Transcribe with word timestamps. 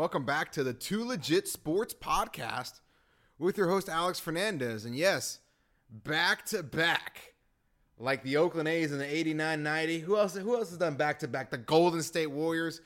Welcome 0.00 0.24
back 0.24 0.50
to 0.52 0.64
the 0.64 0.72
Two 0.72 1.04
Legit 1.04 1.46
Sports 1.46 1.92
Podcast 1.92 2.80
with 3.38 3.58
your 3.58 3.68
host 3.68 3.90
Alex 3.90 4.18
Fernandez. 4.18 4.86
And 4.86 4.96
yes, 4.96 5.40
back 5.90 6.46
to 6.46 6.62
back. 6.62 7.34
Like 7.98 8.22
the 8.22 8.38
Oakland 8.38 8.66
A's 8.66 8.92
in 8.92 8.98
the 8.98 9.04
89-90. 9.04 10.00
Who 10.00 10.16
else 10.16 10.34
who 10.34 10.56
else 10.56 10.70
has 10.70 10.78
done 10.78 10.94
back 10.94 11.18
to 11.18 11.28
back? 11.28 11.50
The 11.50 11.58
Golden 11.58 12.00
State 12.00 12.28
Warriors. 12.28 12.80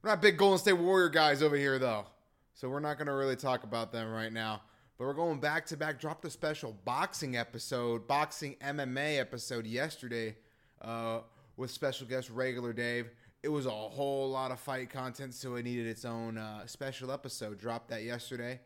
We're 0.00 0.10
not 0.10 0.22
big 0.22 0.36
Golden 0.38 0.60
State 0.60 0.74
Warrior 0.74 1.08
guys 1.08 1.42
over 1.42 1.56
here 1.56 1.80
though. 1.80 2.06
So 2.52 2.68
we're 2.68 2.78
not 2.78 2.98
going 2.98 3.08
to 3.08 3.14
really 3.14 3.34
talk 3.34 3.64
about 3.64 3.90
them 3.90 4.08
right 4.12 4.32
now. 4.32 4.62
But 4.96 5.06
we're 5.06 5.14
going 5.14 5.40
back 5.40 5.66
to 5.66 5.76
back. 5.76 5.98
Dropped 5.98 6.24
a 6.24 6.30
special 6.30 6.78
boxing 6.84 7.36
episode, 7.36 8.06
boxing 8.06 8.54
MMA 8.64 9.18
episode 9.18 9.66
yesterday 9.66 10.36
uh, 10.80 11.22
with 11.56 11.72
special 11.72 12.06
guest 12.06 12.30
Regular 12.30 12.72
Dave. 12.72 13.10
It 13.44 13.52
was 13.52 13.66
a 13.66 13.70
whole 13.70 14.30
lot 14.30 14.52
of 14.52 14.58
fight 14.58 14.88
content, 14.88 15.34
so 15.34 15.56
it 15.56 15.64
needed 15.64 15.86
its 15.86 16.06
own 16.06 16.38
uh, 16.38 16.64
special 16.64 17.12
episode. 17.12 17.58
Dropped 17.58 17.90
that 17.90 18.02
yesterday. 18.02 18.58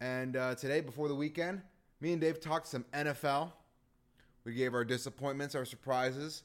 And 0.00 0.36
uh, 0.36 0.54
today, 0.54 0.80
before 0.82 1.08
the 1.08 1.16
weekend, 1.16 1.62
me 2.00 2.12
and 2.12 2.20
Dave 2.20 2.38
talked 2.38 2.68
some 2.68 2.84
NFL. 2.94 3.50
We 4.44 4.54
gave 4.54 4.72
our 4.72 4.84
disappointments, 4.84 5.56
our 5.56 5.64
surprises. 5.64 6.44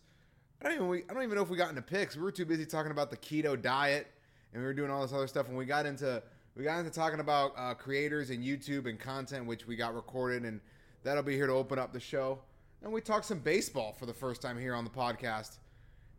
I 0.63 0.66
don't 0.66 0.77
even 0.77 1.09
I 1.11 1.13
don't 1.13 1.21
even 1.21 1.35
know 1.35 1.44
if 1.44 1.52
we 1.52 1.58
got 1.58 1.70
into 1.70 1.84
picks. 1.84 2.16
We 2.16 2.23
were 2.23 2.31
too 2.31 2.44
busy 2.44 2.66
talking 2.66 2.91
about 2.91 3.11
the 3.11 3.17
keto 3.17 3.61
diet, 3.61 4.08
and 4.52 4.63
we 4.63 4.66
were 4.66 4.73
doing 4.73 4.89
all 4.89 5.03
this 5.03 5.13
other 5.13 5.27
stuff. 5.27 5.47
And 5.47 5.55
we 5.55 5.66
got 5.66 5.86
into 5.86 6.23
we 6.55 6.63
got 6.63 6.80
into 6.80 6.89
talking 6.89 7.20
about 7.20 7.53
uh, 7.55 7.75
creators 7.75 8.31
and 8.31 8.44
YouTube 8.44 8.89
and 8.89 8.99
content, 8.99 9.45
which 9.45 9.67
we 9.67 9.75
got 9.75 9.94
recorded, 9.94 10.44
and 10.44 10.59
that'll 11.03 11.22
be 11.22 11.36
here 11.36 11.45
to 11.45 11.53
open 11.53 11.77
up 11.77 11.94
the 11.94 11.99
show. 11.99 12.39
And 12.81 12.91
we 12.91 12.99
talked 12.99 13.25
some 13.25 13.39
baseball 13.39 13.94
for 13.94 14.08
the 14.08 14.13
first 14.13 14.41
time 14.41 14.58
here 14.58 14.73
on 14.73 14.86
the 14.86 14.89
podcast, 14.89 15.59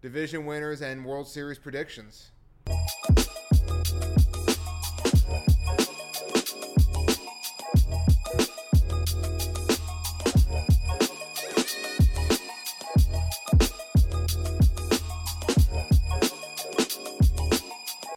division 0.03 0.47
winners 0.47 0.81
and 0.81 1.05
World 1.05 1.29
Series 1.29 1.59
predictions. 1.59 2.31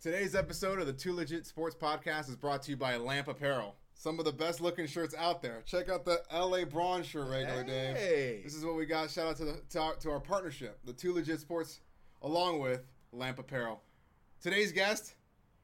Today's 0.02 0.36
episode 0.36 0.80
of 0.80 0.86
the 0.86 0.94
Two 0.94 1.14
Legit 1.14 1.46
Sports 1.46 1.76
Podcast 1.76 2.30
is 2.30 2.36
brought 2.36 2.62
to 2.64 2.72
you 2.72 2.78
by 2.78 2.96
Lamp 2.98 3.28
Apparel. 3.28 3.76
Some 4.04 4.20
of 4.20 4.26
the 4.26 4.34
best 4.34 4.60
looking 4.60 4.86
shirts 4.86 5.16
out 5.18 5.42
there. 5.42 5.64
Check 5.66 5.88
out 5.88 6.04
the 6.04 6.22
LA 6.30 6.66
Braun 6.66 7.04
shirt, 7.04 7.30
regular 7.30 7.64
Hey. 7.64 8.34
Dave. 8.34 8.44
This 8.44 8.54
is 8.54 8.66
what 8.66 8.76
we 8.76 8.86
got. 8.86 9.10
Shout 9.10 9.28
out 9.30 9.38
to 9.38 9.46
the 9.46 9.62
to 9.70 9.80
our, 9.80 9.96
to 9.96 10.12
our 10.12 10.20
partnership, 10.20 10.78
the 10.84 10.92
Two 10.92 11.14
Legit 11.14 11.40
Sports, 11.40 11.80
along 12.22 12.60
with 12.60 12.82
Lamp 13.14 13.40
Apparel. 13.40 13.82
Today's 14.42 14.74
guest 14.74 15.16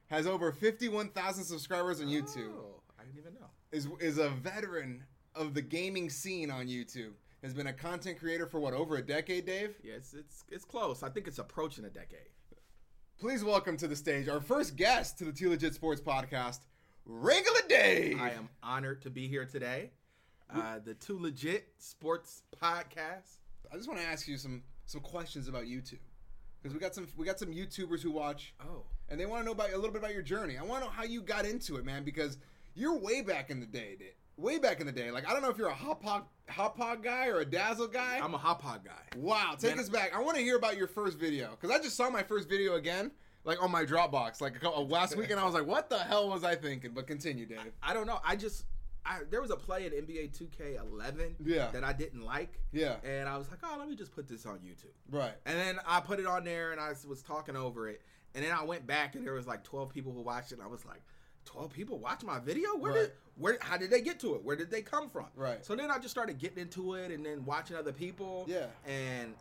has 0.05 0.25
over 0.25 0.53
51,000 0.53 1.43
subscribers 1.43 1.99
on 1.99 2.07
YouTube. 2.07 2.53
Oh, 2.57 2.81
I 2.97 3.03
didn't 3.03 3.19
even 3.19 3.33
know. 3.33 3.49
Is 3.73 3.89
is 3.99 4.19
a 4.19 4.29
veteran 4.29 5.03
of 5.35 5.53
the 5.53 5.61
gaming 5.61 6.09
scene 6.09 6.49
on 6.49 6.67
YouTube. 6.67 7.11
Has 7.43 7.53
been 7.53 7.67
a 7.67 7.73
content 7.73 8.19
creator 8.19 8.45
for 8.45 8.61
what 8.61 8.73
over 8.73 8.95
a 8.95 9.01
decade, 9.01 9.47
Dave. 9.47 9.75
It's 9.83 10.13
it's 10.13 10.45
it's 10.47 10.63
close. 10.63 11.03
I 11.03 11.09
think 11.09 11.27
it's 11.27 11.39
approaching 11.39 11.83
a 11.83 11.89
decade. 11.89 12.29
Please 13.19 13.43
welcome 13.43 13.75
to 13.75 13.85
the 13.85 13.97
stage 13.97 14.29
our 14.29 14.39
first 14.39 14.77
guest 14.77 15.17
to 15.17 15.25
the 15.25 15.33
Two 15.33 15.49
Legit 15.49 15.73
Sports 15.73 15.99
Podcast, 15.99 16.59
Regular 17.11 17.61
Dave. 17.67 18.21
I 18.21 18.29
am 18.29 18.49
honored 18.61 19.01
to 19.01 19.09
be 19.09 19.27
here 19.27 19.43
today. 19.43 19.89
Uh, 20.53 20.77
the 20.83 20.93
Two 20.93 21.19
Legit 21.19 21.67
Sports 21.79 22.43
Podcast. 22.61 23.39
I 23.73 23.75
just 23.75 23.87
want 23.87 23.99
to 23.99 24.05
ask 24.05 24.27
you 24.27 24.37
some 24.37 24.61
some 24.85 25.01
questions 25.01 25.47
about 25.47 25.63
YouTube 25.63 25.97
because 26.61 26.73
we 26.73 26.79
got 26.79 26.93
some 26.93 27.07
we 27.17 27.25
got 27.25 27.39
some 27.39 27.49
YouTubers 27.49 28.01
who 28.01 28.11
watch 28.11 28.53
Oh, 28.63 28.83
and 29.09 29.19
they 29.19 29.25
want 29.25 29.41
to 29.41 29.45
know 29.45 29.53
about 29.53 29.71
a 29.71 29.75
little 29.75 29.91
bit 29.91 29.99
about 30.03 30.13
your 30.13 30.21
journey. 30.21 30.57
I 30.59 30.63
want 30.63 30.83
to 30.83 30.87
know 30.87 30.93
how 30.93 31.03
you 31.03 31.21
got 31.23 31.45
into 31.45 31.77
it, 31.77 31.85
man, 31.85 32.03
because 32.03 32.37
you're 32.75 32.97
way 32.97 33.21
back 33.23 33.49
in 33.49 33.59
the 33.59 33.65
day, 33.65 33.95
dude. 33.97 34.09
way 34.37 34.59
back 34.59 34.79
in 34.79 34.85
the 34.85 34.91
day. 34.91 35.09
Like 35.09 35.27
I 35.27 35.33
don't 35.33 35.41
know 35.41 35.49
if 35.49 35.57
you're 35.57 35.69
a 35.69 35.73
Hauppauge 35.73 36.25
hot 36.47 36.75
pod 36.77 37.01
guy 37.03 37.27
or 37.27 37.39
a 37.39 37.45
dazzle 37.45 37.87
guy. 37.87 38.19
I'm 38.21 38.35
a 38.35 38.39
Hauppauge 38.39 38.83
guy. 38.85 39.01
Wow, 39.17 39.55
take 39.57 39.71
Man, 39.71 39.79
us 39.79 39.89
back. 39.89 40.15
I 40.15 40.19
want 40.21 40.37
to 40.37 40.43
hear 40.43 40.57
about 40.57 40.77
your 40.77 40.87
first 40.87 41.17
video 41.17 41.49
because 41.59 41.75
I 41.75 41.81
just 41.81 41.95
saw 41.97 42.09
my 42.11 42.21
first 42.23 42.47
video 42.47 42.75
again, 42.75 43.11
like 43.43 43.61
on 43.63 43.71
my 43.71 43.85
Dropbox, 43.85 44.41
like 44.41 44.55
a 44.55 44.59
couple, 44.59 44.87
last 44.87 45.15
week, 45.17 45.29
and 45.31 45.39
I 45.39 45.45
was 45.45 45.53
like, 45.53 45.65
"What 45.65 45.89
the 45.89 45.97
hell 45.99 46.29
was 46.29 46.43
I 46.43 46.55
thinking?" 46.55 46.91
But 46.93 47.07
continue, 47.07 47.45
Dave. 47.45 47.59
I 47.81 47.93
don't 47.93 48.07
know. 48.07 48.19
I 48.25 48.35
just 48.35 48.65
I, 49.05 49.19
there 49.31 49.41
was 49.41 49.49
a 49.49 49.55
play 49.55 49.85
in 49.85 49.93
NBA 49.93 50.37
2K11 50.37 51.35
Yeah. 51.43 51.71
that 51.71 51.83
I 51.83 51.93
didn't 51.93 52.21
like, 52.21 52.59
Yeah, 52.73 52.97
and 53.03 53.29
I 53.29 53.37
was 53.37 53.49
like, 53.49 53.59
oh, 53.63 53.75
let 53.79 53.87
me 53.87 53.95
just 53.95 54.13
put 54.13 54.27
this 54.27 54.45
on 54.45 54.59
YouTube. 54.59 54.91
right. 55.09 55.33
And 55.45 55.57
then 55.57 55.79
I 55.87 56.01
put 56.01 56.19
it 56.19 56.25
on 56.27 56.43
there, 56.43 56.71
and 56.73 56.81
I 56.81 56.89
was 57.07 57.21
talking 57.23 57.55
over 57.55 57.87
it, 57.87 58.01
and 58.35 58.43
then 58.43 58.51
I 58.51 58.63
went 58.63 58.85
back, 58.85 59.15
and 59.15 59.25
there 59.25 59.33
was 59.33 59.47
like 59.47 59.63
12 59.63 59.89
people 59.89 60.11
who 60.11 60.21
watched 60.21 60.51
it. 60.51 60.55
And 60.55 60.63
I 60.63 60.67
was 60.67 60.85
like. 60.85 61.01
12 61.45 61.71
people 61.73 61.97
watch 61.97 62.21
my 62.23 62.37
video 62.37 62.75
where 62.77 62.91
Right. 62.91 62.99
did 63.03 63.11
where 63.35 63.57
how 63.61 63.75
did 63.77 63.89
they 63.89 64.01
get 64.01 64.19
to 64.19 64.35
it 64.35 64.43
where 64.43 64.55
did 64.57 64.69
they 64.69 64.83
come 64.83 65.09
from 65.09 65.25
Right. 65.35 65.65
so 65.65 65.73
then 65.75 65.89
i 65.89 65.97
just 65.97 66.11
started 66.11 66.37
getting 66.37 66.59
into 66.59 66.93
it 66.93 67.09
and 67.11 67.25
then 67.25 67.43
watching 67.43 67.75
other 67.75 67.93
people 67.93 68.45
Yeah. 68.47 68.67
and 68.85 69.33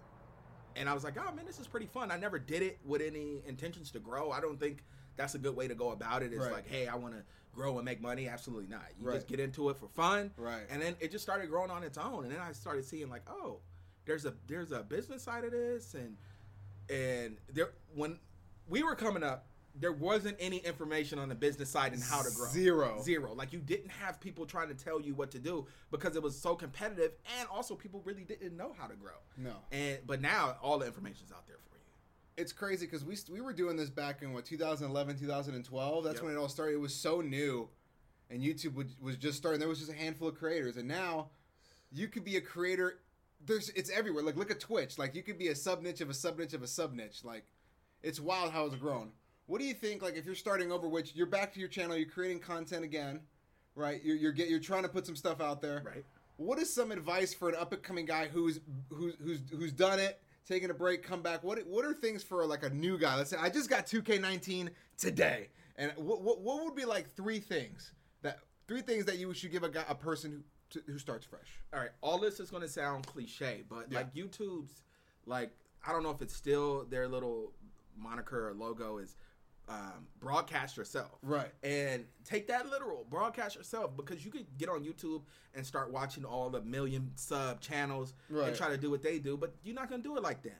and 0.78 0.88
i 0.88 0.94
was 0.94 1.04
like 1.04 1.14
oh 1.18 1.34
man 1.34 1.44
this 1.46 1.58
is 1.58 1.66
pretty 1.66 1.86
fun. 1.86 2.10
I 2.10 2.16
never 2.16 2.38
did 2.38 2.62
it 2.62 2.78
with 2.84 3.02
any 3.02 3.42
intentions 3.46 3.90
to 3.92 3.98
grow. 3.98 4.30
I 4.30 4.40
don't 4.40 4.58
think 4.58 4.84
that's 5.16 5.34
a 5.34 5.38
good 5.38 5.56
way 5.56 5.66
to 5.68 5.74
go 5.74 5.90
about 5.90 6.22
it 6.22 6.32
it's 6.32 6.42
Right. 6.42 6.52
like 6.52 6.68
hey 6.68 6.86
i 6.86 6.94
want 6.94 7.14
to 7.14 7.22
grow 7.54 7.76
and 7.76 7.84
make 7.84 8.00
money. 8.00 8.28
Absolutely 8.28 8.68
not. 8.68 8.84
You 9.00 9.08
Right. 9.08 9.14
just 9.16 9.26
get 9.26 9.40
into 9.40 9.68
it 9.70 9.76
for 9.76 9.88
fun. 9.88 10.30
Right. 10.36 10.62
and 10.70 10.80
then 10.80 10.94
it 11.00 11.10
just 11.10 11.24
started 11.24 11.48
growing 11.50 11.70
on 11.72 11.82
its 11.82 11.98
own. 11.98 12.24
And 12.24 12.32
then 12.32 12.40
i 12.40 12.52
started 12.52 12.84
seeing 12.84 13.08
like 13.10 13.22
oh 13.28 13.58
there's 14.06 14.24
a 14.24 14.34
there's 14.46 14.72
a 14.72 14.82
business 14.82 15.22
side 15.22 15.44
of 15.44 15.50
this. 15.50 15.94
And 15.94 16.16
and 16.88 17.36
there 17.52 17.70
when 17.94 18.18
we 18.68 18.82
were 18.82 18.94
coming 18.94 19.22
up 19.22 19.46
there 19.80 19.92
wasn't 19.92 20.36
any 20.40 20.58
information 20.58 21.18
on 21.18 21.28
the 21.28 21.34
business 21.34 21.68
side 21.68 21.92
and 21.92 22.02
how 22.02 22.22
to 22.22 22.30
grow 22.34 22.48
Zero. 22.48 23.00
zero 23.02 23.34
like 23.34 23.52
you 23.52 23.60
didn't 23.60 23.90
have 23.90 24.20
people 24.20 24.46
trying 24.46 24.68
to 24.68 24.74
tell 24.74 25.00
you 25.00 25.14
what 25.14 25.30
to 25.30 25.38
do 25.38 25.66
because 25.90 26.16
it 26.16 26.22
was 26.22 26.38
so 26.38 26.54
competitive 26.54 27.12
and 27.38 27.48
also 27.48 27.74
people 27.74 28.00
really 28.04 28.24
didn't 28.24 28.56
know 28.56 28.74
how 28.78 28.86
to 28.86 28.94
grow 28.94 29.18
No, 29.36 29.56
and 29.72 29.98
but 30.06 30.20
now 30.20 30.56
all 30.62 30.78
the 30.78 30.86
information's 30.86 31.32
out 31.32 31.46
there 31.46 31.56
for 31.56 31.76
you 31.76 31.78
it's 32.38 32.52
crazy 32.52 32.86
because 32.86 33.04
we 33.04 33.16
we 33.30 33.40
were 33.40 33.52
doing 33.52 33.76
this 33.76 33.90
back 33.90 34.22
in 34.22 34.32
what 34.32 34.44
2011, 34.44 35.18
2012. 35.18 36.04
That's 36.04 36.14
Yep. 36.16 36.22
when 36.22 36.32
it 36.32 36.36
all 36.36 36.48
started. 36.48 36.74
It 36.74 36.80
was 36.80 36.94
so 36.94 37.20
new, 37.20 37.68
and 38.30 38.40
YouTube 38.40 38.74
would, 38.74 38.90
was 39.02 39.16
just 39.16 39.36
starting. 39.36 39.58
There 39.58 39.68
was 39.68 39.80
just 39.80 39.90
a 39.90 39.94
handful 39.94 40.28
of 40.28 40.36
creators, 40.36 40.76
and 40.76 40.86
now 40.86 41.30
you 41.90 42.06
could 42.06 42.24
be 42.24 42.36
a 42.36 42.40
creator. 42.40 43.00
There's 43.44 43.70
it's 43.70 43.90
everywhere. 43.90 44.22
Like 44.22 44.36
look 44.36 44.52
at 44.52 44.60
Twitch. 44.60 44.98
Like 44.98 45.16
you 45.16 45.24
could 45.24 45.36
be 45.36 45.48
a 45.48 45.54
sub 45.56 45.82
niche 45.82 46.00
of 46.00 46.10
a 46.10 46.14
sub 46.14 46.38
niche 46.38 46.52
of 46.52 46.62
a 46.62 46.68
sub 46.68 46.94
niche. 46.94 47.24
Like 47.24 47.44
it's 48.02 48.20
wild 48.20 48.52
how 48.52 48.66
it's 48.66 48.76
grown. 48.76 49.10
What 49.48 49.60
do 49.60 49.66
you 49.66 49.74
think? 49.74 50.02
Like 50.02 50.14
if 50.16 50.24
you're 50.26 50.34
starting 50.34 50.70
over, 50.70 50.88
which 50.88 51.14
you're 51.16 51.26
back 51.26 51.52
to 51.54 51.58
your 51.60 51.68
channel, 51.68 51.96
you're 51.96 52.08
creating 52.08 52.38
content 52.38 52.84
again, 52.84 53.20
right? 53.74 54.00
You're 54.04 54.16
you're 54.16 54.32
get, 54.32 54.48
you're 54.48 54.60
trying 54.60 54.82
to 54.84 54.88
put 54.88 55.04
some 55.06 55.16
stuff 55.16 55.40
out 55.40 55.60
there. 55.60 55.82
right 55.84 56.04
What 56.36 56.58
is 56.58 56.72
some 56.72 56.92
advice 56.92 57.34
for 57.34 57.48
an 57.48 57.56
up 57.56 57.72
and 57.72 57.82
coming 57.82 58.04
guy 58.04 58.28
who's 58.28 58.60
who's 58.90 59.14
who's 59.24 59.40
who's 59.50 59.72
done 59.72 59.98
it, 59.98 60.20
taking 60.46 60.68
a 60.70 60.74
break, 60.74 61.02
come 61.02 61.22
back? 61.22 61.42
What 61.42 61.66
what 61.66 61.84
are 61.84 61.94
things 61.94 62.22
for 62.22 62.44
like 62.46 62.62
a 62.62 62.70
new 62.70 62.98
guy? 62.98 63.16
Let's 63.16 63.30
say 63.30 63.38
I 63.40 63.48
just 63.48 63.70
got 63.70 63.86
2K19 63.86 64.68
today, 64.98 65.48
and 65.76 65.92
what 65.96 66.20
what, 66.22 66.40
what 66.42 66.62
would 66.64 66.76
be 66.76 66.84
like 66.84 67.10
three 67.16 67.40
things 67.40 67.92
that 68.22 68.40
three 68.66 68.82
things 68.82 69.06
that 69.06 69.16
you 69.18 69.32
should 69.32 69.50
give 69.50 69.62
a 69.62 69.68
guy 69.70 69.84
a 69.88 69.94
person 69.94 70.30
who 70.30 70.80
to, 70.80 70.92
who 70.92 70.98
starts 70.98 71.24
fresh? 71.24 71.48
all 71.72 71.80
right 71.80 71.90
all 72.02 72.18
this 72.18 72.38
is 72.40 72.50
going 72.50 72.60
to 72.62 72.68
sound 72.68 73.06
cliche 73.06 73.62
but 73.70 73.86
Yeah. 73.90 74.00
like 74.00 74.14
youtube's 74.14 74.82
like 75.24 75.50
i 75.86 75.92
don't 75.92 76.02
know 76.02 76.10
if 76.10 76.20
it's 76.20 76.34
still 76.36 76.84
their 76.90 77.08
little 77.08 77.52
moniker 77.96 78.48
or 78.50 78.52
logo 78.52 78.98
is 78.98 79.16
um, 79.68 80.06
broadcast 80.18 80.76
yourself 80.76 81.18
Right. 81.22 81.52
and 81.62 82.04
take 82.24 82.48
that 82.48 82.68
literal 82.68 83.04
broadcast 83.08 83.54
yourself 83.56 83.96
because 83.96 84.24
you 84.24 84.30
could 84.30 84.46
get 84.56 84.68
on 84.68 84.82
youtube 84.82 85.22
and 85.54 85.64
start 85.66 85.92
watching 85.92 86.24
all 86.24 86.48
the 86.50 86.62
million 86.62 87.10
sub 87.16 87.60
channels 87.60 88.14
Right. 88.30 88.48
and 88.48 88.56
try 88.56 88.68
to 88.70 88.78
do 88.78 88.90
what 88.90 89.02
they 89.02 89.18
do 89.18 89.36
but 89.36 89.54
you're 89.62 89.74
not 89.74 89.88
going 89.90 90.02
to 90.02 90.08
do 90.08 90.16
it 90.16 90.22
like 90.22 90.42
them 90.42 90.52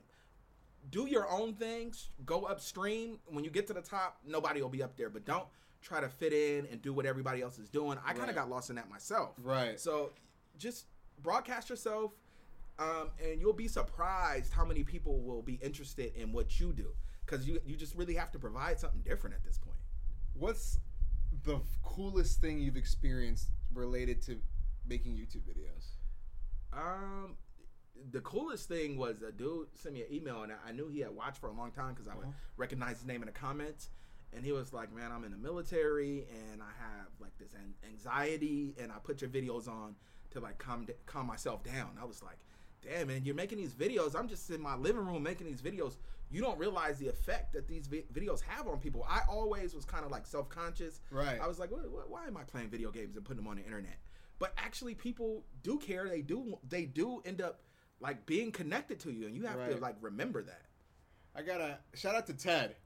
do 0.91 1.07
your 1.07 1.29
own 1.31 1.55
things 1.55 2.11
go 2.27 2.43
upstream 2.45 3.19
when 3.27 3.45
you 3.45 3.51
get 3.51 3.67
to 3.69 3.73
the 3.73 3.81
top 3.83 4.19
nobody 4.27 4.61
will 4.61 4.69
be 4.69 4.83
up 4.83 4.97
there 4.97 5.09
but 5.11 5.25
don't 5.25 5.47
try 5.81 6.01
to 6.01 6.09
fit 6.09 6.33
in 6.33 6.67
and 6.71 6.83
do 6.83 6.93
what 6.93 7.07
everybody 7.07 7.41
else 7.41 7.59
is 7.59 7.69
doing 7.69 7.99
i 8.05 8.09
kind 8.09 8.21
Right. 8.21 8.29
of 8.31 8.35
got 8.35 8.51
lost 8.51 8.69
in 8.71 8.77
that 8.77 8.91
myself 8.91 9.31
Right. 9.43 9.79
so 9.81 10.11
just 10.59 10.87
broadcast 11.23 11.69
yourself, 11.71 12.13
um, 12.79 13.11
and 13.23 13.41
you'll 13.41 13.53
be 13.53 13.67
surprised 13.69 14.53
how 14.53 14.65
many 14.65 14.85
people 14.85 15.19
will 15.21 15.43
be 15.43 15.55
interested 15.55 16.15
in 16.15 16.33
what 16.33 16.61
you 16.61 16.73
do. 16.73 16.91
Because 17.29 17.47
you 17.47 17.61
you 17.67 17.77
just 17.77 17.95
really 17.95 18.15
have 18.15 18.31
to 18.33 18.39
provide 18.39 18.79
something 18.81 19.01
different 19.03 19.37
at 19.37 19.45
this 19.45 19.59
point. 19.59 19.77
What's 20.35 20.79
the 21.45 21.61
coolest 21.83 22.41
thing 22.41 22.59
you've 22.61 22.77
experienced 22.77 23.51
related 23.75 24.23
to 24.23 24.41
making 24.87 25.13
YouTube 25.17 25.43
videos? 25.43 25.91
Um, 26.73 27.37
the 28.13 28.21
coolest 28.21 28.69
thing 28.69 28.97
was 28.97 29.21
a 29.23 29.33
dude 29.33 29.69
sent 29.75 29.95
me 29.95 30.03
an 30.03 30.13
email, 30.13 30.43
and 30.43 30.53
I- 30.67 30.73
knew 30.73 30.89
he 30.89 31.01
had 31.01 31.11
watched 31.15 31.39
for 31.39 31.49
a 31.49 31.53
long 31.53 31.71
time 31.73 31.93
because 31.95 32.09
I 32.09 32.15
would 32.15 32.27
Uh-huh. 32.29 32.37
recognize 32.57 32.99
his 32.99 33.07
name 33.07 33.23
in 33.23 33.27
the 33.27 33.33
comments. 33.33 33.91
And 34.33 34.45
he 34.45 34.53
was 34.53 34.73
like, 34.75 34.93
"Man, 34.93 35.11
I'm 35.11 35.25
in 35.25 35.33
the 35.33 35.39
military, 35.39 36.27
and 36.29 36.63
I 36.63 36.71
have 36.79 37.09
like 37.19 37.37
this 37.39 37.53
an- 37.55 37.75
anxiety, 37.85 38.75
and 38.79 38.93
I 38.93 38.99
put 38.99 39.21
your 39.23 39.31
videos 39.31 39.69
on 39.69 39.97
to 40.31 40.41
like 40.41 40.59
calm 40.59 40.85
d- 40.87 40.93
calm 41.07 41.27
myself 41.27 41.63
down." 41.63 41.97
I 41.99 42.05
was 42.05 42.23
like, 42.23 42.39
damn 42.81 43.09
man, 43.09 43.25
you're 43.25 43.35
making 43.35 43.59
these 43.59 43.75
videos. 43.75 44.15
I'm 44.15 44.29
just 44.29 44.49
in 44.51 44.61
my 44.61 44.77
living 44.77 45.05
room 45.05 45.23
making 45.23 45.47
these 45.47 45.61
videos. 45.63 45.97
You 46.31 46.41
don't 46.43 46.59
realize 46.59 46.99
the 46.99 47.09
effect 47.09 47.53
that 47.55 47.67
these 47.69 47.87
vi- 47.87 48.05
videos 48.13 48.43
have 48.43 48.67
on 48.69 48.79
people. 48.79 49.07
I 49.09 49.21
always 49.29 49.75
was 49.75 49.85
kind 49.85 50.05
of 50.05 50.11
like 50.11 50.27
self 50.27 50.49
conscious. 50.49 51.01
Right. 51.11 51.41
I 51.41 51.47
was 51.47 51.59
like, 51.59 51.71
why 51.71 52.27
am 52.27 52.37
I 52.37 52.43
playing 52.45 52.69
video 52.69 52.91
games 52.91 53.17
and 53.17 53.25
putting 53.25 53.43
them 53.43 53.49
on 53.49 53.57
the 53.57 53.65
internet? 53.65 53.99
But 54.39 54.53
actually, 54.57 54.95
people 54.95 55.45
do 55.63 55.79
care. 55.79 56.09
They 56.09 56.23
do. 56.23 56.59
They 56.69 56.85
do 56.85 57.23
end 57.25 57.41
up 57.41 57.61
like 58.01 58.27
being 58.27 58.53
connected 58.53 59.01
to 59.01 59.11
you, 59.11 59.27
and 59.27 59.35
you 59.35 59.47
have 59.47 59.69
to 59.69 59.77
like 59.79 59.97
remember 60.01 60.43
that. 60.43 60.63
I 61.35 61.43
gotta 61.43 61.79
shout 61.95 62.15
out 62.15 62.27
to 62.27 62.35
Ted, 62.35 62.77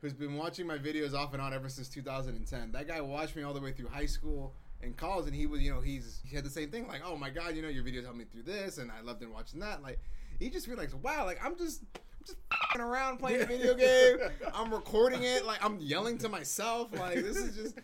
who's 0.00 0.12
been 0.12 0.36
watching 0.36 0.66
my 0.66 0.78
videos 0.78 1.14
off 1.14 1.32
and 1.32 1.42
on 1.42 1.54
ever 1.54 1.68
since 1.68 1.88
2010. 1.88 2.72
That 2.72 2.88
guy 2.88 3.00
watched 3.00 3.36
me 3.36 3.42
all 3.42 3.54
the 3.54 3.60
way 3.60 3.72
through 3.72 3.88
high 3.88 4.06
school 4.06 4.54
and 4.82 4.96
college, 4.96 5.26
and 5.26 5.34
he 5.34 5.46
was, 5.46 5.60
you 5.62 5.72
know, 5.72 5.80
he's 5.80 6.20
he 6.24 6.34
had 6.36 6.44
the 6.44 6.50
same 6.50 6.70
thing. 6.70 6.86
Like, 6.86 7.02
oh 7.04 7.16
my 7.16 7.30
god, 7.30 7.56
you 7.56 7.62
know, 7.62 7.68
your 7.68 7.84
videos 7.84 8.02
helped 8.02 8.18
me 8.18 8.24
through 8.24 8.42
this, 8.42 8.78
and 8.78 8.90
I 8.90 9.00
loved 9.02 9.22
in 9.22 9.32
watching 9.32 9.60
that. 9.60 9.82
Like, 9.82 10.00
he 10.38 10.50
just 10.50 10.66
realized, 10.66 10.94
wow, 10.94 11.24
like 11.24 11.38
I'm 11.44 11.56
just. 11.56 11.84
Just 12.28 12.80
around 12.80 13.18
playing 13.18 13.42
a 13.42 13.46
video 13.46 13.74
game. 13.74 14.16
I'm 14.54 14.72
recording 14.72 15.22
it. 15.22 15.46
Like 15.46 15.64
I'm 15.64 15.78
yelling 15.80 16.18
to 16.18 16.28
myself. 16.28 16.88
Like 16.98 17.16
this 17.16 17.36
is 17.36 17.56
just. 17.56 17.78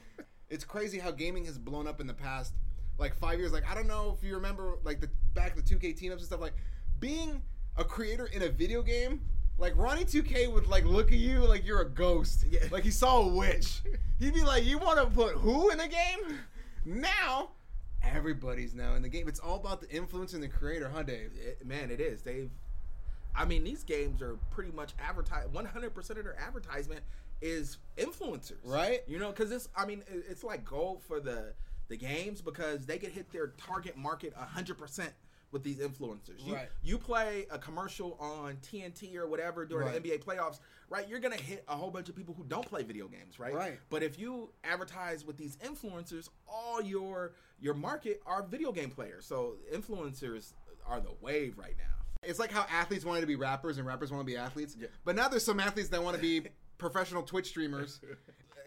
It's 0.51 0.65
crazy 0.65 0.99
how 0.99 1.11
gaming 1.11 1.47
has 1.47 1.59
blown 1.59 1.89
up 1.89 2.01
in 2.01 2.07
the 2.07 2.15
past, 2.15 2.55
like 2.99 3.15
five 3.15 3.39
years. 3.39 3.53
Like 3.53 3.69
I 3.71 3.75
don't 3.75 3.89
know 3.89 4.15
if 4.17 4.27
you 4.27 4.35
remember, 4.35 4.79
like 4.85 5.01
the 5.01 5.11
back 5.35 5.57
the 5.57 5.63
2K 5.63 5.97
team 5.97 6.13
ups 6.13 6.21
and 6.21 6.27
stuff. 6.27 6.41
Like 6.41 6.55
being 7.01 7.43
a 7.77 7.85
creator 7.85 8.27
in 8.27 8.43
a 8.43 8.49
video 8.49 8.83
game, 8.83 9.23
like 9.59 9.73
Ronnie 9.77 10.05
2K 10.05 10.53
would 10.53 10.67
like 10.67 10.85
look 10.85 11.11
at 11.11 11.19
you 11.19 11.39
like 11.39 11.67
you're 11.67 11.81
a 11.81 11.89
ghost. 11.89 12.45
Yeah. 12.49 12.61
Like 12.71 12.85
he 12.85 12.91
saw 12.91 13.23
a 13.23 13.29
witch. 13.29 13.83
He'd 14.19 14.35
be 14.35 14.43
like, 14.43 14.65
"You 14.65 14.79
want 14.79 14.99
to 14.99 15.07
put 15.07 15.35
who 15.37 15.71
in 15.71 15.79
the 15.79 15.89
game?" 15.89 16.39
Now, 16.85 17.51
everybody's 18.03 18.75
now 18.75 18.95
in 18.95 19.03
the 19.03 19.09
game. 19.09 19.27
It's 19.29 19.41
all 19.41 19.57
about 19.57 19.81
the 19.81 19.91
influence 19.91 20.35
in 20.35 20.41
the 20.41 20.49
creator, 20.49 20.91
huh, 20.93 21.03
Dave? 21.03 21.33
It- 21.35 21.67
man, 21.67 21.91
it 21.91 22.01
is. 22.01 22.23
They've, 22.23 22.51
I 23.35 23.45
mean, 23.45 23.65
these 23.65 23.83
games 23.83 24.23
are 24.23 24.37
pretty 24.51 24.71
much 24.73 24.93
advertised. 24.99 25.53
One 25.53 25.65
hundred 25.65 25.95
percent 25.95 26.19
of 26.19 26.25
their 26.25 26.39
advertisement 26.41 27.01
is 27.43 27.79
influencers, 27.99 28.59
Right. 28.65 29.01
You 29.07 29.19
know, 29.19 29.31
because 29.31 29.51
it's. 29.53 29.69
I 29.77 29.85
mean, 29.87 30.03
it's 30.09 30.45
like 30.45 30.65
gold 30.65 31.03
for 31.03 31.21
the 31.21 31.55
the 31.89 31.97
games 31.97 32.41
because 32.41 32.87
they 32.87 32.97
can 32.99 33.11
hit 33.11 33.31
their 33.31 33.49
target 33.59 33.97
market 33.97 34.33
hundred 34.35 34.79
percent 34.79 35.13
with 35.51 35.63
these 35.63 35.79
influencers. 35.79 36.45
You, 36.45 36.55
Right. 36.55 36.69
you 36.83 36.99
play 36.99 37.47
a 37.51 37.59
commercial 37.59 38.17
on 38.19 38.57
TNT 38.57 39.15
or 39.17 39.29
whatever 39.29 39.65
during 39.65 39.87
Right. 39.87 40.03
the 40.03 40.11
NBA 40.11 40.19
playoffs, 40.25 40.59
right? 40.89 41.07
You're 41.09 41.21
gonna 41.21 41.37
hit 41.37 41.65
a 41.69 41.77
whole 41.77 41.91
bunch 41.93 42.09
of 42.09 42.17
people 42.17 42.35
who 42.35 42.43
don't 42.45 42.67
play 42.67 42.83
video 42.83 43.07
games, 43.07 43.39
right? 43.39 43.55
Right. 43.55 43.79
But 43.89 44.03
if 44.03 44.19
you 44.19 44.51
advertise 44.65 45.25
with 45.25 45.37
these 45.37 45.57
influencers, 45.59 46.29
all 46.49 46.81
your 46.83 47.35
your 47.61 47.75
market 47.75 48.21
are 48.27 48.43
video 48.43 48.73
game 48.73 48.91
players. 48.91 49.27
So 49.27 49.57
influencers 49.73 50.55
are 50.87 51.01
the 51.01 51.13
wave 51.21 51.57
right 51.59 51.77
now. 51.79 52.04
It's 52.27 52.39
like 52.39 52.51
how 52.53 52.67
athletes 52.71 53.05
wanted 53.05 53.21
to 53.23 53.27
be 53.27 53.37
rappers 53.37 53.79
and 53.79 53.87
rappers 53.87 54.11
want 54.11 54.21
to 54.21 54.27
be 54.27 54.37
athletes. 54.37 54.77
Yeah. 54.79 54.89
But 55.05 55.17
now 55.17 55.29
there's 55.29 55.45
some 55.45 55.61
athletes 55.61 55.89
that 55.91 56.03
want 56.03 56.17
to 56.17 56.23
be 56.23 56.43
professional 56.79 57.23
Twitch 57.23 57.49
streamers. 57.49 58.01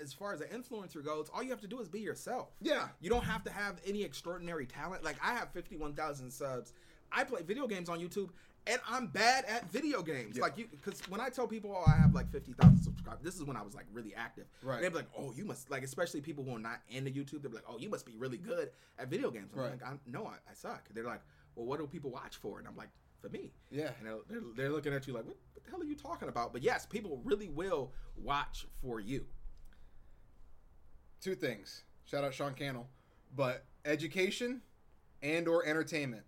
As 0.01 0.13
far 0.13 0.31
as 0.33 0.41
an 0.41 0.47
influencer 0.49 1.03
goes, 1.03 1.29
all 1.33 1.41
you 1.41 1.49
have 1.49 1.61
to 1.61 1.67
do 1.67 1.79
is 1.79 1.89
be 1.89 1.99
yourself. 1.99 2.49
Yeah. 2.61 2.87
You 3.01 3.09
don't 3.09 3.23
have 3.23 3.43
to 3.45 3.51
have 3.51 3.81
any 3.85 4.03
extraordinary 4.03 4.65
talent. 4.67 5.03
Like 5.03 5.17
I 5.23 5.33
have 5.33 5.49
51,000 5.51 6.29
subs. 6.31 6.73
I 7.11 7.23
play 7.23 7.41
video 7.41 7.67
games 7.67 7.89
on 7.89 7.99
YouTube 7.99 8.29
and 8.67 8.79
I'm 8.87 9.07
bad 9.07 9.45
at 9.45 9.71
video 9.71 10.03
games. 10.03 10.35
Yeah. 10.35 10.43
Like 10.43 10.57
you 10.57 10.67
cuz 10.83 11.01
when 11.09 11.19
I 11.19 11.29
tell 11.29 11.47
people 11.47 11.73
oh, 11.75 11.89
I 11.89 11.95
have 11.95 12.13
like 12.13 12.29
50,000 12.31 12.77
subscribers, 12.83 13.23
this 13.23 13.35
is 13.35 13.43
when 13.43 13.57
I 13.57 13.61
was 13.63 13.73
like 13.73 13.85
really 13.91 14.13
active. 14.13 14.45
Right. 14.61 14.81
They'd 14.81 14.89
be 14.89 14.95
like, 14.95 15.09
"Oh, 15.17 15.31
you 15.33 15.45
must 15.45 15.71
like 15.71 15.83
especially 15.83 16.21
people 16.21 16.43
who 16.43 16.55
are 16.55 16.59
not 16.59 16.81
into 16.89 17.09
YouTube, 17.09 17.41
they're 17.41 17.51
like, 17.51 17.63
"Oh, 17.67 17.79
you 17.79 17.89
must 17.89 18.05
be 18.05 18.13
really 18.17 18.37
good 18.37 18.69
at 18.99 19.07
video 19.09 19.31
games." 19.31 19.51
I'm 19.53 19.59
Right. 19.61 19.71
like, 19.71 19.83
I'm, 19.89 19.99
"No, 20.05 20.25
I, 20.27 20.33
I 20.49 20.53
suck." 20.53 20.83
They're 20.93 21.05
like, 21.05 21.21
"Well, 21.55 21.65
what 21.65 21.79
do 21.79 21.87
people 21.87 22.11
watch 22.11 22.35
for?" 22.37 22.59
And 22.59 22.67
I'm 22.67 22.75
like, 22.75 22.89
"For 23.21 23.29
me." 23.29 23.51
Yeah. 23.71 23.91
And 23.99 24.07
they're, 24.07 24.17
they're, 24.29 24.41
they're 24.55 24.69
looking 24.69 24.93
at 24.93 25.07
you 25.07 25.13
like, 25.13 25.25
what, 25.25 25.37
what 25.53 25.63
the 25.63 25.71
hell 25.71 25.81
are 25.81 25.85
you 25.85 25.95
talking 25.95 26.29
about? 26.29 26.53
But 26.53 26.63
yes, 26.63 26.85
people 26.85 27.21
really 27.23 27.49
will 27.49 27.91
watch 28.15 28.65
for 28.81 28.99
you. 28.99 29.25
Two 31.21 31.35
things. 31.35 31.83
Shout 32.05 32.23
out 32.23 32.33
Sean 32.33 32.53
Cannell. 32.53 32.87
But 33.35 33.65
education 33.85 34.61
and 35.21 35.47
or 35.47 35.65
entertainment. 35.65 36.23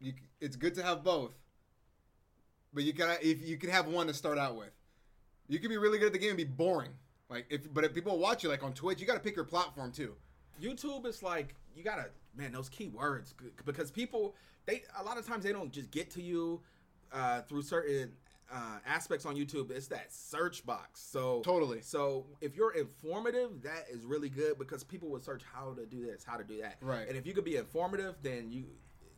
You, 0.00 0.12
it's 0.40 0.56
good 0.56 0.74
to 0.74 0.82
have 0.82 1.02
both. 1.02 1.32
But 2.74 2.84
you 2.84 2.92
gotta 2.92 3.26
if 3.26 3.46
you 3.46 3.56
can 3.56 3.70
have 3.70 3.86
one 3.86 4.06
to 4.08 4.14
start 4.14 4.38
out 4.38 4.56
with. 4.56 4.70
You 5.48 5.58
can 5.58 5.68
be 5.70 5.76
really 5.76 5.98
good 5.98 6.08
at 6.08 6.12
the 6.12 6.18
game 6.18 6.30
and 6.30 6.36
be 6.36 6.44
boring. 6.44 6.90
Like 7.30 7.46
if 7.48 7.72
but 7.72 7.84
if 7.84 7.94
people 7.94 8.18
watch 8.18 8.42
you 8.42 8.50
like 8.50 8.62
on 8.62 8.74
Twitch, 8.74 9.00
you 9.00 9.06
gotta 9.06 9.20
pick 9.20 9.36
your 9.36 9.44
platform 9.44 9.92
too. 9.92 10.14
YouTube 10.60 11.06
is 11.06 11.22
like 11.22 11.54
you 11.76 11.84
gotta 11.84 12.06
man 12.34 12.52
those 12.52 12.68
keywords 12.68 13.32
because 13.64 13.90
people 13.90 14.34
they 14.66 14.82
a 14.98 15.02
lot 15.04 15.18
of 15.18 15.26
times 15.26 15.44
they 15.44 15.52
don't 15.52 15.72
just 15.72 15.90
get 15.90 16.10
to 16.10 16.22
you 16.22 16.60
uh, 17.12 17.42
through 17.42 17.62
certain 17.62 18.12
uh, 18.52 18.78
aspects 18.86 19.26
on 19.26 19.34
YouTube. 19.36 19.70
It's 19.70 19.88
that 19.88 20.12
search 20.12 20.64
box. 20.64 21.00
So 21.00 21.42
Totally. 21.44 21.80
So 21.82 22.26
if 22.40 22.56
you're 22.56 22.72
informative, 22.72 23.62
that 23.62 23.86
is 23.90 24.04
really 24.04 24.28
good 24.28 24.58
because 24.58 24.84
people 24.84 25.08
will 25.08 25.20
search 25.20 25.42
how 25.52 25.74
to 25.74 25.84
do 25.86 26.04
this, 26.04 26.24
how 26.24 26.36
to 26.36 26.44
do 26.44 26.60
that. 26.62 26.76
Right. 26.80 27.08
And 27.08 27.16
if 27.16 27.26
you 27.26 27.32
could 27.34 27.44
be 27.44 27.56
informative, 27.56 28.16
then 28.22 28.50
you 28.50 28.64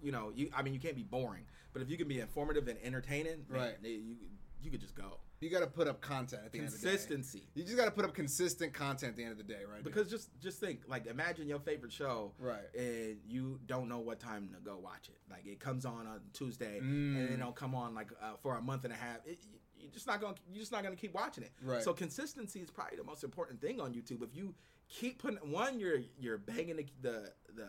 you 0.03 0.13
know 0.13 0.33
you 0.35 0.51
I 0.57 0.63
mean 0.63 0.75
you 0.75 0.81
can't 0.81 0.97
be 0.97 1.03
boring, 1.03 1.45
but 1.73 1.83
if 1.83 1.91
you 1.91 1.97
can 1.97 2.09
be 2.09 2.21
informative 2.21 2.69
and 2.69 2.79
entertaining, 2.83 3.45
Right. 3.49 3.75
you 3.83 4.17
you 4.63 4.71
could 4.71 4.81
just 4.81 4.95
go. 4.95 5.19
You 5.41 5.51
gotta 5.51 5.67
put 5.69 5.87
up 5.87 6.01
content 6.01 6.43
at 6.45 6.53
the 6.53 6.59
end 6.59 6.69
of 6.69 6.73
the 6.75 6.79
day. 6.79 6.91
Consistency. 6.91 7.43
You 7.55 7.63
just 7.63 7.77
gotta 7.77 7.91
put 7.93 8.05
up 8.05 8.13
consistent 8.15 8.73
content 8.75 9.11
at 9.11 9.17
the 9.17 9.23
end 9.23 9.33
of 9.33 9.39
the 9.39 9.45
day, 9.45 9.61
right? 9.71 9.77
dude? 9.83 9.85
Because 9.85 10.11
just 10.11 10.31
just 10.41 10.59
think, 10.59 10.81
like 10.89 11.07
imagine 11.07 11.47
your 11.47 11.61
favorite 11.61 11.93
show, 11.93 12.33
Right. 12.39 12.59
And 12.77 13.19
you 13.27 13.61
don't 13.67 13.89
know 13.89 14.01
what 14.01 14.19
time 14.19 14.49
to 14.55 14.61
go 14.61 14.79
watch 14.83 15.09
it. 15.09 15.19
Like 15.31 15.47
it 15.47 15.61
comes 15.61 15.85
on 15.85 16.07
on 16.07 16.21
Tuesday, 16.33 16.81
Mm. 16.81 17.17
and 17.17 17.31
it 17.31 17.37
don't 17.39 17.55
come 17.55 17.75
on 17.75 17.95
like 17.95 18.09
uh, 18.21 18.33
for 18.43 18.57
a 18.57 18.63
month 18.63 18.85
and 18.85 18.93
a 18.93 18.97
half. 18.97 19.19
It, 19.27 19.39
you- 19.45 19.61
you're 19.81 19.93
just 19.93 20.09
not 20.09 20.21
gonna 20.21 20.35
you're 20.51 20.59
just 20.59 20.73
not 20.73 20.83
gonna 20.83 20.97
keep 20.97 21.15
watching 21.15 21.45
it. 21.45 21.53
Right. 21.63 21.81
So 21.85 21.93
consistency 21.95 22.59
is 22.61 22.69
probably 22.69 22.97
the 22.97 23.05
most 23.05 23.23
important 23.23 23.61
thing 23.61 23.81
on 23.81 23.95
YouTube. 23.95 24.23
If 24.25 24.35
you 24.35 24.53
keep 24.89 25.21
putting 25.23 25.39
one, 25.53 25.79
you're 25.79 26.01
you're 26.19 26.37
banging 26.39 26.77
the 26.77 26.85
the 27.01 27.33
the. 27.55 27.69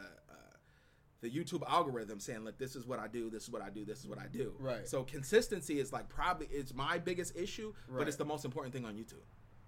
The 1.22 1.30
YouTube 1.30 1.64
algorithm 1.68 2.20
saying, 2.20 2.46
"Look, 2.46 2.58
this 2.58 2.76
is 2.78 2.86
what 2.86 2.98
I 3.00 3.08
do. 3.08 3.30
This 3.30 3.44
is 3.44 3.50
what 3.50 3.62
I 3.62 3.70
do. 3.70 3.84
This 3.84 4.00
is 4.00 4.08
what 4.08 4.20
I 4.20 4.28
do." 4.28 4.54
Right. 4.58 4.88
So 4.88 5.04
consistency 5.04 5.80
is 5.80 5.92
like 5.92 6.08
probably 6.08 6.48
it's 6.52 6.74
my 6.74 6.98
biggest 6.98 7.36
issue, 7.36 7.74
Right. 7.88 8.00
but 8.00 8.08
it's 8.08 8.16
the 8.18 8.26
most 8.26 8.46
important 8.46 8.74
thing 8.74 8.86
on 8.86 8.96
YouTube. 8.96 9.24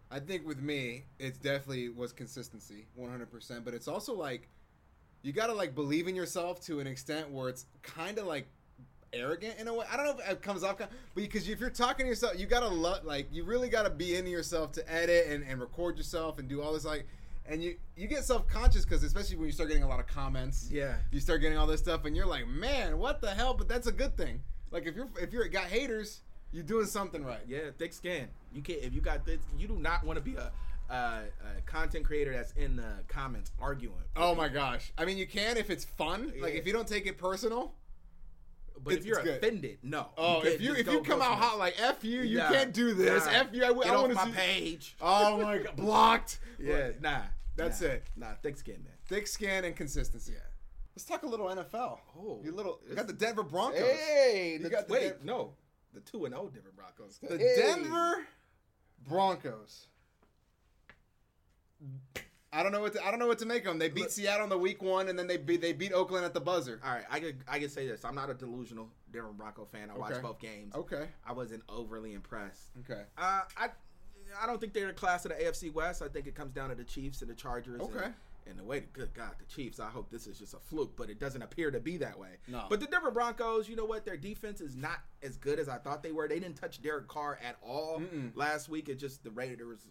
I 0.10 0.20
think 0.20 0.46
with 0.48 0.62
me, 0.62 1.06
it's 1.20 1.38
definitely 1.38 1.90
was 1.90 2.14
consistency, 2.14 2.88
one 2.96 3.10
hundred 3.10 3.32
percent. 3.32 3.66
But 3.66 3.74
it's 3.74 3.88
also 3.90 4.14
like 4.14 4.48
you 5.24 5.34
gotta 5.34 5.54
like 5.54 5.76
believe 5.76 6.08
in 6.08 6.16
yourself 6.16 6.62
to 6.68 6.80
an 6.80 6.88
extent 6.88 7.30
where 7.32 7.50
it's 7.50 7.66
kind 7.82 8.18
of 8.18 8.28
like 8.28 8.48
arrogant 9.14 9.60
in 9.60 9.68
a 9.68 9.74
way. 9.74 9.86
I 9.92 9.98
don't 9.98 10.06
know 10.06 10.24
if 10.24 10.30
it 10.32 10.42
comes 10.42 10.64
off, 10.64 10.78
but 10.78 10.90
because 11.16 11.48
if 11.50 11.60
you're 11.60 11.70
talking 11.70 12.06
to 12.06 12.10
yourself, 12.10 12.40
you 12.40 12.46
gotta 12.46 12.68
love 12.70 13.04
like 13.04 13.28
you 13.32 13.44
really 13.44 13.68
gotta 13.68 13.90
be 13.90 14.16
into 14.16 14.32
yourself 14.32 14.72
to 14.74 14.90
edit 14.92 15.28
and, 15.28 15.44
and 15.44 15.60
record 15.60 15.98
yourself 15.98 16.40
and 16.40 16.48
do 16.48 16.62
all 16.62 16.74
this 16.74 16.86
like. 16.86 17.06
And 17.46 17.62
you 17.64 17.76
you 17.96 18.08
get 18.08 18.24
self 18.24 18.48
conscious 18.48 18.84
because 18.86 19.04
especially 19.04 19.36
when 19.38 19.46
you 19.48 19.52
start 19.52 19.70
getting 19.70 19.84
a 19.84 19.88
lot 19.88 20.00
of 20.00 20.08
comments, 20.08 20.70
Yeah. 20.72 20.96
you 21.12 21.20
start 21.20 21.42
getting 21.42 21.58
all 21.58 21.68
this 21.68 21.80
stuff, 21.82 22.06
and 22.06 22.16
you're 22.16 22.26
like, 22.26 22.48
man, 22.48 22.98
what 22.98 23.20
the 23.22 23.32
hell? 23.32 23.54
But 23.54 23.68
that's 23.68 23.88
a 23.88 23.92
good 23.92 24.16
thing. 24.16 24.42
Like 24.72 24.86
if 24.86 24.96
you're 24.96 25.10
if 25.20 25.34
you're 25.34 25.48
got 25.48 25.66
haters, 25.66 26.22
you're 26.52 26.64
doing 26.64 26.86
something 26.86 27.24
right. 27.26 27.42
Yeah, 27.48 27.72
thick 27.78 27.94
skin. 27.94 28.28
You 28.54 28.62
can't 28.62 28.82
if 28.84 28.94
you 28.94 29.02
got 29.02 29.26
this. 29.26 29.40
You 29.58 29.68
do 29.68 29.76
not 29.76 30.06
want 30.06 30.18
to 30.18 30.22
be 30.24 30.36
a, 30.36 30.52
a, 30.90 30.94
a 30.96 31.62
content 31.66 32.06
creator 32.06 32.32
that's 32.34 32.52
in 32.54 32.76
the 32.76 32.94
comments 33.08 33.52
arguing. 33.60 34.04
Oh 34.16 34.36
my 34.36 34.48
gosh! 34.48 34.94
I 34.98 35.06
mean, 35.06 35.18
you 35.18 35.26
can 35.28 35.58
if 35.58 35.70
it's 35.70 35.84
fun. 35.84 36.32
Like 36.40 36.54
Yeah. 36.54 36.60
if 36.60 36.68
you 36.68 36.74
don't 36.74 36.88
take 36.88 37.06
it 37.08 37.18
personal. 37.18 37.74
But 38.84 38.94
it's- 38.94 39.04
if 39.04 39.08
you're 39.08 39.22
good. 39.24 39.38
offended, 39.38 39.78
no. 39.84 40.08
Oh, 40.18 40.42
if 40.44 40.60
you 40.62 40.74
if 40.74 40.88
you 40.92 41.02
come 41.02 41.22
out 41.22 41.38
hot 41.38 41.60
like 41.60 41.76
f 41.80 42.04
you, 42.04 42.22
you 42.22 42.38
Nah, 42.40 42.50
can't 42.50 42.74
do 42.74 42.94
this. 42.94 43.26
nah. 43.26 43.32
F 43.32 43.48
you, 43.54 43.64
I, 43.64 43.68
I 43.68 43.72
want 43.72 44.10
to 44.10 44.16
my 44.16 44.26
see. 44.26 44.32
page. 44.32 44.96
Oh 45.02 45.42
my 45.42 45.58
god, 45.60 45.76
blocked. 45.76 46.40
Yeah, 46.60 46.92
nah. 47.00 47.22
That's 47.56 47.82
nah, 47.82 47.88
it. 47.88 48.04
Nah, 48.16 48.28
thick 48.42 48.58
skin, 48.58 48.84
man. 48.84 48.94
Thick 49.08 49.28
skin 49.28 49.66
and 49.66 49.76
consistency. 49.76 50.34
Yeah. 50.34 50.40
Let's 50.96 51.06
talk 51.06 51.24
a 51.24 51.28
little 51.28 51.48
NFL. 51.48 52.00
Oh, 52.18 52.40
you 52.44 52.52
little. 52.54 52.80
You 52.90 52.96
got 52.96 53.08
the 53.08 53.14
Denver 53.14 53.44
Broncos. 53.44 53.80
Hey, 53.82 54.54
You 54.58 54.64
the, 54.64 54.70
got 54.70 54.88
the 54.88 54.94
wait, 54.94 55.02
Denver- 55.02 55.20
no, 55.24 55.54
the 55.94 56.00
two 56.02 56.26
and 56.26 56.34
zero 56.34 56.50
Denver 56.54 56.72
Broncos. 56.76 57.18
The 57.22 57.38
Hey. 57.38 57.56
Denver 57.58 58.26
Broncos. 59.08 59.88
I 62.54 62.64
don't 62.64 62.72
know 62.74 62.82
what 62.82 62.94
to, 62.94 63.06
I 63.06 63.12
don't 63.12 63.20
know 63.20 63.28
what 63.28 63.40
to 63.40 63.46
make 63.46 63.62
of 63.64 63.70
them. 63.70 63.80
They 63.80 63.88
beat 63.90 64.02
Look- 64.02 64.10
Seattle 64.12 64.44
in 64.44 64.50
the 64.50 64.58
week 64.58 64.82
one, 64.84 65.08
and 65.08 65.18
then 65.18 65.28
they 65.28 65.38
beat 65.38 65.62
they 65.62 65.72
beat 65.74 65.94
Oakland 65.94 66.26
at 66.26 66.34
the 66.34 66.42
buzzer. 66.42 66.82
All 66.86 66.92
right, 66.94 67.06
I 67.10 67.20
could 67.20 67.38
I 67.48 67.60
could 67.60 67.72
say 67.72 67.88
this. 67.88 68.04
I'm 68.04 68.16
not 68.16 68.30
a 68.30 68.34
delusional 68.34 68.90
Denver 69.12 69.30
Bronco 69.32 69.66
fan. 69.72 69.90
I 69.90 69.98
watched 69.98 70.22
both 70.22 70.40
games. 70.40 70.76
Okay. 70.76 71.08
I 71.26 71.32
wasn't 71.34 71.64
overly 71.70 72.14
impressed. 72.14 72.72
Okay. 72.90 73.04
Uh, 73.18 73.42
I 73.58 73.70
I 74.42 74.48
don't 74.48 74.60
think 74.60 74.74
they're 74.74 74.88
the 74.88 74.94
class 74.94 75.26
of 75.26 75.32
the 75.32 75.44
AFC 75.44 75.74
West. 75.74 76.02
I 76.02 76.08
think 76.08 76.28
it 76.28 76.36
comes 76.36 76.54
down 76.54 76.70
to 76.70 76.76
the 76.76 76.84
Chiefs 76.84 77.22
and 77.22 77.30
the 77.30 77.36
Chargers. 77.36 77.82
Okay. 77.82 78.06
And, 78.06 78.14
and 78.48 78.58
the 78.60 78.64
way, 78.64 78.80
to 78.82 78.86
good 78.88 79.14
God, 79.14 79.32
the 79.40 79.46
Chiefs. 79.46 79.80
I 79.80 79.90
hope 79.90 80.10
this 80.10 80.26
is 80.28 80.40
just 80.40 80.54
a 80.54 80.58
fluke, 80.60 80.96
but 80.98 81.10
it 81.10 81.20
doesn't 81.20 81.42
appear 81.42 81.70
to 81.72 81.80
be 81.80 81.98
that 81.98 82.18
way. 82.18 82.38
No. 82.48 82.66
But 82.70 82.80
the 82.80 82.88
Denver 82.88 83.12
Broncos, 83.12 83.70
you 83.70 83.76
know 83.76 83.86
what? 83.86 84.04
Their 84.04 84.18
defense 84.18 84.62
is 84.62 84.76
not 84.76 85.00
as 85.22 85.38
good 85.38 85.60
as 85.60 85.70
I 85.70 85.78
thought 85.78 86.02
they 86.02 86.12
were. 86.12 86.28
They 86.28 86.40
didn't 86.40 86.56
touch 86.58 86.82
Derek 86.82 87.08
Carr 87.08 87.38
at 87.46 87.58
all 87.62 88.00
Mm-mm. 88.02 88.32
last 88.36 88.68
week. 88.68 88.90
It 88.90 88.96
just 88.96 89.24
the 89.24 89.30
Raiders 89.32 89.86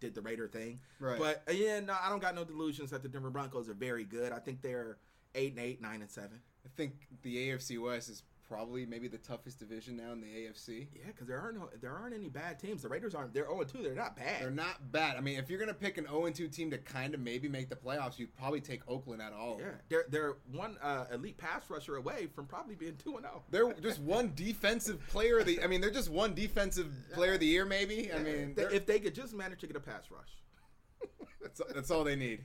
did 0.00 0.14
the 0.14 0.20
Raider 0.20 0.48
thing. 0.48 0.80
Right. 1.00 1.18
But 1.18 1.42
uh, 1.48 1.52
again, 1.52 1.86
no, 1.86 1.96
I 2.00 2.08
don't 2.08 2.20
got 2.20 2.34
no 2.34 2.44
delusions 2.44 2.90
that 2.90 3.02
the 3.02 3.08
Denver 3.08 3.30
Broncos 3.30 3.68
are 3.68 3.74
very 3.74 4.04
good. 4.04 4.32
I 4.32 4.38
think 4.38 4.62
they're 4.62 4.98
eight 5.34 5.52
and 5.52 5.60
eight, 5.60 5.80
nine 5.80 6.00
and 6.00 6.10
seven. 6.10 6.40
I 6.64 6.68
think 6.76 7.06
the 7.22 7.48
AFC 7.48 7.80
West 7.80 8.08
is 8.08 8.22
probably 8.48 8.86
maybe 8.86 9.08
the 9.08 9.18
toughest 9.18 9.58
division 9.58 9.96
now 9.96 10.12
in 10.12 10.20
the 10.20 10.26
AFC. 10.26 10.86
Yeah, 10.94 11.06
because 11.06 11.26
there 11.26 11.40
aren't 11.40 11.58
no, 11.58 11.68
there 11.80 11.92
aren't 11.92 12.14
any 12.14 12.28
bad 12.28 12.58
teams. 12.58 12.82
The 12.82 12.88
Raiders 12.88 13.14
aren't. 13.14 13.34
They're 13.34 13.46
zero 13.46 13.64
two. 13.64 13.82
They're 13.82 13.94
not 13.94 14.16
bad. 14.16 14.42
They're 14.42 14.50
not 14.50 14.92
bad. 14.92 15.16
I 15.16 15.20
mean, 15.20 15.38
if 15.38 15.50
you're 15.50 15.58
gonna 15.58 15.74
pick 15.74 15.98
an 15.98 16.06
0 16.06 16.30
2 16.30 16.48
team 16.48 16.70
to 16.70 16.78
kind 16.78 17.14
of 17.14 17.20
maybe 17.20 17.48
make 17.48 17.68
the 17.68 17.76
playoffs, 17.76 18.18
you'd 18.18 18.34
probably 18.36 18.60
take 18.60 18.82
Oakland 18.88 19.22
at 19.22 19.32
all. 19.32 19.58
yeah, 19.60 19.66
they're 19.88 20.04
they're 20.08 20.36
one 20.52 20.76
uh, 20.82 21.06
elite 21.12 21.38
pass 21.38 21.68
rusher 21.68 21.96
away 21.96 22.28
from 22.34 22.46
probably 22.46 22.74
being 22.74 22.96
two 22.96 23.16
and 23.16 23.26
oh. 23.26 23.42
zero. 23.50 23.72
They're 23.72 23.80
just 23.82 24.00
one 24.00 24.32
defensive 24.34 25.06
player 25.08 25.38
of 25.38 25.46
the. 25.46 25.62
I 25.62 25.66
mean, 25.66 25.80
they're 25.80 25.90
just 25.90 26.10
one 26.10 26.34
defensive 26.34 26.92
player 27.12 27.34
of 27.34 27.40
the 27.40 27.46
year, 27.46 27.64
maybe. 27.64 28.12
I 28.12 28.18
mean, 28.18 28.54
if 28.56 28.86
they 28.86 29.00
could 29.00 29.14
just 29.14 29.34
manage 29.34 29.60
to 29.60 29.66
get 29.66 29.76
a 29.76 29.80
pass 29.80 30.10
rush. 30.10 30.30
that's, 31.42 31.60
that's 31.74 31.90
all 31.90 32.04
they 32.04 32.16
need. 32.16 32.40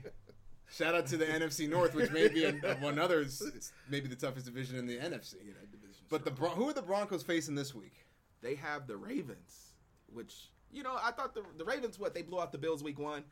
Shout 0.72 0.94
out 0.94 1.06
to 1.08 1.16
the 1.16 1.26
NFC 1.26 1.68
North, 1.68 1.94
which 1.94 2.10
may 2.10 2.28
be 2.28 2.44
an- 2.44 2.60
one 2.80 2.98
other, 2.98 3.20
it's 3.20 3.72
maybe 3.90 4.08
the 4.08 4.16
toughest 4.16 4.46
division 4.46 4.76
in 4.78 4.86
the 4.86 4.96
NFC. 4.96 5.34
Yeah, 5.44 5.52
that 5.60 6.08
But 6.08 6.24
the. 6.24 6.30
Bron- 6.30 6.56
who 6.56 6.68
are 6.68 6.72
the 6.72 6.82
Broncos 6.82 7.22
facing 7.22 7.54
this 7.54 7.74
week? 7.74 7.92
they 8.40 8.54
have 8.56 8.86
the 8.88 8.96
Ravens, 8.96 9.74
which 10.12 10.50
you 10.72 10.82
know 10.82 10.96
I 11.00 11.12
thought 11.12 11.34
the 11.34 11.44
the 11.58 11.64
Ravens 11.64 11.98
what 11.98 12.12
they 12.14 12.22
blew 12.22 12.40
out 12.40 12.50
the 12.52 12.58
Bills 12.58 12.82
week 12.82 12.98
one, 12.98 13.22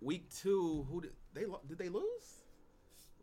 week 0.00 0.28
two 0.34 0.86
who 0.90 1.00
did 1.00 1.12
they 1.34 1.44
did 1.66 1.78
they 1.78 1.88
lose? 1.88 2.44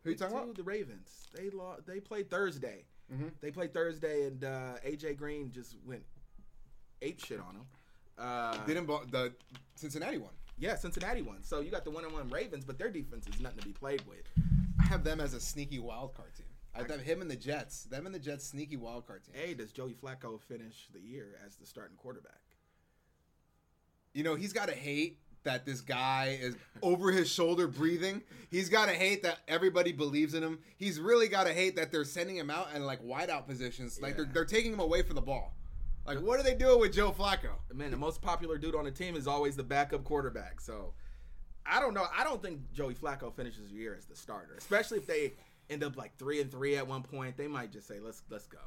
Who 0.04 0.10
you 0.12 0.16
talking 0.18 0.36
two, 0.36 0.44
about? 0.44 0.56
The 0.56 0.64
Ravens. 0.64 1.28
They 1.34 1.50
lost. 1.52 1.86
They 1.86 2.00
played 2.00 2.30
Thursday. 2.30 2.86
Mhm. 3.14 3.32
They 3.42 3.52
played 3.52 3.74
Thursday, 3.74 4.26
and 4.26 4.44
uh, 4.44 4.76
AJ 4.86 5.18
Green 5.18 5.52
just 5.52 5.78
went 5.86 6.04
ape 7.02 7.24
shit 7.24 7.40
on 7.40 7.54
them. 7.54 7.66
Uh, 8.18 8.58
Didn't 8.66 8.88
the 8.88 9.34
Cincinnati 9.76 10.18
one? 10.18 10.34
Yeah, 10.58 10.76
Cincinnati 10.76 11.22
won. 11.22 11.44
So 11.44 11.60
you 11.60 11.70
got 11.72 11.84
the 11.84 11.92
one 11.92 12.04
and 12.04 12.14
one 12.14 12.30
Ravens, 12.30 12.66
but 12.66 12.78
their 12.78 12.90
defense 12.90 13.28
is 13.28 13.40
nothing 13.40 13.60
to 13.60 13.66
be 13.66 13.74
played 13.74 14.02
with. 14.08 14.24
I 14.80 14.84
have 14.86 15.04
them 15.04 15.20
as 15.20 15.34
a 15.34 15.40
sneaky 15.40 15.80
wild 15.80 16.16
card 16.16 16.36
team. 16.36 16.48
I 16.76 16.80
have 16.80 17.02
him 17.02 17.22
and 17.22 17.32
the 17.32 17.36
Jets. 17.36 17.84
Them 17.84 18.06
and 18.06 18.14
the 18.14 18.20
Jets, 18.20 18.46
sneaky 18.46 18.78
wild 18.78 19.08
card 19.08 19.24
team. 19.24 19.36
Hey, 19.36 19.54
does 19.54 19.72
Joey 19.72 19.94
Flacco 19.94 20.40
finish 20.40 20.88
the 20.94 21.00
year 21.00 21.40
as 21.46 21.56
the 21.56 21.66
starting 21.66 21.98
quarterback? 21.98 22.42
You 24.14 24.24
know, 24.24 24.36
he's 24.36 24.54
got 24.54 24.68
to 24.68 24.76
hate 24.76 25.20
that 25.44 25.66
this 25.66 25.82
guy 25.82 26.38
is 26.42 26.56
over 26.82 27.12
his 27.12 27.30
shoulder 27.30 27.68
breathing. 27.68 28.22
He's 28.52 28.70
got 28.70 28.88
to 28.88 28.94
hate 28.94 29.24
that 29.24 29.40
everybody 29.48 29.92
believes 29.92 30.34
in 30.34 30.44
him. 30.44 30.60
He's 30.76 31.00
really 31.00 31.28
got 31.28 31.48
to 31.48 31.54
hate 31.54 31.76
that 31.78 31.92
they're 31.92 32.04
sending 32.04 32.36
him 32.36 32.50
out 32.50 32.68
in 32.76 32.86
like 32.86 33.04
wideout 33.04 33.48
positions. 33.48 34.00
Like 34.02 34.16
they're, 34.16 34.26
they're 34.26 34.46
taking 34.46 34.74
him 34.74 34.80
away 34.80 35.04
from 35.04 35.16
the 35.16 35.22
ball. 35.22 35.56
Like, 36.08 36.22
what 36.22 36.40
are 36.40 36.44
they 36.44 36.56
doing 36.56 36.80
with 36.80 36.94
Joe 36.94 37.12
Flacco? 37.12 37.50
Man, 37.74 37.92
the 37.92 37.98
most 37.98 38.22
popular 38.22 38.58
dude 38.58 38.76
on 38.76 38.86
the 38.86 38.92
team 38.92 39.16
is 39.18 39.28
always 39.28 39.58
the 39.58 39.64
backup 39.64 40.06
quarterback. 40.06 40.62
So 40.62 40.94
I 41.66 41.82
don't 41.82 41.94
know. 41.94 42.06
I 42.18 42.24
don't 42.24 42.42
think 42.42 42.62
Joey 42.74 42.94
Flacco 42.96 43.36
finishes 43.36 43.70
the 43.70 43.76
year 43.76 43.94
as 43.98 44.06
the 44.06 44.16
starter, 44.16 44.56
especially 44.58 45.00
if 45.00 45.06
they 45.06 45.34
end 45.70 45.84
up 45.84 45.98
like 45.98 46.18
three 46.18 46.40
and 46.40 46.50
three 46.50 46.78
at 46.78 46.88
one 46.88 47.04
point. 47.04 47.36
They 47.36 47.48
might 47.48 47.74
just 47.74 47.88
say, 47.90 48.00
"Let's 48.00 48.24
let's 48.30 48.48
go." 48.48 48.60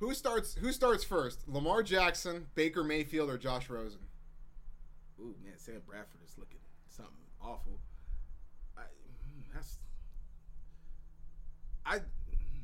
Who 0.00 0.12
starts? 0.12 0.54
Who 0.56 0.72
starts 0.72 1.04
first? 1.04 1.48
Lamar 1.48 1.84
Jackson, 1.84 2.48
Baker 2.56 2.82
Mayfield, 2.82 3.30
or 3.30 3.38
Josh 3.38 3.70
Rosen? 3.70 4.00
Ooh 5.20 5.36
man, 5.44 5.52
Sam 5.56 5.80
Bradford 5.86 6.20
is 6.24 6.36
looking 6.36 6.58
something 6.88 7.14
awful. 7.40 7.78
I, 8.76 8.80
mm, 8.80 9.44
that's 9.54 9.76
I 11.86 12.00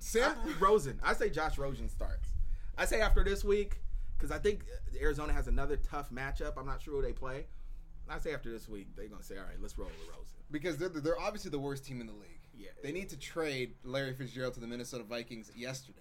Sam- 0.00 0.36
I- 0.44 0.52
Rosen. 0.58 0.98
I 1.04 1.12
say 1.14 1.30
Josh 1.30 1.56
Rosen 1.56 1.88
starts. 1.88 2.30
I 2.76 2.84
say 2.84 3.00
after 3.00 3.22
this 3.22 3.44
week 3.44 3.80
because 4.18 4.30
I 4.30 4.38
think 4.38 4.64
Arizona 5.00 5.32
has 5.32 5.46
another 5.46 5.76
tough 5.76 6.10
matchup. 6.10 6.54
I'm 6.56 6.66
not 6.66 6.82
sure 6.82 6.94
who 6.96 7.02
they 7.02 7.12
play. 7.12 7.46
I 8.10 8.18
say 8.18 8.32
after 8.32 8.50
this 8.50 8.68
week 8.68 8.88
they're 8.96 9.06
gonna 9.08 9.22
say, 9.22 9.36
"All 9.36 9.44
right, 9.44 9.60
let's 9.60 9.76
roll 9.78 9.88
with 9.88 10.08
Rosen." 10.08 10.38
Because 10.50 10.76
they're 10.78 10.88
they're 10.88 11.20
obviously 11.20 11.50
the 11.50 11.58
worst 11.58 11.84
team 11.84 12.00
in 12.00 12.06
the 12.06 12.12
league. 12.14 12.40
Yeah. 12.54 12.68
They 12.82 12.90
need 12.92 13.08
to 13.10 13.18
trade 13.18 13.74
Larry 13.84 14.14
Fitzgerald 14.14 14.54
to 14.54 14.60
the 14.60 14.66
Minnesota 14.66 15.04
Vikings 15.04 15.50
yesterday. 15.54 16.00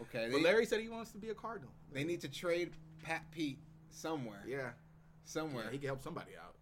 Okay. 0.00 0.28
But 0.30 0.38
They, 0.38 0.42
Larry 0.42 0.64
said 0.66 0.80
he 0.80 0.88
wants 0.88 1.10
to 1.12 1.18
be 1.18 1.28
a 1.28 1.34
Cardinal. 1.34 1.70
they 1.92 2.04
need 2.04 2.20
to 2.22 2.28
trade 2.28 2.72
Pat 3.02 3.30
Pete 3.30 3.58
somewhere. 3.90 4.42
Yeah, 4.46 4.70
Somewhere. 5.24 5.64
yeah, 5.66 5.70
he 5.72 5.78
can 5.78 5.86
help 5.88 6.02
somebody 6.02 6.32
out. 6.42 6.54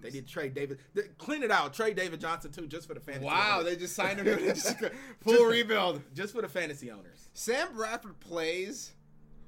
They 0.00 0.10
need 0.10 0.26
to 0.26 0.32
trade 0.32 0.54
David. 0.54 0.78
th- 0.94 1.10
Clean 1.18 1.42
it 1.42 1.50
out. 1.50 1.74
Trade 1.74 1.94
David 1.94 2.20
Johnson 2.20 2.50
too, 2.50 2.66
just 2.66 2.88
for 2.88 2.94
the 2.94 3.00
fantasy. 3.00 3.26
Wow, 3.26 3.58
owners. 3.60 3.66
they 3.66 3.76
just 3.76 3.94
signed 3.94 4.18
him 4.18 4.24
to 4.38 4.46
just 4.46 4.76
full 5.20 5.44
rebuild. 5.44 6.00
just 6.14 6.34
for 6.34 6.40
the 6.40 6.48
fantasy 6.48 6.90
owners. 6.90 7.28
Sam 7.34 7.74
Bradford 7.74 8.18
plays 8.20 8.92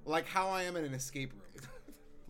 like 0.05 0.27
how 0.27 0.49
I 0.49 0.63
am 0.65 0.77
in 0.77 0.85
an 0.85 0.95
escape 0.95 1.33
room. 1.33 1.43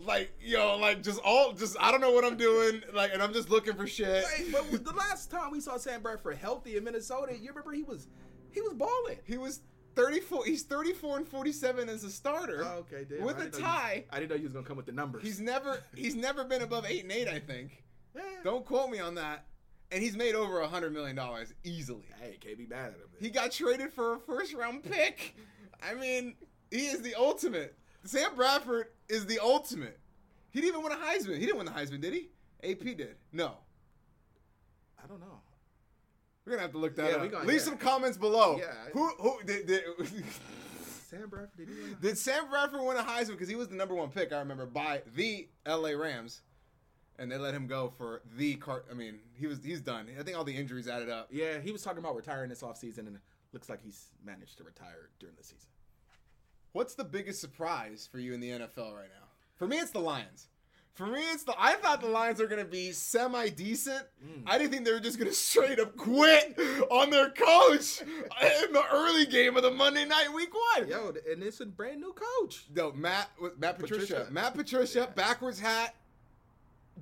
Like 0.04 0.32
yo, 0.40 0.78
like 0.78 1.00
just 1.04 1.20
all, 1.24 1.52
just 1.52 1.76
I 1.78 1.92
don't 1.92 2.00
know 2.00 2.10
what 2.10 2.24
I'm 2.24 2.36
doing, 2.36 2.82
like, 2.92 3.12
and 3.12 3.22
I'm 3.22 3.32
just 3.32 3.50
looking 3.50 3.74
for 3.74 3.86
shit. 3.86 4.24
Hey, 4.24 4.50
but 4.50 4.84
the 4.84 4.92
last 4.92 5.30
time 5.30 5.52
we 5.52 5.60
saw 5.60 5.76
Sam 5.76 6.02
Bradford 6.02 6.38
healthy 6.38 6.76
in 6.76 6.82
Minnesota, 6.82 7.38
you 7.38 7.50
remember 7.50 7.70
he 7.70 7.84
was 7.84 8.08
he 8.50 8.60
was 8.60 8.72
balling. 8.74 9.18
He 9.24 9.36
was 9.38 9.60
34. 9.94 10.44
He's 10.44 10.64
34 10.64 11.18
and 11.18 11.28
47 11.28 11.88
as 11.88 12.02
a 12.02 12.10
starter. 12.10 12.64
Oh, 12.66 12.78
okay, 12.78 13.04
damn. 13.08 13.24
With 13.24 13.36
a 13.38 13.42
didn't 13.44 13.58
you- 13.58 13.60
tie. 13.60 14.04
I 14.10 14.18
didn't 14.18 14.30
know 14.30 14.36
you 14.38 14.44
was 14.44 14.52
gonna 14.52 14.66
come 14.66 14.76
with 14.76 14.86
the 14.86 14.92
numbers. 14.92 15.22
He's 15.22 15.38
never 15.38 15.78
he's 15.94 16.16
never 16.16 16.42
been 16.42 16.62
above 16.62 16.84
eight 16.88 17.04
and 17.04 17.12
eight. 17.12 17.28
I 17.28 17.38
think. 17.38 17.84
yeah. 18.16 18.22
Don't 18.42 18.64
quote 18.66 18.90
me 18.90 18.98
on 18.98 19.14
that. 19.16 19.46
And 19.92 20.02
he's 20.02 20.16
made 20.16 20.34
over 20.34 20.62
a 20.62 20.66
hundred 20.68 20.94
million 20.94 21.14
dollars 21.14 21.54
easily. 21.62 22.06
Hey, 22.20 22.38
can't 22.40 22.58
be 22.58 22.66
mad 22.66 22.86
at 22.88 22.94
him. 22.94 23.08
He 23.20 23.30
got 23.30 23.52
traded 23.52 23.92
for 23.92 24.14
a 24.14 24.18
first 24.18 24.52
round 24.52 24.82
pick. 24.82 25.36
I 25.80 25.94
mean, 25.94 26.34
he 26.72 26.86
is 26.86 27.02
the 27.02 27.14
ultimate. 27.14 27.76
Sam 28.04 28.34
Bradford 28.34 28.88
is 29.08 29.26
the 29.26 29.38
ultimate. 29.38 29.98
He 30.50 30.60
didn't 30.60 30.74
even 30.76 30.82
win 30.82 30.92
a 30.92 30.96
Heisman. 30.96 31.38
He 31.38 31.46
didn't 31.46 31.56
win 31.58 31.66
the 31.66 31.72
Heisman, 31.72 32.00
did 32.00 32.12
he? 32.14 32.28
AP 32.64 32.80
did. 32.96 33.16
No. 33.32 33.52
I 35.02 35.06
don't 35.06 35.20
know. 35.20 35.40
We're 36.44 36.52
gonna 36.52 36.62
have 36.62 36.72
to 36.72 36.78
look 36.78 36.96
that 36.96 37.10
Yeah, 37.10 37.16
up. 37.18 37.30
gonna- 37.30 37.44
Leave 37.46 37.58
yeah. 37.58 37.64
some 37.64 37.76
comments 37.78 38.18
below. 38.18 38.58
Yeah. 38.58 38.72
Who 38.92 39.06
who 39.18 39.42
did, 39.44 39.66
did, 39.66 39.82
Sam 41.08 41.28
Bradford 41.28 41.56
did 41.56 41.68
he 41.68 41.74
win? 41.74 41.96
did 42.00 42.18
Sam 42.18 42.48
Bradford 42.50 42.80
win 42.82 42.96
a 42.96 43.02
Heisman 43.02 43.32
because 43.32 43.48
he 43.48 43.54
was 43.54 43.68
the 43.68 43.76
number 43.76 43.94
one 43.94 44.10
pick? 44.10 44.32
I 44.32 44.38
remember 44.38 44.66
by 44.66 45.02
the 45.14 45.48
L.A. 45.66 45.96
Rams, 45.96 46.42
and 47.18 47.30
they 47.30 47.38
let 47.38 47.54
him 47.54 47.66
go 47.68 47.92
for 47.96 48.22
the 48.36 48.54
cart. 48.56 48.86
I 48.90 48.94
mean, 48.94 49.20
he 49.34 49.46
was 49.46 49.62
he's 49.62 49.80
done. 49.80 50.08
I 50.18 50.22
think 50.24 50.36
all 50.36 50.44
the 50.44 50.56
injuries 50.56 50.88
added 50.88 51.08
up. 51.08 51.28
Yeah, 51.30 51.60
he 51.60 51.70
was 51.70 51.82
talking 51.82 51.98
about 52.00 52.16
retiring 52.16 52.48
this 52.48 52.62
offseason, 52.62 52.98
and 53.06 53.16
it 53.16 53.22
looks 53.52 53.68
like 53.68 53.80
he's 53.82 54.08
managed 54.24 54.58
to 54.58 54.64
retire 54.64 55.10
during 55.20 55.36
the 55.36 55.44
season. 55.44 55.68
What's 56.72 56.94
the 56.94 57.04
biggest 57.04 57.40
surprise 57.40 58.08
for 58.10 58.18
you 58.18 58.32
in 58.32 58.40
the 58.40 58.50
NFL 58.50 58.94
right 58.94 59.10
now? 59.12 59.28
For 59.56 59.66
me, 59.66 59.78
it's 59.78 59.90
the 59.90 60.00
Lions. 60.00 60.48
For 60.94 61.06
me, 61.06 61.20
it's 61.32 61.44
the. 61.44 61.54
I 61.58 61.74
thought 61.76 62.02
the 62.02 62.08
Lions 62.08 62.40
are 62.40 62.46
going 62.46 62.62
to 62.62 62.70
be 62.70 62.92
semi 62.92 63.48
decent. 63.48 64.04
Mm. 64.22 64.42
I 64.46 64.58
didn't 64.58 64.72
think 64.72 64.84
they 64.84 64.92
were 64.92 65.00
just 65.00 65.18
going 65.18 65.30
to 65.30 65.34
straight 65.34 65.80
up 65.80 65.96
quit 65.96 66.58
on 66.90 67.08
their 67.08 67.30
coach 67.30 68.02
in 68.02 68.72
the 68.72 68.82
early 68.92 69.24
game 69.24 69.56
of 69.56 69.62
the 69.62 69.70
Monday 69.70 70.04
night 70.04 70.32
week 70.34 70.50
one. 70.76 70.88
Yo, 70.88 71.14
and 71.30 71.42
it's 71.42 71.60
a 71.60 71.66
brand 71.66 72.00
new 72.00 72.12
coach. 72.12 72.66
No, 72.74 72.92
Matt, 72.92 73.30
Matt 73.58 73.78
Patricia. 73.78 74.14
Patricia. 74.14 74.32
Matt 74.32 74.54
Patricia, 74.54 75.08
backwards 75.14 75.58
hat, 75.60 75.94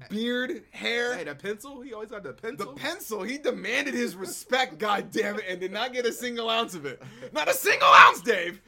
beard, 0.08 0.62
hair. 0.70 1.16
Hey, 1.16 1.24
that 1.24 1.40
pencil, 1.40 1.80
he 1.80 1.92
always 1.92 2.10
had 2.10 2.22
the 2.22 2.32
pencil. 2.32 2.74
The 2.74 2.80
pencil. 2.80 3.18
pencil, 3.18 3.22
he 3.24 3.38
demanded 3.38 3.94
his 3.94 4.14
respect, 4.14 4.78
God 4.78 5.10
damn 5.10 5.36
it, 5.38 5.44
and 5.48 5.60
did 5.60 5.72
not 5.72 5.92
get 5.92 6.06
a 6.06 6.12
single 6.12 6.48
ounce 6.48 6.74
of 6.74 6.86
it. 6.86 7.02
Not 7.32 7.48
a 7.48 7.54
single 7.54 7.88
ounce, 7.88 8.20
Dave. 8.20 8.60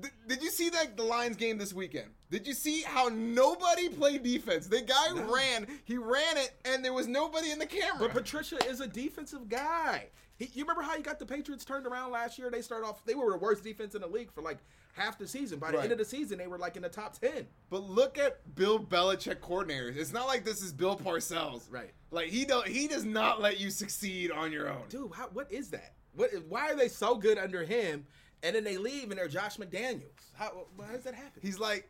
Th- 0.00 0.12
did 0.28 0.42
you 0.42 0.50
see 0.50 0.68
that 0.70 0.96
the 0.96 1.02
Lions 1.02 1.36
game 1.36 1.58
this 1.58 1.72
weekend? 1.72 2.08
Did 2.30 2.46
you 2.46 2.54
see 2.54 2.82
how 2.82 3.08
nobody 3.08 3.88
played 3.88 4.22
defense? 4.22 4.66
The 4.66 4.80
guy 4.82 5.10
ran, 5.12 5.66
he 5.84 5.96
ran 5.98 6.36
it, 6.36 6.52
and 6.64 6.84
there 6.84 6.92
was 6.92 7.06
nobody 7.08 7.50
in 7.50 7.58
the 7.58 7.66
camera. 7.66 7.98
But 7.98 8.12
Patricia 8.12 8.58
is 8.68 8.80
a 8.80 8.86
defensive 8.86 9.48
guy. 9.48 10.06
He, 10.38 10.46
you 10.54 10.62
remember 10.64 10.82
how 10.82 10.96
you 10.96 11.02
got 11.02 11.18
the 11.18 11.26
Patriots 11.26 11.64
turned 11.64 11.86
around 11.86 12.12
last 12.12 12.38
year? 12.38 12.50
They 12.50 12.62
started 12.62 12.86
off, 12.86 13.04
they 13.04 13.14
were 13.14 13.30
the 13.32 13.38
worst 13.38 13.62
defense 13.64 13.94
in 13.94 14.00
the 14.00 14.06
league 14.06 14.32
for 14.32 14.40
like 14.42 14.58
half 14.94 15.18
the 15.18 15.26
season. 15.26 15.58
By 15.58 15.70
the 15.72 15.76
Right. 15.78 15.82
end 15.84 15.92
of 15.92 15.98
the 15.98 16.04
season, 16.04 16.38
they 16.38 16.46
were 16.46 16.56
like 16.58 16.76
in 16.76 16.82
the 16.82 16.88
top 16.88 17.18
10. 17.18 17.46
But 17.68 17.82
look 17.82 18.16
at 18.16 18.54
Bill 18.54 18.78
Belichick 18.78 19.36
coordinators. 19.40 19.96
It's 19.96 20.12
not 20.12 20.26
like 20.26 20.44
this 20.44 20.62
is 20.62 20.72
Bill 20.72 20.96
Parcells. 20.96 21.64
Right. 21.70 21.90
Like 22.10 22.28
he 22.28 22.44
don't 22.44 22.66
he 22.66 22.88
does 22.88 23.04
not 23.04 23.40
let 23.40 23.60
you 23.60 23.70
succeed 23.70 24.30
on 24.30 24.50
your 24.50 24.68
own. 24.70 24.82
Dude, 24.88 25.12
how, 25.14 25.28
what 25.28 25.50
is 25.52 25.68
that? 25.70 25.92
What? 26.14 26.30
Why 26.48 26.70
are 26.70 26.76
they 26.76 26.88
so 26.88 27.14
good 27.16 27.36
under 27.38 27.62
him 27.62 28.06
and 28.42 28.54
then 28.54 28.64
they 28.64 28.76
leave 28.76 29.10
and 29.10 29.18
they're 29.18 29.28
Josh 29.28 29.56
McDaniels? 29.56 30.02
How, 30.34 30.66
why 30.76 30.92
does 30.92 31.04
that 31.04 31.14
happen? 31.14 31.40
He's 31.42 31.58
like 31.58 31.88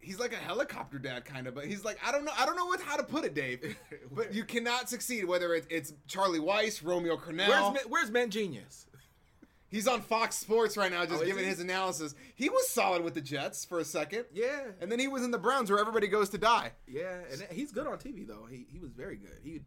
he's 0.00 0.20
like 0.20 0.32
a 0.32 0.36
helicopter 0.36 0.98
dad 0.98 1.24
kind 1.24 1.46
of, 1.46 1.54
but 1.54 1.64
he's 1.66 1.84
like 1.84 1.98
I 2.04 2.12
don't 2.12 2.24
know 2.24 2.32
I 2.38 2.46
don't 2.46 2.56
know 2.56 2.66
what 2.66 2.80
how 2.80 2.96
to 2.96 3.02
put 3.02 3.24
it, 3.24 3.34
Dave. 3.34 3.76
but 4.12 4.32
you 4.34 4.44
cannot 4.44 4.88
succeed 4.88 5.24
whether 5.24 5.54
it's, 5.54 5.66
it's 5.70 5.92
Charlie 6.06 6.40
Weis, 6.40 6.84
Romeo 6.84 7.16
Crennel. 7.16 7.48
Where's, 7.48 7.72
Man- 7.74 7.84
where's 7.88 8.10
Mangenius? 8.10 8.86
he's 9.70 9.88
on 9.88 10.00
Fox 10.00 10.36
Sports 10.36 10.76
right 10.76 10.90
now 10.90 11.04
just 11.04 11.22
Oh, 11.22 11.26
giving 11.26 11.44
his 11.44 11.60
analysis. 11.60 12.14
He 12.34 12.48
was 12.48 12.68
solid 12.68 13.02
with 13.02 13.14
the 13.14 13.20
Jets 13.20 13.64
for 13.64 13.80
a 13.80 13.84
second. 13.84 14.24
Yeah. 14.32 14.62
And 14.80 14.90
then 14.90 14.98
he 14.98 15.08
was 15.08 15.22
in 15.24 15.30
the 15.30 15.38
Browns 15.38 15.70
where 15.70 15.80
everybody 15.80 16.06
goes 16.06 16.28
to 16.30 16.38
die. 16.38 16.72
Yeah, 16.86 17.18
and 17.32 17.42
he's 17.50 17.72
good 17.72 17.86
on 17.86 17.98
TV 17.98 18.26
though. 18.26 18.46
He 18.50 18.66
he 18.70 18.78
was 18.78 18.92
very 18.92 19.16
good. 19.16 19.38
He, 19.42 19.60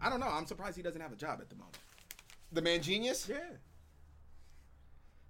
I 0.00 0.08
don't 0.08 0.20
know. 0.20 0.28
I'm 0.28 0.46
surprised 0.46 0.76
he 0.76 0.82
doesn't 0.82 1.00
have 1.00 1.12
a 1.12 1.16
job 1.16 1.40
at 1.42 1.50
the 1.50 1.56
moment. 1.56 1.76
The 2.52 2.62
Mangenius? 2.62 3.28
Yeah, 3.28 3.36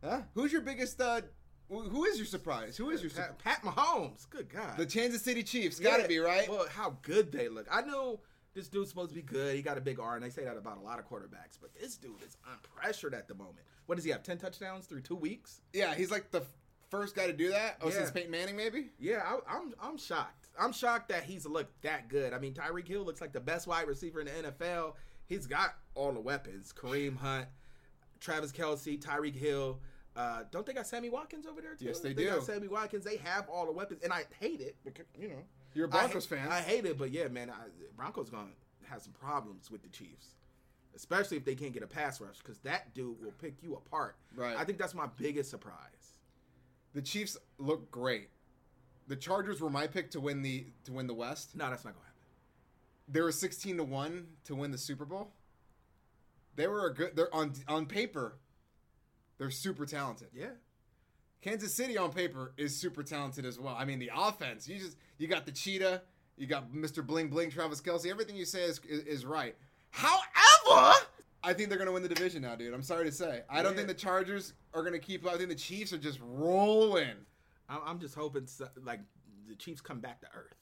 Huh? 0.02 0.22
Who's 0.34 0.52
your 0.52 0.62
biggest 0.62 1.00
uh 1.00 1.20
who 1.68 2.04
is 2.04 2.16
your 2.16 2.26
surprise? 2.26 2.76
Who 2.76 2.90
is 2.90 3.00
your 3.00 3.10
surprise? 3.10 3.30
Pat, 3.44 3.62
Pat 3.62 3.74
Mahomes. 3.74 4.28
Good 4.28 4.48
God. 4.48 4.76
The 4.76 4.86
Kansas 4.86 5.22
City 5.22 5.44
Chiefs, 5.44 5.78
gotta 5.78 6.08
be 6.08 6.18
right. 6.18 6.48
Well, 6.50 6.66
how 6.68 6.96
good 7.02 7.30
they 7.30 7.48
look. 7.48 7.66
I 7.70 7.82
know 7.82 8.20
this 8.54 8.66
dude's 8.66 8.88
supposed 8.88 9.10
to 9.10 9.14
be 9.14 9.22
good. 9.22 9.54
He 9.54 9.62
got 9.62 9.78
a 9.78 9.80
big 9.80 10.00
R, 10.00 10.16
and 10.16 10.24
They 10.24 10.30
say 10.30 10.42
that 10.44 10.56
about 10.56 10.78
a 10.78 10.80
lot 10.80 10.98
of 10.98 11.08
quarterbacks, 11.08 11.58
but 11.60 11.72
this 11.80 11.96
dude 11.96 12.20
is 12.26 12.36
unpressured 12.48 13.12
at 13.16 13.28
the 13.28 13.34
moment. 13.34 13.60
What 13.86 13.94
does 13.94 14.04
he 14.04 14.10
have? 14.10 14.24
Ten 14.24 14.36
touchdowns 14.38 14.86
through 14.86 15.02
two 15.02 15.14
weeks? 15.14 15.60
Yeah, 15.72 15.94
he's 15.94 16.10
like 16.10 16.32
the 16.32 16.42
first 16.90 17.14
guy 17.14 17.28
to 17.28 17.32
do 17.32 17.50
that. 17.50 17.76
Oh, 17.80 17.86
Yeah. 17.88 17.94
since 17.94 18.10
Peyton 18.10 18.32
Manning, 18.32 18.56
maybe. 18.56 18.90
Yeah, 18.98 19.22
I, 19.24 19.38
I'm 19.56 19.72
I'm 19.80 19.96
shocked. 19.96 20.48
I'm 20.58 20.72
shocked 20.72 21.10
that 21.10 21.22
he's 21.22 21.46
looked 21.46 21.82
that 21.82 22.08
good. 22.08 22.32
I 22.32 22.40
mean, 22.40 22.52
Tyreek 22.52 22.88
Hill 22.88 23.04
looks 23.04 23.20
like 23.20 23.32
the 23.32 23.38
best 23.40 23.68
wide 23.68 23.86
receiver 23.86 24.20
in 24.20 24.26
the 24.26 24.50
NFL. 24.50 24.94
He's 25.26 25.46
got 25.46 25.76
all 25.94 26.10
the 26.12 26.20
weapons: 26.20 26.74
Kareem 26.76 27.16
Hunt, 27.16 27.46
Travis 28.20 28.52
Kelce, 28.52 29.00
Tyreek 29.00 29.34
Hill. 29.34 29.80
Uh, 30.16 30.42
don't 30.50 30.66
they 30.66 30.72
got 30.72 30.86
Sammy 30.86 31.08
Watkins 31.08 31.46
over 31.46 31.60
there 31.60 31.74
too? 31.74 31.86
Yes, 31.86 32.00
they 32.00 32.12
Got 32.14 32.40
do. 32.40 32.44
Sammy 32.44 32.68
Watkins. 32.68 33.04
They 33.04 33.16
have 33.18 33.48
all 33.48 33.64
the 33.66 33.72
weapons, 33.72 34.00
and 34.02 34.12
I 34.12 34.24
hate 34.38 34.60
it 34.60 34.76
because 34.84 35.06
you 35.18 35.28
know 35.28 35.42
You're 35.74 35.86
a 35.86 35.88
I 35.88 35.92
Broncos 35.92 36.26
hate- 36.28 36.38
fan. 36.40 36.48
I 36.48 36.60
hate 36.60 36.84
it, 36.84 36.98
but 36.98 37.10
yeah, 37.10 37.28
man, 37.28 37.48
I, 37.50 37.54
Broncos 37.96 38.28
gonna 38.28 38.48
have 38.88 39.00
some 39.02 39.12
problems 39.12 39.70
with 39.70 39.82
the 39.82 39.88
Chiefs, 39.88 40.34
especially 40.96 41.36
if 41.36 41.44
they 41.44 41.54
can't 41.54 41.72
get 41.72 41.82
a 41.82 41.86
pass 41.86 42.20
rush 42.20 42.38
because 42.38 42.58
that 42.60 42.92
dude 42.92 43.22
will 43.22 43.32
pick 43.40 43.62
you 43.62 43.74
apart. 43.74 44.16
Right. 44.34 44.56
I 44.58 44.64
think 44.64 44.78
that's 44.78 44.94
my 44.94 45.06
biggest 45.16 45.48
surprise. 45.50 46.16
the 46.92 47.02
Chiefs 47.02 47.36
look 47.58 47.90
great. 47.90 48.30
The 49.06 49.16
Chargers 49.16 49.60
were 49.60 49.70
my 49.70 49.86
pick 49.86 50.10
to 50.12 50.20
win 50.20 50.42
the 50.42 50.66
to 50.84 50.92
win 50.92 51.06
the 51.06 51.14
West. 51.14 51.54
No, 51.56 51.70
that's 51.70 51.84
not 51.84 51.94
gonna 51.94 52.04
happen. 52.04 52.20
They 53.08 53.20
were 53.20 53.32
sixteen 53.32 53.76
to 53.76 53.84
one 53.84 54.26
to 54.44 54.54
win 54.56 54.72
the 54.72 54.78
Super 54.78 55.04
Bowl. 55.04 55.32
They 56.56 56.66
were 56.66 56.86
a 56.86 56.94
good. 56.94 57.16
They're 57.16 57.34
on 57.34 57.52
on 57.68 57.86
paper. 57.86 58.38
They're 59.38 59.50
super 59.50 59.86
talented. 59.86 60.28
Yeah. 60.34 60.50
Kansas 61.40 61.74
City 61.74 61.96
on 61.96 62.12
paper 62.12 62.52
is 62.58 62.76
super 62.76 63.02
talented 63.02 63.46
as 63.46 63.58
well. 63.58 63.74
I 63.78 63.86
mean, 63.86 63.98
the 63.98 64.10
offense. 64.14 64.68
You 64.68 64.78
just 64.78 64.96
you 65.18 65.26
got 65.26 65.46
the 65.46 65.52
cheetah. 65.52 66.02
You 66.36 66.46
got 66.46 66.72
Mr. 66.72 67.06
Bling 67.06 67.28
Bling, 67.28 67.50
Travis 67.50 67.80
Kelce. 67.80 68.10
Everything 68.10 68.36
you 68.36 68.44
say 68.44 68.62
is 68.62 68.80
is, 68.88 69.00
is 69.04 69.26
right. 69.26 69.56
However, 69.90 70.94
I 71.42 71.52
think 71.54 71.68
they're 71.68 71.78
going 71.78 71.86
to 71.86 71.92
win 71.92 72.02
the 72.02 72.08
division 72.08 72.42
now, 72.42 72.54
dude. 72.54 72.74
I'm 72.74 72.82
sorry 72.82 73.06
to 73.06 73.12
say. 73.12 73.42
I 73.48 73.62
don't 73.62 73.74
think 73.74 73.88
the 73.88 73.94
Chargers 73.94 74.52
are 74.74 74.82
going 74.82 74.92
to 74.92 74.98
keep 74.98 75.26
up. 75.26 75.34
I 75.34 75.36
think 75.38 75.48
the 75.48 75.54
Chiefs 75.54 75.92
are 75.92 75.98
just 75.98 76.20
rolling. 76.22 77.16
I'm, 77.68 77.80
I'm 77.86 77.98
just 77.98 78.14
hoping 78.14 78.46
like 78.84 79.00
the 79.48 79.54
Chiefs 79.54 79.80
come 79.80 80.00
back 80.00 80.20
to 80.20 80.26
earth 80.34 80.56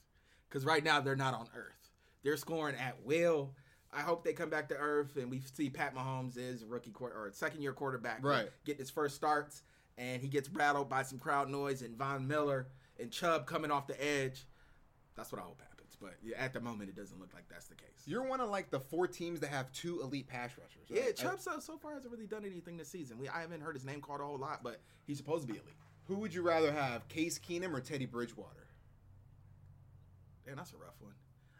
because 0.49 0.64
right 0.64 0.85
now 0.85 1.00
they're 1.00 1.16
not 1.16 1.35
on 1.35 1.49
earth. 1.57 1.90
They're 2.23 2.37
scoring 2.37 2.76
at 2.76 3.02
will. 3.04 3.54
I 3.92 4.00
hope 4.00 4.23
they 4.23 4.33
come 4.33 4.50
back 4.50 4.68
to 4.68 4.76
earth 4.76 5.16
and 5.16 5.30
we 5.30 5.40
see 5.54 5.71
Pat 5.71 5.95
Mahomes 5.95 6.37
is 6.37 6.64
rookie 6.64 6.90
quarter 6.90 7.16
or 7.16 7.30
second 7.33 7.62
year 7.62 7.73
quarterback, 7.73 8.23
Right. 8.23 8.50
Get 8.64 8.78
his 8.78 8.90
first 8.90 9.16
starts 9.16 9.62
and 9.97 10.21
he 10.21 10.28
gets 10.28 10.49
rattled 10.50 10.88
by 10.88 11.02
some 11.02 11.18
crowd 11.18 11.49
noise 11.49 11.83
and 11.83 11.97
Von 11.97 12.26
Miller 12.28 12.68
and 13.00 13.11
Chubb 13.11 13.47
coming 13.47 13.71
off 13.71 13.87
the 13.87 14.02
edge. 14.04 14.47
That's 15.16 15.33
what 15.33 15.40
I 15.40 15.45
hope 15.45 15.61
happens. 15.61 15.97
But 16.00 16.14
yeah, 16.23 16.37
at 16.38 16.52
the 16.52 16.61
moment, 16.61 16.90
it 16.90 16.97
doesn't 16.97 17.18
look 17.18 17.33
like 17.35 17.49
that's 17.49 17.66
the 17.66 17.75
case. 17.75 17.88
You're 18.04 18.23
one 18.23 18.40
of 18.40 18.50
like 18.50 18.71
the 18.71 18.78
four 18.78 19.09
teams 19.09 19.40
that 19.40 19.50
have 19.50 19.73
two 19.73 20.00
elite 20.02 20.28
pass 20.28 20.50
rushers. 20.57 20.87
yeah, 20.88 21.07
right? 21.07 21.16
Chubb 21.16 21.40
so, 21.40 21.59
so 21.59 21.76
far 21.76 21.95
hasn't 21.95 22.12
really 22.12 22.26
done 22.26 22.45
anything 22.45 22.76
this 22.76 22.88
season. 22.88 23.18
We 23.18 23.28
I 23.28 23.40
haven't 23.40 23.62
heard 23.62 23.75
his 23.75 23.85
name 23.85 24.00
called 24.00 24.21
a 24.21 24.25
whole 24.25 24.38
lot, 24.38 24.62
but 24.62 24.80
he's 25.07 25.16
supposed 25.16 25.47
to 25.47 25.52
be 25.52 25.59
elite. 25.59 25.75
Who 26.04 26.16
would 26.16 26.33
you 26.33 26.42
rather 26.42 26.73
have, 26.73 27.09
Case 27.09 27.38
Keenum 27.38 27.75
or 27.75 27.80
Teddy 27.80 28.07
Bridgewater? 28.07 28.66
Man, 30.47 30.57
that's 30.57 30.73
a 30.73 30.76
rough 30.76 30.95
one. 31.00 31.12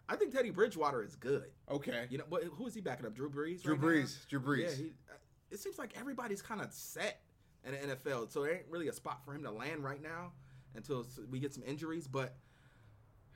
I 0.09 0.17
think 0.17 0.33
Teddy 0.33 0.51
Bridgewater 0.51 1.03
is 1.03 1.15
good. 1.17 1.51
Okay. 1.71 2.07
You 2.11 2.19
know, 2.19 2.25
but 2.31 2.43
who 2.45 2.67
is 2.67 2.75
he 2.75 2.81
backing 2.81 3.07
up? 3.07 3.15
Drew 3.15 3.29
Brees. 3.31 3.63
Drew 3.63 3.75
right 3.75 3.83
now? 3.83 3.89
Brees. 3.89 4.29
Drew 4.29 4.41
Brees. 4.41 4.63
Yeah, 4.71 4.75
he, 4.77 4.93
uh, 5.11 5.15
it 5.51 5.59
seems 5.61 5.79
like 5.79 5.93
everybody's 5.99 6.41
kind 6.43 6.61
of 6.61 6.73
set 6.73 7.21
in 7.65 7.73
the 7.73 7.95
NFL, 7.97 8.31
so 8.33 8.43
there 8.43 8.55
ain't 8.55 8.67
really 8.71 8.89
a 8.89 8.93
spot 8.93 9.25
for 9.25 9.35
him 9.35 9.43
to 9.43 9.51
land 9.51 9.85
right 9.85 10.03
now 10.03 10.33
until 10.75 11.05
we 11.31 11.39
get 11.41 11.53
some 11.53 11.63
injuries. 11.67 12.07
But 12.07 12.37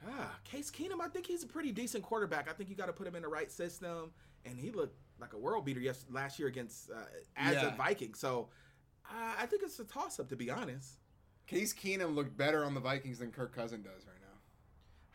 ah, 0.09 0.35
Case 0.45 0.71
Keenum, 0.71 1.01
I 1.01 1.09
think 1.09 1.27
he's 1.27 1.43
a 1.43 1.47
pretty 1.47 1.73
decent 1.73 2.03
quarterback. 2.05 2.49
I 2.49 2.53
think 2.53 2.71
you 2.71 2.77
got 2.77 2.87
to 2.87 2.93
put 2.93 3.07
him 3.07 3.17
in 3.17 3.23
the 3.23 3.29
right 3.29 3.51
system, 3.51 4.13
and 4.45 4.59
he 4.59 4.71
looked 4.71 4.97
like 5.21 5.33
a 5.35 5.39
world 5.39 5.65
beater 5.65 5.81
yes 5.81 6.05
last 6.11 6.39
year 6.39 6.49
against 6.49 6.91
uh, 6.91 6.95
as 7.37 7.55
Yeah. 7.55 7.73
a 7.73 7.77
Viking. 7.77 8.15
So 8.15 8.49
uh, 9.11 9.35
I 9.39 9.47
think 9.47 9.63
it's 9.63 9.79
a 9.79 9.85
toss 9.85 10.19
up 10.19 10.29
to 10.31 10.37
be 10.37 10.51
honest. 10.51 10.99
Case 11.47 11.73
Keenum 11.75 12.15
looked 12.15 12.37
better 12.37 12.65
on 12.65 12.73
the 12.75 12.81
Vikings 12.81 13.19
than 13.19 13.31
Kirk 13.31 13.55
Cousin 13.55 13.83
does 13.83 14.07
right 14.07 14.17
now. 14.21 14.22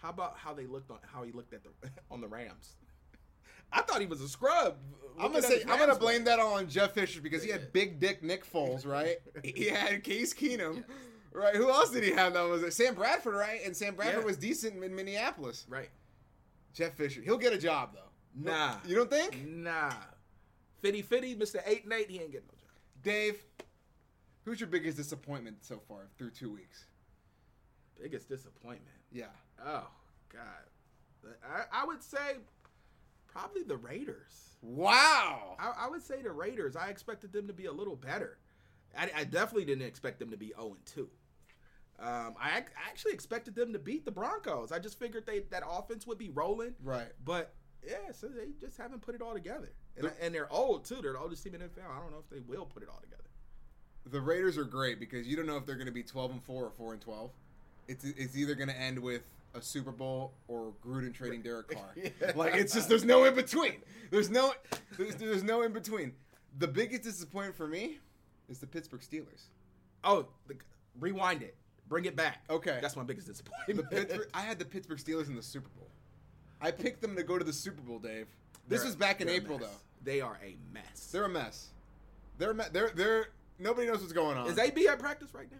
How 0.01 0.09
about 0.09 0.37
how 0.37 0.53
they 0.53 0.65
looked 0.65 0.91
on 0.91 0.97
how 1.11 1.23
he 1.23 1.31
looked 1.31 1.53
at 1.53 1.61
the 1.63 1.69
on 2.11 2.21
the 2.21 2.27
Rams? 2.27 2.75
I 3.71 3.81
thought 3.81 3.99
he 3.99 4.07
was 4.07 4.21
a 4.21 4.29
scrub. 4.29 4.77
I'm 5.19 5.31
gonna 5.31 5.41
say 5.41 5.61
I'm 5.67 5.77
gonna 5.79 5.95
blame 5.95 6.23
that 6.25 6.39
on 6.39 6.69
Jeff 6.69 6.93
Fisher 6.93 7.19
because 7.21 7.43
he 7.43 7.49
had 7.49 7.73
big 7.73 7.99
dick 7.99 8.23
Nick 8.23 8.49
Foles, 8.51 8.85
right? 8.87 9.17
he 9.43 9.65
had 9.65 10.03
Case 10.03 10.33
Keenum, 10.33 10.83
right? 11.33 11.55
Who 11.55 11.69
else 11.69 11.89
did 11.91 12.03
he 12.03 12.11
have? 12.11 12.33
That 12.33 12.43
was 12.43 12.63
it? 12.63 12.73
Sam 12.73 12.93
Bradford, 12.95 13.33
right? 13.35 13.59
And 13.65 13.75
Sam 13.75 13.95
Bradford 13.95 14.19
Yeah. 14.21 14.25
was 14.25 14.37
decent 14.37 14.81
in 14.83 14.95
Minneapolis. 14.95 15.65
Right. 15.67 15.89
Jeff 16.73 16.93
Fisher, 16.93 17.21
he'll 17.21 17.37
get 17.39 17.51
a 17.53 17.57
job 17.57 17.93
though. 17.93 18.49
Nah. 18.51 18.75
You 18.85 18.95
don't 18.95 19.09
think? 19.09 19.45
Nah. 19.47 19.91
Fitty 20.81 21.01
Fitty, 21.01 21.35
Mr. 21.35 21.59
8 21.65 21.85
and 21.85 21.93
8, 21.93 22.09
he 22.09 22.19
ain't 22.21 22.31
getting 22.31 22.47
no 22.47 22.53
job. 22.59 22.69
Dave, 23.01 23.43
who's 24.45 24.59
your 24.59 24.69
biggest 24.69 24.95
disappointment 24.95 25.57
so 25.65 25.81
far 25.87 26.01
through 26.19 26.29
two 26.29 26.53
weeks? 26.53 26.85
Biggest 27.99 28.29
disappointment. 28.29 28.95
Yeah. 29.11 29.25
Oh, 29.65 29.87
God. 30.31 31.31
I, 31.43 31.81
I 31.81 31.85
would 31.85 32.01
say 32.03 32.37
probably 33.27 33.63
the 33.63 33.77
Raiders. 33.77 34.51
Wow. 34.61 35.55
I, 35.59 35.85
I 35.85 35.89
would 35.89 36.01
say 36.01 36.21
the 36.21 36.31
Raiders. 36.31 36.75
I 36.75 36.87
expected 36.89 37.31
them 37.33 37.47
to 37.47 37.53
be 37.53 37.65
a 37.65 37.71
little 37.71 37.95
better. 37.95 38.37
I, 38.97 39.09
I 39.15 39.23
definitely 39.25 39.65
didn't 39.65 39.85
expect 39.87 40.19
them 40.19 40.31
to 40.31 40.37
be 40.37 40.53
0 40.55 40.69
and 40.69 40.85
2. 40.85 41.09
Um, 41.99 42.35
I 42.39 42.57
ac- 42.59 42.67
actually 42.87 43.13
expected 43.13 43.55
them 43.55 43.73
to 43.73 43.79
beat 43.79 44.05
the 44.05 44.11
Broncos. 44.11 44.71
I 44.71 44.79
just 44.79 44.99
figured 44.99 45.25
they 45.25 45.39
that 45.51 45.63
offense 45.67 46.05
would 46.07 46.17
be 46.19 46.29
rolling. 46.29 46.73
Right. 46.83 47.07
But 47.25 47.53
yeah, 47.85 48.11
so 48.13 48.27
they 48.27 48.49
just 48.61 48.77
haven't 48.77 49.01
put 49.01 49.15
it 49.15 49.21
all 49.21 49.33
together. 49.33 49.71
And, 49.95 50.05
The- 50.07 50.23
and 50.23 50.33
they're 50.33 50.51
old 50.51 50.85
too. 50.85 50.99
They're 51.01 51.13
the 51.13 51.19
oldest 51.19 51.43
team 51.43 51.55
in 51.55 51.61
the 51.61 51.67
NFL. 51.67 51.89
I 51.91 51.99
don't 51.99 52.11
know 52.11 52.19
if 52.19 52.29
they 52.29 52.39
will 52.47 52.65
put 52.65 52.83
it 52.83 52.89
all 52.89 52.99
together. 53.01 53.23
The 54.09 54.21
Raiders 54.21 54.57
are 54.57 54.63
great 54.63 54.99
because 54.99 55.27
you 55.27 55.35
don't 55.35 55.47
know 55.47 55.57
if 55.57 55.65
they're 55.65 55.75
going 55.75 55.87
to 55.87 55.91
be 55.91 56.03
12 56.03 56.31
and 56.31 56.43
4 56.43 56.63
or 56.65 56.69
4 56.69 56.93
and 56.93 57.01
12. 57.01 57.29
It's 57.89 58.03
it's 58.05 58.37
either 58.37 58.53
going 58.55 58.69
to 58.69 58.77
end 58.79 58.99
with 58.99 59.23
a 59.57 59.61
Super 59.61 59.91
Bowl 59.91 60.33
or 60.47 60.73
Gruden 60.85 61.13
trading 61.13 61.41
Derek 61.41 61.69
Carr. 61.69 61.93
Yeah. 61.95 62.31
Like 62.35 62.55
it's 62.55 62.73
just 62.73 62.87
there's 62.89 63.03
no 63.05 63.25
in 63.25 63.35
between. 63.35 63.75
There's 64.11 64.29
no 64.29 64.53
there's, 64.97 65.15
there's 65.15 65.43
no 65.43 65.63
in 65.63 65.73
between. 65.73 66.13
The 66.59 66.67
biggest 66.67 67.03
disappointment 67.03 67.55
for 67.55 67.67
me 67.67 67.99
is 68.49 68.59
the 68.59 68.67
Pittsburgh 68.67 69.01
Steelers. 69.01 69.43
Oh, 70.03 70.27
the, 70.47 70.55
rewind 70.99 71.41
it. 71.41 71.55
Bring 71.89 72.05
it 72.05 72.15
back. 72.15 72.43
Okay. 72.49 72.79
That's 72.81 72.95
my 72.95 73.03
biggest 73.03 73.27
disappointment. 73.27 73.89
Pittsburgh 73.89 74.29
I 74.33 74.41
had 74.41 74.59
the 74.59 74.65
Pittsburgh 74.65 74.99
Steelers 74.99 75.27
in 75.27 75.35
the 75.35 75.43
Super 75.43 75.69
Bowl. 75.69 75.89
I 76.61 76.71
picked 76.71 77.01
them 77.01 77.15
to 77.15 77.23
go 77.23 77.37
to 77.37 77.43
the 77.43 77.53
Super 77.53 77.81
Bowl, 77.81 77.99
Dave. 77.99 78.27
This 78.67 78.79
They're- 78.79 78.87
was 78.87 78.95
back 78.95 79.21
in 79.21 79.29
April 79.29 79.57
though. 79.57 79.67
They 80.03 80.21
are 80.21 80.37
a 80.43 80.55
mess. 80.73 81.09
They're 81.11 81.25
a 81.25 81.29
mess. 81.29 81.69
They're 82.37 82.51
a 82.51 82.55
me- 82.55 82.65
they're 82.71 82.91
they're 82.95 83.27
nobody 83.59 83.87
knows 83.87 83.99
what's 84.01 84.13
going 84.13 84.37
on. 84.37 84.47
Is 84.47 84.57
AB 84.57 84.87
at 84.87 84.99
practice 84.99 85.33
right 85.33 85.49
now? 85.51 85.57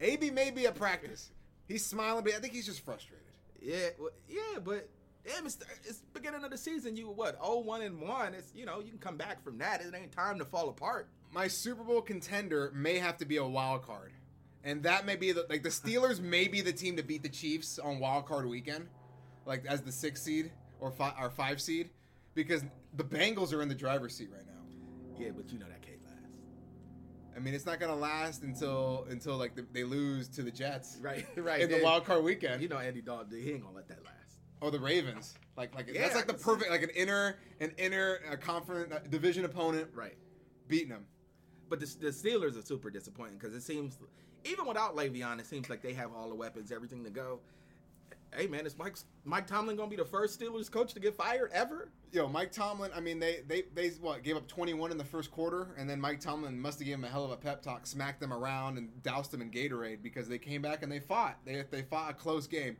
AB 0.00 0.30
may 0.30 0.50
be 0.50 0.66
at 0.66 0.74
practice. 0.74 1.30
He's 1.68 1.84
smiling, 1.84 2.24
but 2.24 2.34
I 2.34 2.38
think 2.38 2.52
he's 2.54 2.66
just 2.66 2.84
frustrated. 2.84 3.26
Yeah, 3.60 3.88
well, 3.98 4.10
yeah, 4.28 4.58
but 4.64 4.88
damn, 5.26 5.46
it's, 5.46 5.58
it's 5.84 5.98
beginning 6.12 6.44
of 6.44 6.50
the 6.50 6.58
season. 6.58 6.96
You 6.96 7.10
what? 7.10 7.38
Oh, 7.40 7.58
one 7.58 7.82
and 7.82 8.00
one. 8.00 8.34
It's 8.34 8.52
you 8.54 8.64
know 8.66 8.80
you 8.80 8.90
can 8.90 8.98
come 8.98 9.16
back 9.16 9.42
from 9.42 9.58
that. 9.58 9.80
It 9.80 9.94
ain't 9.94 10.12
time 10.12 10.38
to 10.38 10.44
fall 10.44 10.68
apart. 10.68 11.08
My 11.32 11.46
Super 11.48 11.84
Bowl 11.84 12.02
contender 12.02 12.72
may 12.74 12.98
have 12.98 13.18
to 13.18 13.24
be 13.24 13.36
a 13.36 13.44
wild 13.44 13.82
card, 13.82 14.12
and 14.64 14.82
that 14.84 15.06
may 15.06 15.16
be 15.16 15.32
the 15.32 15.46
like 15.48 15.62
the 15.62 15.68
Steelers 15.68 16.20
may 16.20 16.48
be 16.48 16.60
the 16.60 16.72
team 16.72 16.96
to 16.96 17.02
beat 17.02 17.22
the 17.22 17.28
Chiefs 17.28 17.78
on 17.78 17.98
wild 18.00 18.26
card 18.26 18.46
weekend, 18.46 18.88
like 19.46 19.66
as 19.66 19.82
the 19.82 19.92
six 19.92 20.22
seed 20.22 20.50
or 20.80 20.90
five 20.90 21.14
or 21.20 21.30
five 21.30 21.60
seed, 21.60 21.90
because 22.34 22.64
the 22.96 23.04
Bengals 23.04 23.52
are 23.52 23.62
in 23.62 23.68
the 23.68 23.74
driver's 23.74 24.16
seat 24.16 24.30
right 24.32 24.46
now. 24.46 24.52
Yeah, 25.18 25.30
but 25.36 25.52
you 25.52 25.58
know 25.58 25.66
that. 25.66 25.79
I 27.36 27.38
mean, 27.40 27.54
it's 27.54 27.66
not 27.66 27.80
gonna 27.80 27.94
last 27.94 28.42
until 28.42 29.06
until 29.08 29.36
like 29.36 29.54
the, 29.54 29.66
they 29.72 29.84
lose 29.84 30.28
to 30.30 30.42
the 30.42 30.50
Jets, 30.50 30.98
Right, 31.02 31.24
right. 31.36 31.60
in 31.62 31.70
the 31.70 31.82
wild 31.82 32.04
card 32.04 32.24
weekend. 32.24 32.62
You 32.62 32.68
know 32.68 32.78
Andy 32.78 33.00
Dalton. 33.00 33.40
He 33.40 33.52
ain't 33.52 33.62
gonna 33.62 33.74
let 33.76 33.88
that 33.88 34.04
last. 34.04 34.38
or 34.60 34.70
the 34.70 34.80
Ravens, 34.80 35.34
like 35.56 35.74
like 35.74 35.88
Yeah, 35.92 36.02
that's 36.02 36.14
like 36.14 36.26
the 36.26 36.36
see 36.38 36.44
perfect 36.44 36.70
like 36.70 36.82
an 36.82 36.90
inner 36.90 37.36
an 37.60 37.72
inner 37.78 38.18
uh, 38.30 38.36
conference 38.36 38.92
uh, 38.92 38.98
division 39.08 39.44
opponent 39.44 39.88
Right. 39.94 40.16
beating 40.68 40.88
them. 40.88 41.04
But 41.68 41.78
the, 41.80 41.86
the 42.00 42.08
Steelers 42.08 42.58
are 42.58 42.66
super 42.66 42.90
disappointing 42.90 43.38
because 43.38 43.54
it 43.54 43.62
seems, 43.62 43.96
even 44.44 44.66
without 44.66 44.96
Le'Veon, 44.96 45.38
it 45.38 45.46
seems 45.46 45.70
like 45.70 45.82
they 45.82 45.92
have 45.92 46.10
all 46.12 46.28
the 46.28 46.34
weapons, 46.34 46.72
everything 46.72 47.04
to 47.04 47.10
go. 47.10 47.38
Hey 48.36 48.46
man, 48.46 48.64
is 48.64 48.78
Mike 48.78 48.96
Mike 49.24 49.46
Tomlin 49.46 49.76
gonna 49.76 49.90
be 49.90 49.96
the 49.96 50.04
first 50.04 50.38
Steelers 50.40 50.70
coach 50.70 50.94
to 50.94 51.00
get 51.00 51.16
fired 51.16 51.50
ever? 51.52 51.90
Yo, 52.12 52.28
Mike 52.28 52.52
Tomlin. 52.52 52.90
I 52.94 53.00
mean, 53.00 53.18
they 53.18 53.40
they 53.46 53.64
they 53.74 53.88
what 54.00 54.22
gave 54.22 54.36
up 54.36 54.46
21 54.46 54.92
in 54.92 54.98
the 54.98 55.04
first 55.04 55.30
quarter, 55.32 55.74
and 55.76 55.90
then 55.90 56.00
Mike 56.00 56.20
Tomlin 56.20 56.58
must 56.60 56.78
have 56.78 56.86
given 56.86 57.00
him 57.00 57.04
a 57.04 57.08
hell 57.08 57.24
of 57.24 57.32
a 57.32 57.36
pep 57.36 57.60
talk, 57.60 57.86
smacked 57.86 58.20
them 58.20 58.32
around, 58.32 58.78
and 58.78 59.02
doused 59.02 59.32
them 59.32 59.42
in 59.42 59.50
Gatorade 59.50 60.02
because 60.02 60.28
they 60.28 60.38
came 60.38 60.62
back 60.62 60.82
and 60.82 60.90
they 60.92 61.00
fought. 61.00 61.38
They 61.44 61.64
they 61.70 61.82
fought 61.82 62.10
a 62.10 62.14
close 62.14 62.46
game. 62.46 62.76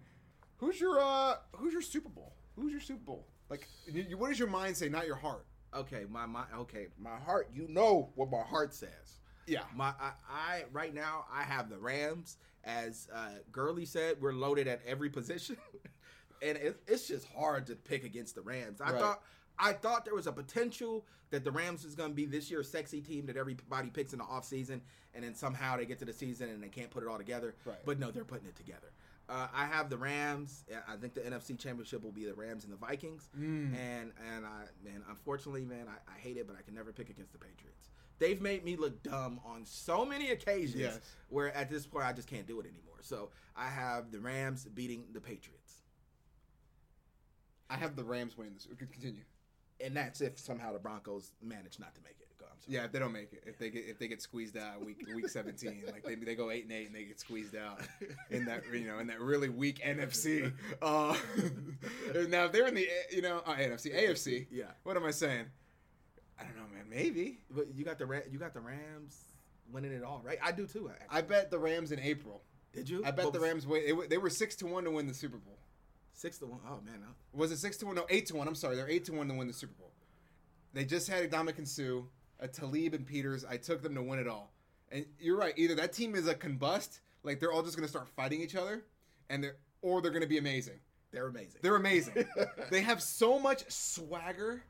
Who's 0.58 0.80
your 0.80 1.00
uh 1.00 1.36
Who's 1.56 1.72
your 1.72 1.82
Super 1.82 2.08
Bowl? 2.08 2.32
Who's 2.54 2.70
your 2.72 2.80
Super 2.80 3.04
Bowl? 3.04 3.26
Like, 3.48 3.66
you- 3.86 4.16
what 4.16 4.28
does 4.28 4.38
your 4.38 4.48
mind 4.48 4.76
say, 4.76 4.88
not 4.88 5.06
your 5.06 5.16
heart? 5.16 5.46
Okay, 5.74 6.04
my 6.08 6.26
my 6.26 6.44
okay, 6.58 6.86
my 6.98 7.16
heart. 7.18 7.50
You 7.52 7.66
know 7.68 8.10
what 8.14 8.30
my 8.30 8.42
heart 8.42 8.72
says. 8.72 9.18
Yeah. 9.46 9.62
My 9.74 9.92
I, 10.00 10.12
I 10.28 10.64
right 10.72 10.94
now 10.94 11.24
I 11.32 11.42
have 11.42 11.68
the 11.70 11.78
Rams 11.78 12.36
as 12.64 13.08
uh, 13.14 13.30
Gurley 13.52 13.84
said. 13.84 14.16
We're 14.20 14.32
loaded 14.32 14.68
at 14.68 14.80
every 14.86 15.10
position. 15.10 15.56
and 16.42 16.56
it, 16.58 16.80
it's 16.86 17.06
just 17.08 17.26
hard 17.28 17.66
to 17.68 17.74
pick 17.76 18.04
against 18.04 18.34
the 18.34 18.42
Rams. 18.42 18.80
I 18.80 18.92
Right. 18.92 19.00
thought 19.00 19.22
I 19.58 19.72
thought 19.74 20.04
there 20.06 20.14
was 20.14 20.26
a 20.26 20.32
potential 20.32 21.04
that 21.30 21.44
the 21.44 21.50
Rams 21.50 21.84
was 21.84 21.94
going 21.94 22.10
to 22.10 22.14
be 22.14 22.24
this 22.24 22.50
year's 22.50 22.68
sexy 22.70 23.00
team 23.02 23.26
that 23.26 23.36
everybody 23.36 23.90
picks 23.90 24.12
in 24.14 24.18
the 24.18 24.24
offseason, 24.24 24.80
and 25.14 25.22
then 25.22 25.34
somehow 25.34 25.76
they 25.76 25.84
get 25.84 25.98
to 25.98 26.06
the 26.06 26.14
season 26.14 26.48
and 26.48 26.62
they 26.62 26.68
can't 26.68 26.90
put 26.90 27.02
it 27.02 27.08
all 27.08 27.18
together. 27.18 27.54
Right. 27.66 27.76
But 27.84 27.98
no, 27.98 28.10
they're 28.10 28.24
putting 28.24 28.48
it 28.48 28.56
together. 28.56 28.90
Uh, 29.28 29.46
I 29.54 29.66
have 29.66 29.90
the 29.90 29.96
Rams. 29.98 30.64
I 30.88 30.96
think 30.96 31.14
the 31.14 31.20
NFC 31.20 31.56
Championship 31.58 32.02
will 32.02 32.10
be 32.10 32.24
the 32.24 32.34
Rams 32.34 32.64
and 32.64 32.72
the 32.72 32.76
Vikings. 32.76 33.28
Mm. 33.38 33.76
And 33.76 34.12
and 34.34 34.44
I 34.46 34.64
man, 34.82 35.04
unfortunately, 35.08 35.64
man, 35.64 35.86
I, 35.88 36.10
I 36.10 36.18
hate 36.18 36.36
it, 36.36 36.46
but 36.48 36.56
I 36.58 36.62
can 36.62 36.74
never 36.74 36.90
pick 36.92 37.10
against 37.10 37.32
the 37.32 37.38
Patriots. 37.38 37.90
They've 38.20 38.40
made 38.40 38.64
me 38.64 38.76
look 38.76 39.02
dumb 39.02 39.40
on 39.44 39.64
so 39.64 40.04
many 40.04 40.30
occasions 40.30 40.76
Yes. 40.80 41.00
where 41.30 41.52
at 41.56 41.68
this 41.70 41.86
point 41.86 42.04
I 42.04 42.12
just 42.12 42.28
can't 42.28 42.46
do 42.46 42.60
it 42.60 42.66
anymore. 42.66 42.98
So 43.00 43.30
I 43.56 43.66
have 43.68 44.12
the 44.12 44.20
Rams 44.20 44.66
beating 44.66 45.04
the 45.12 45.20
Patriots. 45.20 45.82
I 47.68 47.76
have 47.76 47.96
the 47.96 48.04
Rams 48.04 48.36
winning 48.36 48.54
this. 48.54 48.66
We 48.68 48.76
could 48.76 48.92
continue. 48.92 49.22
And 49.82 49.96
that's 49.96 50.20
if 50.20 50.38
somehow 50.38 50.72
the 50.72 50.78
Broncos 50.78 51.32
manage 51.42 51.78
not 51.78 51.94
to 51.94 52.00
make 52.02 52.16
it. 52.20 52.26
Go, 52.38 52.44
I'm 52.52 52.60
sorry. 52.60 52.74
Yeah, 52.76 52.84
if 52.84 52.92
they 52.92 52.98
don't 52.98 53.12
make 53.12 53.32
it, 53.32 53.42
if 53.46 53.58
they 53.58 53.70
get 53.70 53.84
if 53.86 53.98
they 53.98 54.08
get 54.08 54.20
squeezed 54.20 54.56
out 54.58 54.84
week 54.84 55.06
week 55.14 55.28
seventeen, 55.28 55.82
like 55.90 56.04
they, 56.04 56.14
they 56.16 56.34
go 56.34 56.50
eight 56.50 56.64
and 56.64 56.72
eight 56.72 56.86
and 56.86 56.94
they 56.94 57.04
get 57.04 57.18
squeezed 57.20 57.56
out 57.56 57.80
in 58.30 58.44
that 58.46 58.62
you 58.72 58.86
know 58.86 58.98
in 58.98 59.06
that 59.06 59.20
really 59.20 59.48
weak 59.48 59.80
NFC. 59.82 60.52
Uh, 60.82 61.16
now 62.28 62.44
if 62.44 62.52
they're 62.52 62.66
in 62.66 62.74
the 62.74 62.86
you 63.10 63.22
know 63.22 63.42
uh, 63.46 63.54
NFC 63.54 63.94
AFC, 63.94 64.46
Yeah. 64.50 64.64
what 64.82 64.96
am 64.96 65.04
I 65.06 65.10
saying? 65.12 65.46
I 66.40 66.44
don't 66.44 66.56
know, 66.56 66.62
man. 66.74 66.86
Maybe 66.88 67.38
But 67.50 67.74
you 67.74 67.84
got 67.84 67.98
the 67.98 68.06
Ra- 68.06 68.20
you 68.30 68.38
got 68.38 68.54
the 68.54 68.60
Rams 68.60 69.24
winning 69.70 69.92
it 69.92 70.02
all, 70.02 70.22
right? 70.24 70.38
I 70.42 70.52
do 70.52 70.66
too. 70.66 70.90
Actually. 70.90 71.06
I 71.18 71.20
bet 71.20 71.50
the 71.50 71.58
Rams 71.58 71.92
in 71.92 72.00
April. 72.00 72.42
Did 72.72 72.88
you? 72.88 73.02
I 73.04 73.10
bet 73.10 73.26
What 73.26 73.34
the 73.34 73.40
was- 73.40 73.48
Rams 73.48 73.66
win. 73.66 73.82
It, 73.84 74.10
they 74.10 74.18
were 74.18 74.30
six 74.30 74.54
to 74.56 74.66
one 74.66 74.84
to 74.84 74.90
win 74.90 75.06
the 75.06 75.14
Super 75.14 75.36
Bowl. 75.38 75.58
six 76.12 76.38
to 76.38 76.46
one. 76.46 76.60
Oh 76.66 76.80
man, 76.84 77.00
no. 77.00 77.06
Was 77.32 77.52
it 77.52 77.58
six 77.58 77.76
to 77.78 77.86
one? 77.86 77.94
No, 77.96 78.06
eight 78.08 78.26
to 78.26 78.36
one. 78.36 78.48
I'm 78.48 78.54
sorry, 78.54 78.76
they're 78.76 78.88
eight 78.88 79.04
to 79.06 79.12
one 79.12 79.28
to 79.28 79.34
win 79.34 79.46
the 79.48 79.52
Super 79.54 79.74
Bowl. 79.78 79.92
They 80.72 80.84
just 80.84 81.08
had 81.08 81.28
Dominic 81.30 81.56
Suh, 81.66 82.02
a 82.38 82.46
Talib 82.48 82.94
and 82.94 83.04
Peters. 83.06 83.44
I 83.44 83.56
took 83.56 83.82
them 83.82 83.94
to 83.96 84.02
win 84.02 84.18
it 84.20 84.28
all. 84.28 84.52
And 84.92 85.04
you're 85.18 85.36
right. 85.36 85.52
Either 85.56 85.74
that 85.76 85.92
team 85.92 86.14
is 86.14 86.26
a 86.28 86.34
combust, 86.34 87.00
like 87.22 87.38
they're 87.40 87.52
all 87.52 87.62
just 87.62 87.76
going 87.76 87.84
to 87.86 87.90
start 87.90 88.08
fighting 88.08 88.40
each 88.40 88.54
other, 88.56 88.82
and 89.28 89.42
they're 89.42 89.56
or 89.82 90.00
they're 90.00 90.10
going 90.12 90.22
to 90.22 90.28
be 90.28 90.38
amazing. 90.38 90.78
they're 91.12 91.26
amazing. 91.26 91.58
They're 91.62 91.76
amazing. 91.76 92.24
they 92.70 92.82
have 92.82 93.02
so 93.02 93.38
much 93.38 93.64
swagger. 93.68 94.62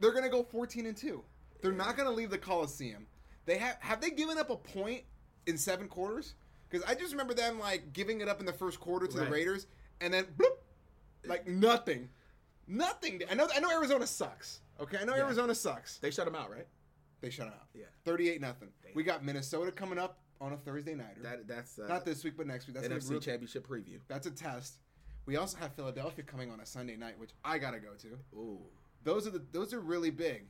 They're 0.00 0.12
going 0.12 0.24
to 0.24 0.30
go 0.30 0.42
14 0.42 0.86
and 0.86 0.96
two. 0.96 1.22
They're 1.60 1.72
not 1.72 1.96
going 1.96 2.08
to 2.08 2.14
leave 2.14 2.30
the 2.30 2.38
Coliseum. 2.38 3.06
They 3.46 3.58
have 3.58 3.76
have 3.80 4.00
they 4.00 4.10
given 4.10 4.38
up 4.38 4.50
a 4.50 4.56
point 4.56 5.02
in 5.46 5.56
seven 5.58 5.88
quarters? 5.88 6.34
Because 6.68 6.84
I 6.88 6.94
just 6.94 7.12
remember 7.12 7.34
them 7.34 7.58
like 7.60 7.92
giving 7.92 8.20
it 8.20 8.28
up 8.28 8.40
in 8.40 8.46
the 8.46 8.52
first 8.52 8.80
quarter 8.80 9.06
to 9.06 9.16
Right. 9.18 9.24
the 9.26 9.30
Raiders, 9.30 9.66
and 10.00 10.12
then 10.12 10.24
bloop, 10.36 10.56
like 11.26 11.46
nothing, 11.46 12.08
nothing. 12.66 13.22
I 13.30 13.34
know 13.34 13.48
I 13.54 13.60
know 13.60 13.70
Arizona 13.70 14.06
sucks. 14.06 14.60
Okay, 14.80 14.98
I 15.00 15.04
know 15.04 15.14
Yeah. 15.14 15.24
Arizona 15.26 15.54
sucks. 15.54 15.98
they 15.98 16.10
shut 16.10 16.24
them 16.24 16.34
out, 16.34 16.50
right? 16.50 16.66
They 17.20 17.30
shut 17.30 17.46
them 17.46 17.54
out. 17.54 17.66
Yeah. 17.74 17.84
38 18.04 18.40
nothing. 18.40 18.68
We 18.94 19.02
got 19.02 19.24
Minnesota 19.24 19.70
coming 19.72 19.98
up 19.98 20.18
on 20.40 20.52
a 20.52 20.56
Thursday 20.56 20.94
nighter. 20.94 21.20
That 21.22 21.46
that's 21.46 21.78
uh, 21.78 21.86
Not 21.86 22.04
this 22.04 22.24
week, 22.24 22.34
but 22.36 22.46
next 22.46 22.66
week. 22.66 22.74
That's 22.74 22.88
gonna 22.88 23.00
NFC 23.00 23.10
real- 23.10 23.20
Championship 23.20 23.66
preview. 23.68 24.00
That's 24.08 24.26
a 24.26 24.30
test. 24.30 24.74
We 25.26 25.36
also 25.36 25.56
have 25.58 25.72
Philadelphia 25.74 26.24
coming 26.24 26.50
on 26.50 26.60
a 26.60 26.66
Sunday 26.66 26.96
night, 26.96 27.18
which 27.18 27.30
I 27.44 27.58
gotta 27.58 27.78
go 27.78 27.90
to. 28.02 28.18
Ooh. 28.36 28.58
Those 29.04 29.26
are 29.26 29.30
the 29.30 29.42
those 29.52 29.72
are 29.72 29.80
really 29.80 30.10
big. 30.10 30.46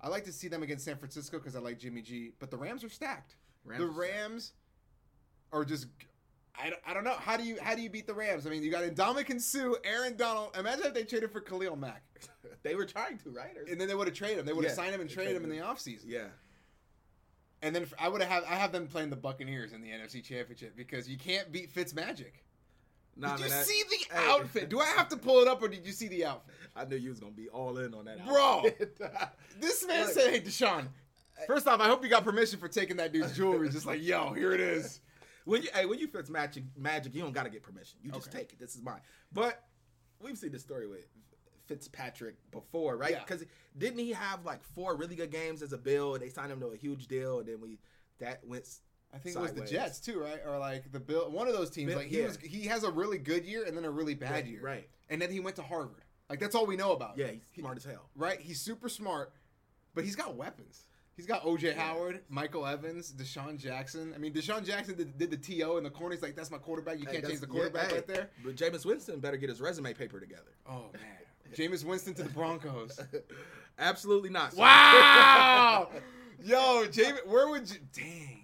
I 0.00 0.08
like 0.08 0.24
to 0.24 0.32
see 0.32 0.48
them 0.48 0.62
against 0.62 0.84
San 0.84 0.96
Francisco 0.96 1.38
because 1.38 1.56
I 1.56 1.60
like 1.60 1.78
Jimmy 1.78 2.02
G. 2.02 2.32
But 2.38 2.50
the 2.50 2.56
Rams 2.56 2.82
are 2.84 2.88
stacked. 2.88 3.36
Rams 3.64 3.80
the 3.80 3.86
are 3.88 3.92
stacked. 3.92 4.12
Rams 4.20 4.52
are 5.52 5.64
just. 5.64 5.86
I, 6.60 6.70
don't- 6.70 6.80
I 6.84 6.92
don't 6.92 7.04
know 7.04 7.14
how 7.14 7.36
do 7.36 7.44
you 7.44 7.56
how 7.62 7.76
do 7.76 7.82
you 7.82 7.90
beat 7.90 8.06
the 8.08 8.14
Rams? 8.14 8.44
I 8.46 8.50
mean, 8.50 8.64
you 8.64 8.70
got 8.72 8.82
Ndamukong 8.82 9.40
Suh, 9.40 9.74
Aaron 9.84 10.16
Donald. 10.16 10.56
Imagine 10.58 10.86
if 10.86 10.94
they 10.94 11.04
traded 11.04 11.30
for 11.30 11.40
Khalil 11.40 11.76
Mack, 11.76 12.02
they 12.64 12.74
were 12.74 12.84
trying 12.86 13.16
to, 13.18 13.30
right? 13.30 13.56
Or- 13.56 13.70
and 13.70 13.80
then 13.80 13.86
they 13.86 13.94
would 13.94 14.08
have 14.08 14.16
traded 14.16 14.38
him. 14.40 14.46
They 14.46 14.52
would 14.52 14.64
have 14.64 14.72
Yeah, 14.72 14.82
signed 14.82 14.94
him 14.94 15.00
and 15.00 15.08
traded 15.08 15.36
him 15.36 15.44
in 15.44 15.50
the 15.50 15.58
offseason. 15.58 16.04
yeah. 16.06 16.26
And 17.62 17.74
then 17.74 17.86
I 17.98 18.08
would 18.08 18.22
have 18.22 18.44
I 18.44 18.54
have 18.54 18.72
them 18.72 18.86
playing 18.86 19.10
the 19.10 19.16
Buccaneers 19.16 19.72
in 19.72 19.80
the 19.82 19.88
NFC 19.88 20.22
Championship 20.22 20.76
because 20.76 21.08
you 21.08 21.16
can't 21.18 21.50
beat 21.52 21.70
Fitz 21.70 21.92
Magic. 21.94 22.44
Nah, 23.18 23.36
did 23.36 23.40
man, 23.40 23.48
you 23.50 23.54
that- 23.56 23.66
see 23.66 23.82
the 23.90 24.14
hey. 24.14 24.30
outfit? 24.30 24.68
Do 24.68 24.80
I 24.80 24.86
have 24.86 25.08
to 25.08 25.16
pull 25.16 25.40
it 25.40 25.48
up 25.48 25.60
or 25.62 25.68
did 25.68 25.84
you 25.84 25.92
see 25.92 26.08
the 26.08 26.24
outfit? 26.24 26.54
I 26.76 26.84
knew 26.84 26.96
you 26.96 27.10
was 27.10 27.18
gonna 27.20 27.32
be 27.32 27.48
all 27.48 27.76
in 27.78 27.92
on 27.94 28.04
that, 28.04 28.24
Bro. 28.26 28.64
This 29.60 29.84
man 29.86 30.04
Look. 30.06 30.14
said, 30.14 30.30
"Hey, 30.32 30.40
DeSean. 30.40 30.86
First 31.46 31.66
off, 31.66 31.80
I 31.80 31.86
hope 31.88 32.02
you 32.04 32.08
got 32.10 32.24
permission 32.24 32.58
for 32.60 32.68
taking 32.68 32.96
that 32.98 33.12
dude's 33.12 33.36
jewelry. 33.36 33.68
Just 33.68 33.86
like, 33.86 34.02
yo, 34.02 34.32
here 34.32 34.52
it 34.52 34.60
is. 34.60 35.00
when 35.44 35.62
you 35.62 35.68
hey, 35.74 35.86
when 35.86 35.98
you 35.98 36.06
Fitz 36.08 36.30
magic, 36.30 36.64
magic, 36.76 37.14
you 37.14 37.22
don't 37.22 37.32
gotta 37.32 37.50
get 37.50 37.62
permission. 37.62 37.98
You 38.02 38.12
just 38.12 38.28
Okay. 38.28 38.38
take 38.38 38.52
it. 38.52 38.58
This 38.60 38.74
is 38.76 38.82
mine. 38.82 39.00
But 39.32 39.64
we've 40.20 40.38
seen 40.38 40.52
this 40.52 40.62
story 40.62 40.86
with 40.86 41.06
Fitzpatrick 41.66 42.36
before, 42.50 42.96
right? 42.96 43.12
Yeah. 43.12 43.20
Because 43.20 43.44
didn't 43.76 43.98
he 43.98 44.12
have 44.12 44.44
like 44.44 44.62
four 44.62 44.96
really 44.96 45.16
good 45.16 45.30
games 45.30 45.62
as 45.62 45.72
a 45.72 45.78
Bill, 45.78 46.14
and 46.14 46.22
they 46.22 46.28
signed 46.28 46.50
him 46.52 46.60
to 46.60 46.68
a 46.68 46.76
huge 46.76 47.08
deal, 47.08 47.40
and 47.40 47.48
then 47.48 47.60
we 47.60 47.78
that 48.20 48.44
went. 48.46 48.68
I 49.14 49.18
think 49.18 49.36
it 49.36 49.40
was 49.40 49.52
the 49.52 49.64
Jets 49.64 50.00
too, 50.00 50.20
right? 50.20 50.40
Or 50.46 50.58
like 50.58 50.92
the 50.92 51.00
Bill. 51.00 51.30
One 51.30 51.48
of 51.48 51.54
those 51.54 51.70
teams. 51.70 51.88
Bill- 51.88 51.98
Like 51.98 52.08
he 52.08 52.18
yeah. 52.20 52.26
was, 52.26 52.36
he 52.38 52.64
has 52.66 52.84
a 52.84 52.90
really 52.90 53.18
good 53.18 53.44
year 53.44 53.64
and 53.64 53.76
then 53.76 53.84
a 53.84 53.90
really 53.90 54.14
bad 54.14 54.30
Right, 54.32 54.46
year, 54.46 54.60
right. 54.62 54.88
And 55.08 55.20
then 55.22 55.30
he 55.30 55.40
went 55.40 55.56
to 55.56 55.62
Harvard. 55.62 56.02
Like 56.28 56.40
that's 56.40 56.54
all 56.54 56.66
we 56.66 56.76
know 56.76 56.92
about. 56.92 57.16
Yeah, 57.16 57.26
him. 57.28 57.40
he's 57.52 57.62
smart 57.62 57.76
as 57.78 57.84
hell. 57.84 58.10
right? 58.14 58.38
He's 58.40 58.60
super 58.60 58.88
smart, 58.90 59.32
but 59.94 60.04
he's 60.04 60.14
got 60.16 60.36
weapons. 60.36 60.84
He's 61.16 61.26
got 61.26 61.42
OJ 61.42 61.74
Howard, 61.74 62.20
Michael 62.28 62.64
Evans, 62.64 63.12
DeSean 63.12 63.58
Jackson. 63.58 64.12
I 64.14 64.18
mean, 64.18 64.32
DeSean 64.32 64.64
Jackson 64.64 64.94
did, 64.94 65.18
did 65.18 65.30
the 65.32 65.36
TO 65.36 65.76
in 65.78 65.82
the 65.84 65.90
corner. 65.90 66.14
He's 66.14 66.22
like, 66.22 66.36
"That's 66.36 66.50
my 66.50 66.58
quarterback. 66.58 67.00
You 67.00 67.06
Hey, 67.06 67.14
can't 67.14 67.26
change 67.26 67.40
the 67.40 67.46
yeah, 67.48 67.52
quarterback 67.52 67.88
hey, 67.88 67.94
right 67.96 68.06
there." 68.06 68.30
But 68.44 68.54
Jameis 68.54 68.84
Winston 68.86 69.18
better 69.18 69.36
get 69.36 69.48
his 69.48 69.60
resume 69.60 69.94
paper 69.94 70.20
together. 70.20 70.52
Oh 70.68 70.84
man, 70.92 71.56
Jameis 71.56 71.82
Winston 71.84 72.14
to 72.14 72.22
the 72.22 72.28
Broncos. 72.30 73.00
Absolutely 73.80 74.30
not. 74.30 74.54
Wow, 74.54 75.88
yo, 76.44 76.84
Jameis, 76.86 77.26
where 77.26 77.48
would 77.48 77.68
you? 77.70 77.78
Dang. 77.92 78.37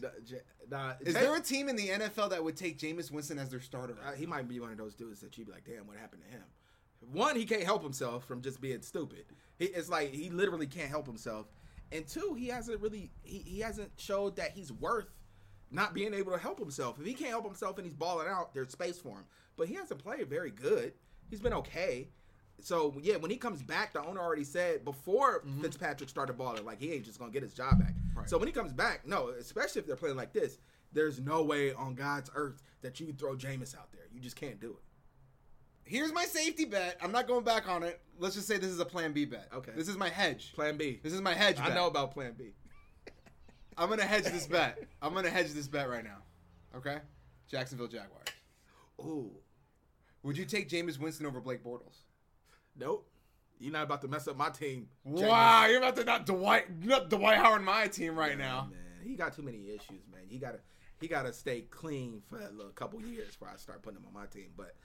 Nah, 0.00 0.08
J- 0.24 0.40
nah, 0.70 0.92
Is 1.00 1.14
there 1.14 1.34
a 1.34 1.40
team 1.40 1.68
in 1.68 1.76
the 1.76 1.88
NFL 1.88 2.30
that 2.30 2.42
would 2.42 2.56
take 2.56 2.78
Jameis 2.78 3.10
Winston 3.10 3.38
as 3.38 3.50
their 3.50 3.60
starter? 3.60 3.96
Uh, 4.06 4.12
he 4.12 4.26
might 4.26 4.48
be 4.48 4.60
one 4.60 4.70
of 4.70 4.78
those 4.78 4.94
dudes 4.94 5.20
that 5.20 5.36
you'd 5.38 5.46
be 5.46 5.52
like, 5.52 5.64
damn, 5.64 5.86
what 5.86 5.96
happened 5.96 6.22
to 6.22 6.30
him? 6.30 6.44
One, 7.12 7.36
he 7.36 7.44
can't 7.44 7.62
help 7.62 7.82
himself 7.82 8.24
from 8.24 8.42
just 8.42 8.60
being 8.60 8.82
stupid. 8.82 9.24
He, 9.58 9.66
it's 9.66 9.88
like 9.88 10.12
he 10.12 10.30
literally 10.30 10.66
can't 10.66 10.88
help 10.88 11.06
himself. 11.06 11.46
And 11.92 12.06
two, 12.06 12.34
he 12.38 12.48
hasn't 12.48 12.80
really 12.80 13.10
he, 13.22 13.38
he 13.38 13.60
hasn't 13.60 13.92
showed 13.96 14.36
that 14.36 14.52
he's 14.52 14.72
worth 14.72 15.06
not 15.70 15.94
being 15.94 16.14
able 16.14 16.32
to 16.32 16.38
help 16.38 16.58
himself. 16.58 16.98
If 16.98 17.06
he 17.06 17.14
can't 17.14 17.30
help 17.30 17.44
himself 17.44 17.78
and 17.78 17.86
he's 17.86 17.94
balling 17.94 18.28
out, 18.28 18.54
there's 18.54 18.72
space 18.72 18.98
for 18.98 19.10
him. 19.16 19.24
But 19.56 19.68
he 19.68 19.74
hasn't 19.74 20.02
played 20.02 20.28
very 20.28 20.50
good. 20.50 20.92
He's 21.30 21.40
been 21.40 21.52
okay. 21.54 22.08
So 22.60 22.94
yeah, 23.02 23.16
when 23.16 23.30
he 23.30 23.36
comes 23.36 23.62
back, 23.62 23.92
the 23.92 24.04
owner 24.04 24.20
already 24.20 24.44
said 24.44 24.84
before 24.84 25.40
mm-hmm. 25.40 25.62
Fitzpatrick 25.62 26.08
started 26.08 26.36
balling, 26.36 26.64
like 26.64 26.80
he 26.80 26.92
ain't 26.92 27.04
just 27.04 27.18
gonna 27.18 27.30
get 27.30 27.42
his 27.42 27.54
job 27.54 27.78
back. 27.78 27.94
Right. 28.14 28.28
So 28.28 28.38
when 28.38 28.48
he 28.48 28.52
comes 28.52 28.72
back, 28.72 29.06
no, 29.06 29.28
especially 29.28 29.80
if 29.80 29.86
they're 29.86 29.96
playing 29.96 30.16
like 30.16 30.32
this, 30.32 30.58
there's 30.92 31.20
no 31.20 31.42
way 31.42 31.72
on 31.72 31.94
God's 31.94 32.30
earth 32.34 32.62
that 32.82 32.98
you 33.00 33.12
throw 33.12 33.36
Jameis 33.36 33.76
out 33.76 33.92
there. 33.92 34.02
You 34.12 34.20
just 34.20 34.36
can't 34.36 34.60
do 34.60 34.70
it. 34.70 34.82
Here's 35.84 36.12
my 36.12 36.24
safety 36.24 36.66
bet. 36.66 36.98
I'm 37.02 37.12
not 37.12 37.26
going 37.26 37.44
back 37.44 37.68
on 37.68 37.82
it. 37.82 38.00
Let's 38.18 38.34
just 38.34 38.46
say 38.46 38.58
this 38.58 38.70
is 38.70 38.80
a 38.80 38.84
Plan 38.84 39.12
B 39.12 39.24
bet. 39.24 39.48
Okay. 39.54 39.72
This 39.74 39.88
is 39.88 39.96
my 39.96 40.08
hedge. 40.08 40.52
Plan 40.54 40.76
B. 40.76 41.00
This 41.02 41.14
is 41.14 41.20
my 41.20 41.32
hedge. 41.32 41.58
I 41.58 41.68
bet. 41.68 41.74
know 41.74 41.86
about 41.86 42.12
Plan 42.12 42.34
B. 42.36 42.52
I'm 43.78 43.88
gonna 43.88 44.02
hedge 44.02 44.24
this 44.24 44.46
bet. 44.46 44.78
I'm 45.00 45.14
gonna 45.14 45.30
hedge 45.30 45.52
this 45.52 45.68
bet 45.68 45.88
right 45.88 46.04
now. 46.04 46.18
Okay? 46.76 46.98
Jacksonville 47.50 47.88
Jaguars. 47.88 48.28
Ooh, 49.00 49.30
Would 50.22 50.36
you 50.36 50.44
take 50.44 50.68
Jameis 50.68 50.98
Winston 50.98 51.24
over 51.24 51.40
Blake 51.40 51.64
Bortles? 51.64 52.02
Nope. 52.78 53.08
You're 53.60 53.72
not 53.72 53.82
about 53.84 54.02
to 54.02 54.08
mess 54.08 54.28
up 54.28 54.36
my 54.36 54.50
team. 54.50 54.88
Wow, 55.04 55.66
you're 55.66 55.78
about 55.78 55.96
to 55.96 56.04
not 56.04 56.26
Dwight 56.26 56.84
not 56.84 57.10
Dwight 57.10 57.38
Howard 57.38 57.62
my 57.62 57.88
team 57.88 58.14
right 58.14 58.38
now. 58.38 58.68
man. 58.70 58.78
He 59.04 59.14
got 59.16 59.34
too 59.34 59.42
many 59.42 59.68
issues, 59.70 60.06
man. 60.12 60.22
He 60.28 60.38
gotta 60.38 60.60
he 61.00 61.08
gotta 61.08 61.32
stay 61.32 61.62
clean 61.62 62.22
for 62.28 62.38
a 62.38 62.50
little 62.50 62.70
couple 62.72 63.00
years 63.00 63.28
before 63.32 63.50
I 63.52 63.56
start 63.56 63.82
putting 63.82 63.98
him 63.98 64.06
on 64.06 64.12
my 64.14 64.26
team. 64.26 64.50
But 64.56 64.76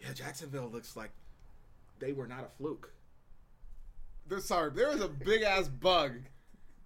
yeah, 0.00 0.12
Jacksonville 0.12 0.70
looks 0.70 0.96
like 0.96 1.10
they 1.98 2.12
were 2.12 2.28
not 2.28 2.44
a 2.44 2.48
fluke. 2.56 2.92
They're 4.28 4.40
sorry, 4.40 4.70
there 4.70 4.92
is 4.92 5.00
a 5.00 5.08
big 5.08 5.42
ass 5.42 5.66
bug 5.66 6.12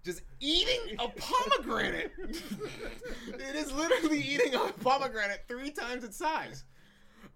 just 0.03 0.21
eating 0.39 0.97
a 0.99 1.07
pomegranate. 1.07 2.11
it 2.19 3.55
is 3.55 3.71
literally 3.71 4.21
eating 4.21 4.53
a 4.53 4.71
pomegranate 4.83 5.43
three 5.47 5.71
times 5.71 6.03
its 6.03 6.15
size. 6.17 6.63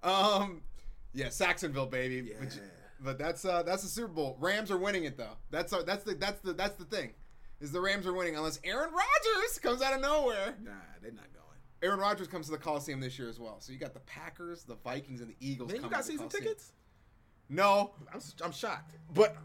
Um, 0.04 0.62
yeah, 1.14 1.30
Sacksonville, 1.30 1.88
baby. 1.88 2.32
Yeah. 2.32 2.46
But, 3.02 3.18
that's 3.18 3.46
uh 3.46 3.64
that's 3.64 3.84
the 3.84 3.90
Super 3.90 4.10
Bowl. 4.10 4.38
Rams 4.40 4.72
are 4.72 4.78
winning 4.78 5.06
it 5.06 5.18
though. 5.18 5.38
That's 5.52 5.72
uh, 5.74 5.84
that's 5.84 6.04
the 6.04 6.16
that's 6.16 6.42
the 6.42 6.54
that's 6.54 6.76
the 6.76 6.86
thing. 6.86 7.14
Is 7.62 7.72
the 7.72 7.82
Rams 7.82 8.08
are 8.08 8.14
winning 8.14 8.36
unless 8.36 8.60
Aaron 8.64 8.90
Rodgers 8.92 9.60
comes 9.60 9.82
out 9.82 9.94
of 9.94 10.02
nowhere. 10.02 10.56
Nah, 10.64 10.72
they're 11.02 11.12
not 11.12 11.32
going. 11.34 11.40
Aaron 11.82 12.00
Rodgers 12.00 12.28
comes 12.28 12.46
to 12.48 12.52
the 12.52 12.58
Coliseum 12.58 13.00
this 13.00 13.18
year 13.18 13.30
as 13.30 13.40
well. 13.40 13.58
So 13.60 13.72
you 13.72 13.80
got 13.80 13.94
the 13.94 14.02
Packers, 14.02 14.64
the 14.64 14.76
Vikings, 14.76 15.22
and 15.22 15.30
the 15.30 15.36
Eagles. 15.40 15.72
Man, 15.72 15.84
you 15.84 15.90
got 15.90 16.06
season 16.06 16.30
tickets? 16.30 16.74
No, 17.50 17.92
I'm, 18.14 18.22
I'm 18.44 18.52
shocked. 18.52 18.96
but 19.14 19.36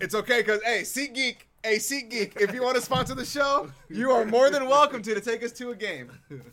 it's 0.00 0.14
okay 0.14 0.40
because 0.40 0.62
hey, 0.62 0.82
SeatGeek 0.82 1.36
Hey, 1.64 1.76
SeatGeek, 1.76 2.38
if 2.42 2.52
you 2.52 2.62
want 2.62 2.76
to 2.76 2.82
sponsor 2.82 3.14
the 3.14 3.24
show, 3.24 3.70
you 3.88 4.10
are 4.10 4.26
more 4.26 4.50
than 4.50 4.68
welcome 4.68 5.00
to 5.00 5.14
to 5.14 5.20
take 5.22 5.42
us 5.42 5.50
to 5.52 5.70
a 5.70 5.74
game. 5.74 6.10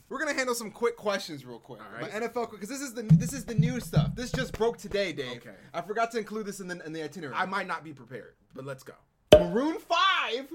We're 0.07 0.19
gonna 0.19 0.33
handle 0.33 0.55
some 0.55 0.71
quick 0.71 0.95
questions 0.95 1.45
real 1.45 1.59
quick. 1.59 1.81
All 1.81 2.01
right. 2.01 2.09
But 2.09 2.33
NFL, 2.33 2.49
because 2.49 2.69
this 2.69 2.79
is 2.79 2.93
the 2.93 3.01
this 3.01 3.33
is 3.33 3.43
the 3.43 3.55
new 3.55 3.81
stuff. 3.81 4.15
This 4.15 4.31
just 4.31 4.53
broke 4.53 4.77
today, 4.77 5.11
Dave. 5.11 5.41
Okay. 5.41 5.55
I 5.73 5.81
forgot 5.81 6.11
to 6.11 6.17
include 6.17 6.45
this 6.45 6.61
in 6.61 6.69
the 6.69 6.81
in 6.85 6.93
the 6.93 7.03
itinerary. 7.03 7.35
I 7.35 7.45
might 7.45 7.67
not 7.67 7.83
be 7.83 7.91
prepared, 7.91 8.35
but 8.55 8.63
let's 8.63 8.83
go. 8.83 8.93
Maroon 9.33 9.79
Five 9.79 10.49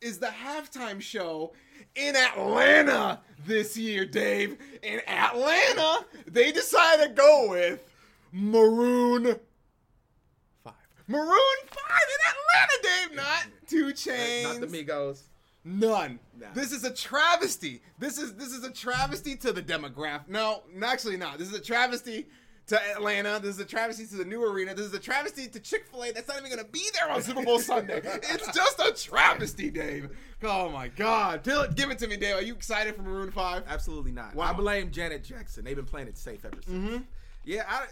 is 0.00 0.20
the 0.20 0.28
halftime 0.28 1.00
show 1.00 1.52
in 1.96 2.14
Atlanta 2.14 3.18
this 3.44 3.76
year, 3.76 4.04
Dave. 4.04 4.58
In 4.84 5.00
Atlanta, 5.08 6.06
they 6.28 6.52
decided 6.52 7.08
to 7.08 7.14
go 7.14 7.48
with 7.50 7.82
Maroon 8.30 9.24
Five. 10.62 10.74
Maroon 11.08 11.56
Five 11.66 12.06
in 12.14 12.30
Atlanta, 12.30 12.78
Dave. 13.08 13.16
Not 13.16 13.46
Two 13.72 13.92
Chainz. 13.94 14.42
Not 14.42 14.60
the 14.60 14.66
Migos. 14.66 15.22
None. 15.64 16.18
Nah. 16.38 16.48
This 16.54 16.72
is 16.72 16.84
a 16.84 16.92
travesty. 16.92 17.80
This 17.98 18.18
is 18.18 18.34
this 18.34 18.48
is 18.48 18.64
a 18.64 18.70
travesty 18.70 19.34
to 19.36 19.52
the 19.52 19.62
demographic. 19.62 20.28
No, 20.28 20.62
actually 20.82 21.16
not. 21.16 21.38
This 21.38 21.48
is 21.48 21.54
a 21.54 21.62
travesty 21.62 22.26
to 22.66 22.90
Atlanta. 22.90 23.38
This 23.40 23.54
is 23.54 23.60
a 23.60 23.64
travesty 23.64 24.06
to 24.06 24.16
the 24.16 24.24
new 24.24 24.44
arena. 24.44 24.74
This 24.74 24.86
is 24.86 24.94
a 24.94 24.98
travesty 24.98 25.46
to 25.48 25.60
Chick 25.60 25.86
Fil 25.86 26.02
A. 26.04 26.12
That's 26.12 26.28
not 26.28 26.38
even 26.38 26.50
gonna 26.50 26.68
be 26.68 26.82
there 26.92 27.10
on 27.10 27.22
Super 27.22 27.44
Bowl 27.44 27.60
Sunday. 27.60 28.02
It's 28.04 28.52
just 28.52 28.80
a 28.80 28.92
travesty, 28.92 29.70
Dave. 29.70 30.10
Oh 30.42 30.68
my 30.68 30.88
God, 30.88 31.44
give 31.44 31.90
it 31.90 31.98
to 32.00 32.08
me, 32.08 32.16
Dave. 32.16 32.36
Are 32.36 32.42
you 32.42 32.54
excited 32.54 32.96
for 32.96 33.02
Maroon 33.02 33.30
Five? 33.30 33.62
Absolutely 33.68 34.12
not. 34.12 34.34
Wow. 34.34 34.50
I 34.50 34.52
blame 34.52 34.90
Janet 34.90 35.24
Jackson. 35.24 35.64
They've 35.64 35.76
been 35.76 35.86
playing 35.86 36.08
it 36.08 36.18
safe 36.18 36.44
ever 36.44 36.60
since. 36.64 36.76
Mm-hmm. 36.76 37.02
Yeah, 37.44 37.64
I, 37.68 37.86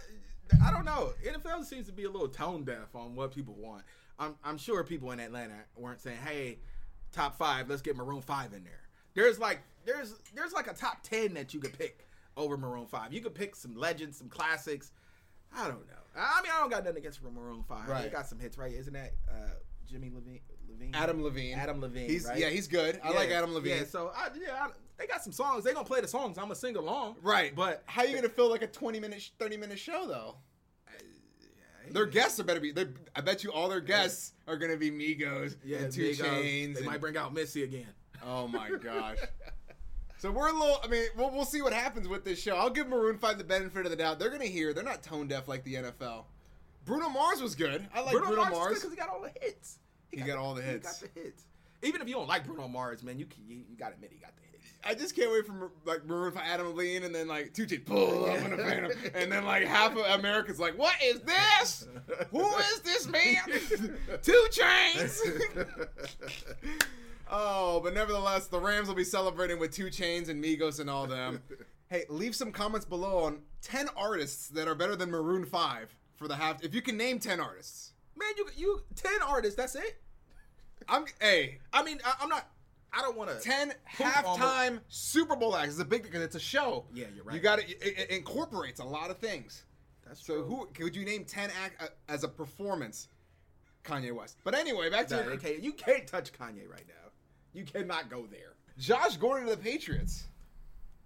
I 0.67 0.71
don't 0.71 0.85
know. 0.85 1.13
NFL 1.25 1.63
seems 1.65 1.85
to 1.87 1.93
be 1.93 2.03
a 2.03 2.09
little 2.09 2.27
tone 2.27 2.63
deaf 2.65 2.95
on 2.95 3.15
what 3.15 3.33
people 3.33 3.55
want. 3.57 3.83
I'm, 4.21 4.35
I'm 4.43 4.57
sure 4.57 4.83
people 4.83 5.11
in 5.11 5.19
Atlanta 5.19 5.55
weren't 5.75 5.99
saying, 5.99 6.19
"Hey, 6.23 6.59
top 7.11 7.37
five, 7.37 7.69
let's 7.69 7.81
get 7.81 7.97
Maroon 7.97 8.21
Five 8.21 8.53
in 8.53 8.63
there." 8.63 8.81
There's 9.15 9.39
like 9.39 9.61
there's 9.83 10.13
there's 10.35 10.53
like 10.53 10.69
a 10.69 10.73
top 10.73 11.01
ten 11.01 11.33
that 11.33 11.53
you 11.53 11.59
could 11.59 11.77
pick 11.77 12.07
over 12.37 12.55
Maroon 12.55 12.85
Five. 12.85 13.13
You 13.13 13.21
could 13.21 13.33
pick 13.33 13.55
some 13.55 13.75
legends, 13.75 14.17
some 14.17 14.29
classics. 14.29 14.91
I 15.53 15.67
don't 15.67 15.87
know. 15.87 15.95
I 16.15 16.41
mean, 16.43 16.51
I 16.55 16.59
don't 16.59 16.69
got 16.69 16.83
nothing 16.83 16.99
against 16.99 17.21
Maroon 17.23 17.63
Five. 17.67 17.87
They 18.03 18.09
got 18.09 18.27
some 18.27 18.39
hits, 18.39 18.57
right? 18.57 18.71
Isn't 18.71 18.93
that 18.93 19.13
uh, 19.29 19.49
Jimmy 19.89 20.11
Levine? 20.13 20.41
Levine? 20.69 20.91
Adam 20.93 21.23
Levine. 21.23 21.55
Adam 21.55 21.81
Levine. 21.81 22.07
He's 22.09 22.25
right? 22.25 22.37
yeah, 22.37 22.49
he's 22.49 22.67
good. 22.67 22.99
I 23.03 23.11
like 23.11 23.29
Adam 23.31 23.53
Levine. 23.53 23.77
Yeah, 23.79 23.83
so 23.85 24.11
I, 24.15 24.29
yeah, 24.39 24.53
I, 24.53 24.67
they 24.97 25.07
got 25.07 25.23
some 25.23 25.33
songs. 25.33 25.63
They 25.63 25.73
gonna 25.73 25.85
play 25.85 25.99
the 25.99 26.07
songs. 26.07 26.37
I'm 26.37 26.45
gonna 26.45 26.55
sing 26.55 26.75
along. 26.75 27.15
Right, 27.23 27.55
But 27.55 27.83
how 27.87 28.03
you 28.03 28.15
gonna 28.15 28.29
fill 28.29 28.49
like 28.49 28.61
a 28.61 28.67
twenty 28.67 28.99
minute, 28.99 29.31
thirty 29.39 29.57
minute 29.57 29.79
show 29.79 30.05
though? 30.07 30.35
Their 31.93 32.05
guests 32.05 32.39
are 32.39 32.43
better 32.43 32.59
be. 32.59 32.73
I 33.15 33.21
bet 33.21 33.43
you 33.43 33.51
all 33.51 33.69
their 33.69 33.81
guests 33.81 34.33
are 34.47 34.57
gonna 34.57 34.77
be 34.77 34.91
Migos 34.91 35.55
yeah, 35.63 35.79
and 35.79 35.91
Two 35.91 36.09
uh, 36.09 36.13
Chainz. 36.13 36.73
They 36.73 36.79
and- 36.79 36.85
might 36.85 37.01
bring 37.01 37.17
out 37.17 37.33
Missy 37.33 37.63
again. 37.63 37.87
Oh 38.25 38.47
my 38.47 38.69
gosh. 38.81 39.17
So 40.17 40.31
we're 40.31 40.49
a 40.49 40.53
little. 40.53 40.79
I 40.83 40.87
mean, 40.87 41.05
we'll, 41.17 41.31
we'll 41.31 41.45
see 41.45 41.61
what 41.61 41.73
happens 41.73 42.07
with 42.07 42.23
this 42.23 42.39
show. 42.39 42.55
I'll 42.55 42.69
give 42.69 42.87
Maroon 42.87 43.17
Five 43.17 43.37
the 43.37 43.43
benefit 43.43 43.85
of 43.85 43.91
the 43.91 43.97
doubt. 43.97 44.19
They're 44.19 44.29
gonna 44.29 44.45
hear. 44.45 44.73
They're 44.73 44.83
not 44.83 45.01
tone 45.01 45.27
deaf 45.27 45.47
like 45.47 45.63
the 45.63 45.75
NFL. 45.75 46.25
Bruno 46.85 47.09
Mars 47.09 47.41
was 47.41 47.55
good. 47.55 47.87
I 47.93 48.01
like 48.01 48.11
Bruno, 48.15 48.45
Mars. 48.49 48.75
because 48.75 48.91
he 48.91 48.97
got 48.97 49.09
all 49.09 49.21
the 49.21 49.31
hits. 49.41 49.77
He 50.11 50.21
got 50.21 50.37
all 50.37 50.53
the 50.53 50.61
hits. 50.61 50.99
He 50.99 51.05
got 51.07 51.13
the 51.13 51.21
hits. 51.21 51.45
Even 51.83 52.01
if 52.01 52.07
you 52.07 52.15
don't 52.15 52.27
like 52.27 52.45
Bruno 52.45 52.67
Mars, 52.67 53.01
man, 53.03 53.17
you 53.17 53.25
can, 53.25 53.43
you, 53.47 53.63
you 53.69 53.77
gotta 53.77 53.95
admit 53.95 54.11
he 54.11 54.19
got 54.19 54.35
the 54.35 54.41
hits. 54.43 54.50
I 54.83 54.95
just 54.95 55.15
can't 55.15 55.31
wait 55.31 55.45
for 55.45 55.71
like 55.85 56.05
Maroon 56.05 56.31
Five, 56.31 56.43
Adam 56.45 56.75
Levine, 56.75 57.03
and 57.03 57.13
then 57.13 57.27
like 57.27 57.53
Two 57.53 57.65
Chainz 57.65 57.85
pull 57.85 58.25
up 58.25 58.37
in 58.37 58.53
a 58.53 58.57
phantom, 58.57 58.91
and 59.15 59.31
then 59.31 59.45
like 59.45 59.65
half 59.65 59.95
of 59.95 60.19
America's 60.19 60.59
like, 60.59 60.77
"What 60.77 60.95
is 61.03 61.19
this? 61.21 61.87
Who 62.31 62.47
is 62.57 62.79
this 62.81 63.07
man? 63.07 63.97
Two 64.21 64.47
Chainz." 64.51 65.65
oh, 67.31 67.79
but 67.81 67.93
nevertheless, 67.93 68.47
the 68.47 68.59
Rams 68.59 68.87
will 68.87 68.95
be 68.95 69.03
celebrating 69.03 69.59
with 69.59 69.71
Two 69.71 69.87
Chainz 69.87 70.29
and 70.29 70.43
Migos 70.43 70.79
and 70.79 70.89
all 70.89 71.05
them. 71.05 71.41
Hey, 71.89 72.05
leave 72.09 72.35
some 72.35 72.51
comments 72.51 72.85
below 72.85 73.19
on 73.25 73.39
ten 73.61 73.87
artists 73.95 74.47
that 74.49 74.67
are 74.67 74.75
better 74.75 74.95
than 74.95 75.11
Maroon 75.11 75.45
Five 75.45 75.95
for 76.15 76.27
the 76.27 76.35
half. 76.35 76.63
If 76.63 76.73
you 76.73 76.81
can 76.81 76.97
name 76.97 77.19
ten 77.19 77.39
artists, 77.39 77.93
man, 78.17 78.31
you 78.37 78.47
you 78.55 78.81
ten 78.95 79.21
artists. 79.27 79.55
That's 79.55 79.75
it. 79.75 80.01
I'm 80.87 81.05
hey. 81.19 81.59
I 81.71 81.83
mean, 81.83 81.99
I, 82.05 82.13
I'm 82.21 82.29
not. 82.29 82.47
I 82.93 83.01
don't 83.01 83.15
want 83.17 83.29
to. 83.29 83.39
10 83.39 83.73
Poop 83.95 84.25
on 84.25 84.39
halftime 84.39 84.79
Super 84.89 85.35
Bowl 85.35 85.55
acts. 85.55 85.71
It's 85.73 85.79
a 85.79 85.85
big 85.85 86.03
because 86.03 86.21
it's 86.21 86.35
a 86.35 86.39
show. 86.39 86.85
Yeah, 86.93 87.05
you're 87.15 87.23
right. 87.23 87.33
You 87.35 87.39
got 87.41 87.59
it, 87.59 87.77
it 87.81 88.09
incorporates 88.09 88.79
a 88.79 88.85
lot 88.85 89.09
of 89.09 89.17
things. 89.17 89.63
That's 90.05 90.25
So 90.25 90.41
true. 90.41 90.43
who 90.45 90.65
could 90.73 90.95
you 90.95 91.05
name 91.05 91.23
10 91.23 91.51
act 91.63 91.81
uh, 91.81 91.87
as 92.09 92.23
a 92.23 92.27
performance? 92.27 93.07
Kanye 93.83 94.11
West. 94.13 94.37
But 94.43 94.53
anyway, 94.55 94.89
back 94.89 95.07
to 95.07 95.15
Nah, 95.15 95.33
your- 95.33 95.57
you 95.59 95.73
can't 95.73 96.05
touch 96.05 96.31
Kanye 96.33 96.69
right 96.69 96.85
now. 96.87 97.09
You 97.53 97.63
cannot 97.65 98.09
go 98.09 98.27
there. 98.27 98.53
Josh 98.77 99.17
Gordon 99.17 99.47
to 99.47 99.55
the 99.55 99.61
Patriots. 99.61 100.27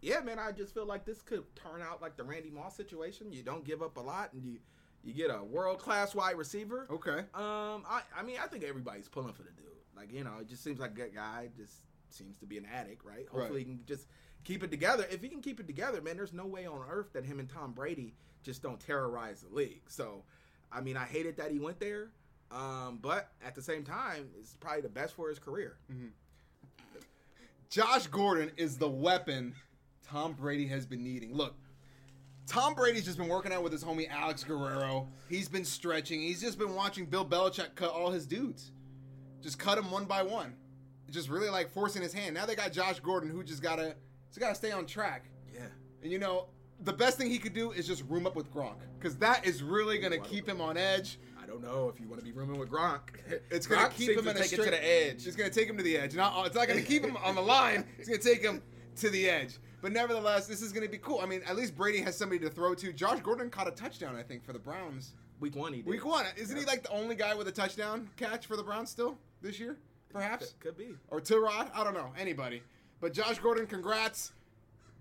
Yeah, 0.02 0.19
man, 0.19 0.38
I 0.39 0.52
just 0.52 0.74
feel 0.74 0.86
like 0.86 1.06
this 1.06 1.21
could 1.21 1.43
turn 1.56 1.82
out 1.82 2.02
like 2.02 2.17
the 2.17 2.24
Randy 2.24 2.50
Moss 2.50 2.76
situation. 2.76 3.32
You 3.32 3.43
don't 3.43 3.63
give 3.63 3.82
up 3.82 3.98
a 3.98 4.02
lot, 4.02 4.34
and 4.34 4.43
you 4.43 4.60
you 5.06 5.13
get 5.13 5.30
a 5.30 5.44
world 5.44 5.80
class 5.80 6.15
wide 6.15 6.36
receiver. 6.36 6.88
Okay. 6.89 7.20
Um, 7.34 7.84
I 7.88 8.02
I 8.18 8.24
mean, 8.24 8.38
I 8.44 8.48
think 8.48 8.63
everybody's 8.63 9.08
pulling 9.08 9.34
for 9.34 9.44
the 9.44 9.52
dude. 9.52 9.65
Like 9.96 10.12
you 10.12 10.24
know, 10.24 10.34
it 10.41 10.50
just 10.50 10.63
seems 10.63 10.80
like 10.80 10.96
that 10.96 11.13
guy 11.13 11.50
just 11.56 11.74
seems 12.10 12.38
to 12.39 12.46
be 12.46 12.58
an 12.58 12.65
addict, 12.74 13.06
right? 13.06 13.28
Hopefully, 13.32 13.60
he 13.60 13.65
can 13.65 13.80
just 13.86 14.08
keep 14.44 14.63
it 14.63 14.72
together. 14.72 15.06
If 15.12 15.22
he 15.22 15.30
can 15.30 15.41
keep 15.41 15.60
it 15.60 15.68
together, 15.68 16.02
man, 16.02 16.18
there's 16.18 16.34
no 16.34 16.46
way 16.46 16.65
on 16.65 16.82
earth 16.89 17.13
that 17.13 17.24
him 17.24 17.39
and 17.39 17.48
Tom 17.48 17.72
Brady 17.74 18.15
just 18.44 18.62
don't 18.62 18.80
terrorize 18.80 19.41
the 19.41 19.56
league. 19.56 19.82
So, 19.88 20.24
I 20.72 20.82
mean, 20.82 20.98
I 20.98 21.06
hated 21.06 21.38
that 21.38 21.52
he 21.52 21.60
went 21.60 21.80
there. 21.80 22.10
Um, 22.52 23.00
but 23.02 23.32
at 23.44 23.56
the 23.56 23.62
same 23.62 23.84
time, 23.84 24.30
it's 24.39 24.54
probably 24.54 24.82
the 24.82 24.89
best 24.89 25.15
for 25.15 25.30
his 25.30 25.39
career. 25.39 25.78
Josh 27.70 28.08
Gordon 28.08 28.52
is 28.56 28.78
the 28.78 28.89
weapon 28.89 29.56
Tom 30.04 30.34
Brady 30.34 30.68
has 30.68 30.86
been 30.86 31.04
needing. 31.04 31.34
Look, 31.34 31.56
Tom 32.47 32.75
Brady's 32.75 33.05
just 33.05 33.17
been 33.17 33.27
working 33.27 33.51
out 33.51 33.63
with 33.63 33.71
his 33.71 33.84
homie 33.84 34.10
Alex 34.10 34.43
Guerrero. 34.43 35.08
He's 35.29 35.49
been 35.49 35.65
stretching. 35.65 36.21
He's 36.21 36.41
just 36.41 36.60
been 36.60 36.75
watching 36.75 37.05
Bill 37.05 37.25
Belichick 37.25 37.75
cut 37.75 37.89
all 37.89 38.12
his 38.12 38.27
dudes. 38.27 38.71
Just 39.41 39.58
cut 39.58 39.75
them 39.75 39.89
one 39.91 40.05
by 40.05 40.21
one. 40.21 40.53
Just 41.10 41.29
really 41.29 41.49
like 41.49 41.69
forcing 41.69 42.01
his 42.01 42.13
hand. 42.13 42.36
Now 42.36 42.45
they 42.45 42.55
got 42.55 42.71
Josh 42.71 42.99
Gordon 42.99 43.29
who 43.29 43.43
just 43.43 43.62
gotta 43.62 43.95
just 44.29 44.39
gotta 44.39 44.55
stay 44.55 44.71
on 44.71 44.86
track. 44.86 45.25
Yeah. 45.53 45.62
And 46.03 46.12
you 46.12 46.19
know, 46.19 46.47
the 46.81 46.93
best 46.93 47.17
thing 47.17 47.29
he 47.29 47.39
could 47.39 47.53
do 47.53 47.71
is 47.71 47.88
just 47.88 48.03
room 48.10 48.27
up 48.27 48.36
with 48.36 48.53
Gronk. 48.53 48.75
Because 48.99 49.15
that 49.17 49.45
is 49.45 49.63
really 49.63 49.97
gonna 49.97 50.19
keep 50.19 50.47
him 50.47 50.62
on 50.62 50.77
edge. 50.77 51.19
I 51.41 51.45
don't 51.47 51.62
know 51.63 51.89
if 51.93 51.99
you 51.99 52.08
want 52.08 52.19
to 52.19 52.25
be 52.25 52.31
rooming 52.31 52.60
with 52.60 52.69
Gronk. 52.69 53.01
It's 53.51 53.67
gonna 53.67 53.88
Gronk 53.88 53.91
keep 53.91 54.17
him 54.17 54.23
to 54.25 54.31
in 54.31 54.38
a 54.38 54.39
take 54.39 54.53
it 54.53 54.63
to 54.63 54.71
the 54.71 54.86
edge. 54.86 55.27
It's 55.27 55.36
gonna 55.36 55.49
take 55.49 55.69
him 55.69 55.77
to 55.77 55.84
the 55.84 55.97
edge. 55.97 56.15
Not, 56.15 56.45
it's 56.45 56.55
not 56.55 56.67
gonna 56.67 56.81
keep 56.81 57.03
him 57.03 57.17
on 57.17 57.36
the 57.36 57.41
line. 57.41 57.86
It's 57.97 58.08
gonna 58.08 58.21
take 58.21 58.41
him 58.41 58.62
to 58.97 59.10
the 59.10 59.29
edge. 59.29 59.58
But 59.81 59.91
nevertheless, 59.91 60.47
this 60.47 60.62
is 60.62 60.71
gonna 60.71 60.89
be 60.89 60.97
cool. 60.97 61.19
I 61.21 61.25
mean, 61.25 61.41
at 61.45 61.55
least 61.55 61.75
Brady 61.75 61.99
has 62.01 62.17
somebody 62.17 62.39
to 62.39 62.49
throw 62.49 62.73
to. 62.75 62.91
Josh 62.93 63.19
Gordon 63.21 63.49
caught 63.49 63.67
a 63.67 63.71
touchdown, 63.71 64.15
I 64.15 64.23
think, 64.23 64.43
for 64.43 64.53
the 64.53 64.60
Browns. 64.60 65.13
Week 65.39 65.55
one, 65.55 65.73
he 65.73 65.81
did. 65.81 65.89
Week 65.89 66.05
one, 66.05 66.25
isn't 66.38 66.58
he 66.58 66.65
like 66.65 66.84
the 66.84 66.91
only 66.91 67.15
guy 67.15 67.36
with 67.36 67.47
a 67.47 67.51
touchdown 67.51 68.10
catch 68.17 68.45
for 68.47 68.55
the 68.55 68.63
Browns 68.63 68.89
still 68.89 69.17
this 69.41 69.60
year? 69.60 69.77
Perhaps 70.10 70.53
Could, 70.60 70.77
could 70.77 70.77
be. 70.77 70.95
or 71.10 71.19
Tyrod. 71.19 71.69
I 71.75 71.84
don't 71.84 71.93
know 71.93 72.12
anybody. 72.17 72.63
But 73.01 73.13
Josh 73.13 73.38
Gordon, 73.39 73.67
congrats. 73.67 74.31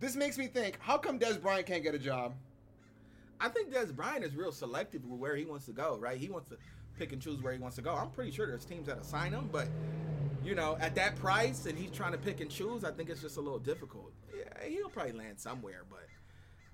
This 0.00 0.16
makes 0.16 0.37
me 0.37 0.48
think: 0.48 0.76
How 0.80 0.98
come 0.98 1.18
Dez 1.18 1.40
Bryant 1.40 1.66
can't 1.66 1.83
get 1.83 1.94
a 1.94 1.98
job? 1.98 2.35
I 3.40 3.48
think 3.48 3.72
Dez 3.72 3.94
Bryant 3.94 4.24
is 4.24 4.35
real 4.35 4.52
selective 4.52 5.04
with 5.04 5.20
where 5.20 5.37
he 5.37 5.44
wants 5.44 5.66
to 5.66 5.72
go, 5.72 5.96
right? 5.98 6.18
He 6.18 6.28
wants 6.28 6.48
to 6.48 6.57
pick 6.98 7.12
and 7.12 7.20
choose 7.20 7.42
where 7.42 7.52
he 7.52 7.59
wants 7.59 7.76
to 7.76 7.83
go. 7.83 7.94
I'm 7.94 8.11
pretty 8.11 8.30
sure 8.30 8.46
there's 8.46 8.64
teams 8.64 8.87
that 8.87 8.98
assign 8.98 9.33
him, 9.33 9.48
but 9.52 9.68
you 10.44 10.54
know, 10.54 10.76
at 10.80 10.94
that 10.96 11.16
price 11.16 11.66
and 11.66 11.78
he's 11.78 11.90
trying 11.90 12.12
to 12.12 12.18
pick 12.18 12.40
and 12.40 12.50
choose, 12.50 12.85
I 12.85 12.90
think 12.90 13.09
it's 13.09 13.20
just 13.20 13.37
a 13.37 13.40
little 13.40 13.59
difficult. 13.59 14.12
Yeah, 14.37 14.68
he'll 14.68 14.88
probably 14.90 15.12
land 15.12 15.40
somewhere, 15.40 15.85
but 15.88 16.07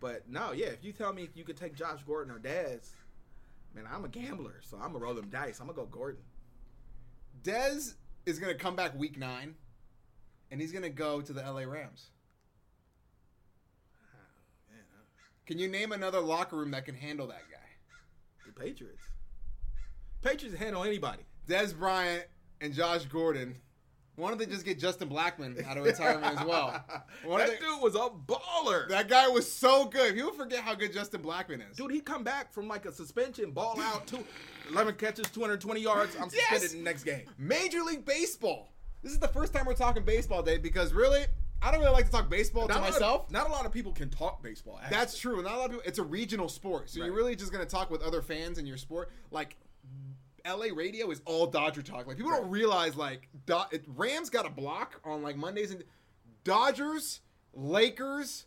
but 0.01 0.29
no, 0.29 0.53
yeah, 0.53 0.67
if 0.67 0.83
you 0.83 0.93
tell 0.93 1.13
me 1.13 1.29
you 1.35 1.45
could 1.45 1.57
take 1.57 1.75
Josh 1.75 2.01
Gordon 2.07 2.35
or 2.35 2.39
Dez, 2.39 2.91
man, 3.75 3.85
I'm 3.91 4.05
a 4.05 4.09
gambler, 4.09 4.61
so 4.63 4.77
I'm 4.77 4.93
gonna 4.93 4.99
roll 4.99 5.15
them 5.15 5.29
dice. 5.29 5.61
I'm 5.61 5.67
gonna 5.67 5.77
go 5.77 5.87
Gordon. 5.87 6.23
Dez 7.43 7.95
is 8.27 8.39
to 8.53 8.59
come 8.59 8.77
back 8.77 8.99
week 8.99 9.19
nine, 9.19 9.55
and 10.51 10.61
he's 10.61 10.73
to 10.83 10.91
go 10.91 11.21
to 11.21 11.33
the 11.33 11.43
LA 11.43 11.63
Rams. 11.63 12.11
Man, 14.71 14.81
uh, 14.81 15.05
Can 15.47 15.59
you 15.59 15.69
name 15.69 15.93
another 15.93 16.21
locker 16.21 16.57
room 16.57 16.71
that 16.73 16.85
can 16.85 16.95
handle 16.95 17.27
that 17.29 17.43
guy? 17.51 17.57
the 18.47 18.53
Patriots. 18.53 19.03
Patriots 20.23 20.59
handle 20.59 20.85
anybody. 20.85 21.23
Dez 21.49 21.77
Bryant 21.77 22.25
and 22.61 22.73
Josh 22.75 23.05
Gordon. 23.07 23.57
Why 24.17 24.29
don't 24.29 24.39
they 24.39 24.45
just 24.47 24.67
get 24.67 24.79
Justin 24.79 25.09
Blackmon 25.09 25.65
out 25.67 25.79
of 25.79 25.85
retirement 25.85 26.39
as 26.39 26.47
well? 26.47 26.85
That 27.27 27.47
they- 27.49 27.57
dude 27.59 27.81
was 27.81 27.95
a 27.95 28.09
baller. 28.11 28.89
that 28.89 29.09
guy 29.09 29.29
was 29.29 29.51
so 29.51 29.87
good. 29.87 30.15
People 30.15 30.33
forget 30.33 30.61
how 30.61 30.75
good 30.75 30.93
Justin 30.93 31.23
Blackmon 31.23 31.69
is. 31.71 31.77
Dude, 31.77 31.91
he 31.93 32.01
come 32.01 32.23
back 32.23 32.53
from 32.53 32.69
like 32.69 32.85
a 32.87 32.93
suspension, 32.93 33.51
ball 33.53 33.81
out, 33.81 34.07
two, 34.07 34.25
11 34.71 34.97
catches, 34.97 35.31
220 35.31 35.81
yards. 35.81 36.17
I'm 36.21 36.29
suspended 36.29 36.63
Yes! 36.63 36.73
in 36.73 36.79
the 36.81 36.85
next 36.85 37.05
game. 37.05 37.23
Major 37.39 37.83
League 37.83 38.05
Baseball. 38.05 38.73
This 39.03 39.13
is 39.13 39.19
the 39.19 39.29
first 39.29 39.55
time 39.55 39.65
we're 39.65 39.73
talking 39.75 40.03
baseball, 40.05 40.43
Dave, 40.43 40.63
because 40.63 40.93
really, 40.93 41.25
I 41.63 41.71
don't 41.71 41.81
really 41.81 41.93
like 41.93 42.05
to 42.07 42.11
talk 42.11 42.29
baseball 42.29 42.67
to 42.69 42.75
Not 42.75 42.81
a 42.81 42.81
lot 42.81 42.89
of- 42.89 42.95
myself. 42.95 43.31
not 43.31 43.47
a 43.49 43.53
lot 43.53 43.65
of 43.65 43.73
people 43.73 43.93
can 43.93 44.11
talk 44.11 44.43
baseball. 44.43 44.79
actually. 44.83 44.99
That's 44.99 45.19
true. 45.19 45.43
Not 45.43 45.55
a 45.55 45.57
lot 45.59 45.65
of 45.67 45.71
people. 45.73 45.85
It's 45.87 45.99
a 45.99 46.03
regional 46.05 46.49
sport, 46.51 46.91
so 46.91 47.03
you're 47.03 47.15
really 47.15 47.37
just 47.37 47.53
gonna 47.53 47.65
talk 47.65 47.91
with 47.91 48.03
other 48.03 48.21
fans 48.21 48.59
in 48.59 48.67
your 48.67 48.77
sport. 48.77 49.11
Like, 49.31 49.57
LA 50.47 50.67
radio 50.75 51.11
is 51.11 51.23
all 51.25 51.47
Dodger 51.47 51.83
talk. 51.83 52.07
Like 52.07 52.17
people 52.17 52.33
don't 52.33 52.51
realize 52.51 52.97
like 52.97 53.29
Do- 53.47 53.65
Rams 53.87 54.31
got 54.31 54.47
a 54.47 54.51
block 54.51 55.01
on 55.05 55.23
like 55.23 55.37
Mondays 55.37 55.71
and 55.71 55.85
Dodgers, 56.45 57.21
Lakers. 57.55 58.47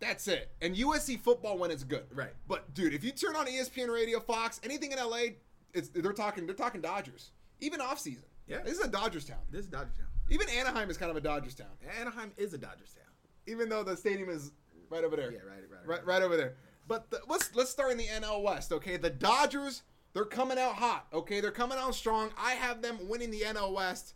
That's 0.00 0.28
it. 0.28 0.50
And 0.60 0.76
USC 0.76 1.20
football 1.20 1.56
when 1.58 1.70
it's 1.70 1.84
good. 1.84 2.04
Right. 2.12 2.32
But 2.48 2.74
dude, 2.74 2.94
if 2.94 3.04
you 3.04 3.12
turn 3.12 3.36
on 3.36 3.46
ESPN 3.46 3.92
Radio, 3.92 4.20
Fox, 4.20 4.60
anything 4.62 4.92
in 4.92 4.98
LA, 4.98 5.34
it's 5.72 5.88
they're 5.88 6.12
talking 6.12 6.46
they're 6.46 6.54
talking 6.54 6.80
Dodgers. 6.80 7.30
Even 7.60 7.80
off 7.80 7.98
season. 7.98 8.24
Yeah. 8.46 8.60
This 8.62 8.78
is 8.78 8.84
a 8.84 8.88
Dodgers 8.88 9.24
town. 9.24 9.38
This 9.50 9.62
is 9.62 9.68
Dodgers 9.68 9.96
town. 9.96 10.06
Even 10.30 10.48
Anaheim 10.48 10.90
is 10.90 10.96
kind 10.96 11.10
of 11.10 11.16
a 11.16 11.20
Dodgers 11.20 11.54
town. 11.54 11.68
Anaheim 12.00 12.32
is 12.36 12.54
a 12.54 12.58
Dodgers 12.58 12.92
town. 12.92 13.04
Even 13.46 13.68
though 13.68 13.82
the 13.82 13.96
stadium 13.96 14.28
is 14.28 14.52
right 14.90 15.04
over 15.04 15.16
there. 15.16 15.32
Yeah, 15.32 15.38
right, 15.40 15.62
right, 15.70 15.86
right, 15.86 16.06
right 16.06 16.22
over 16.22 16.36
there. 16.36 16.54
But 16.86 17.10
the, 17.10 17.20
let's 17.28 17.54
let's 17.54 17.70
start 17.70 17.92
in 17.92 17.98
the 17.98 18.06
NL 18.06 18.42
West. 18.42 18.72
Okay, 18.72 18.96
the 18.96 19.10
Dodgers 19.10 19.82
they're 20.14 20.24
coming 20.24 20.58
out 20.58 20.76
hot. 20.76 21.06
Okay, 21.12 21.40
they're 21.40 21.50
coming 21.50 21.76
out 21.76 21.94
strong. 21.94 22.30
I 22.38 22.52
have 22.52 22.80
them 22.80 23.08
winning 23.08 23.30
the 23.30 23.40
NL 23.40 23.74
West. 23.74 24.14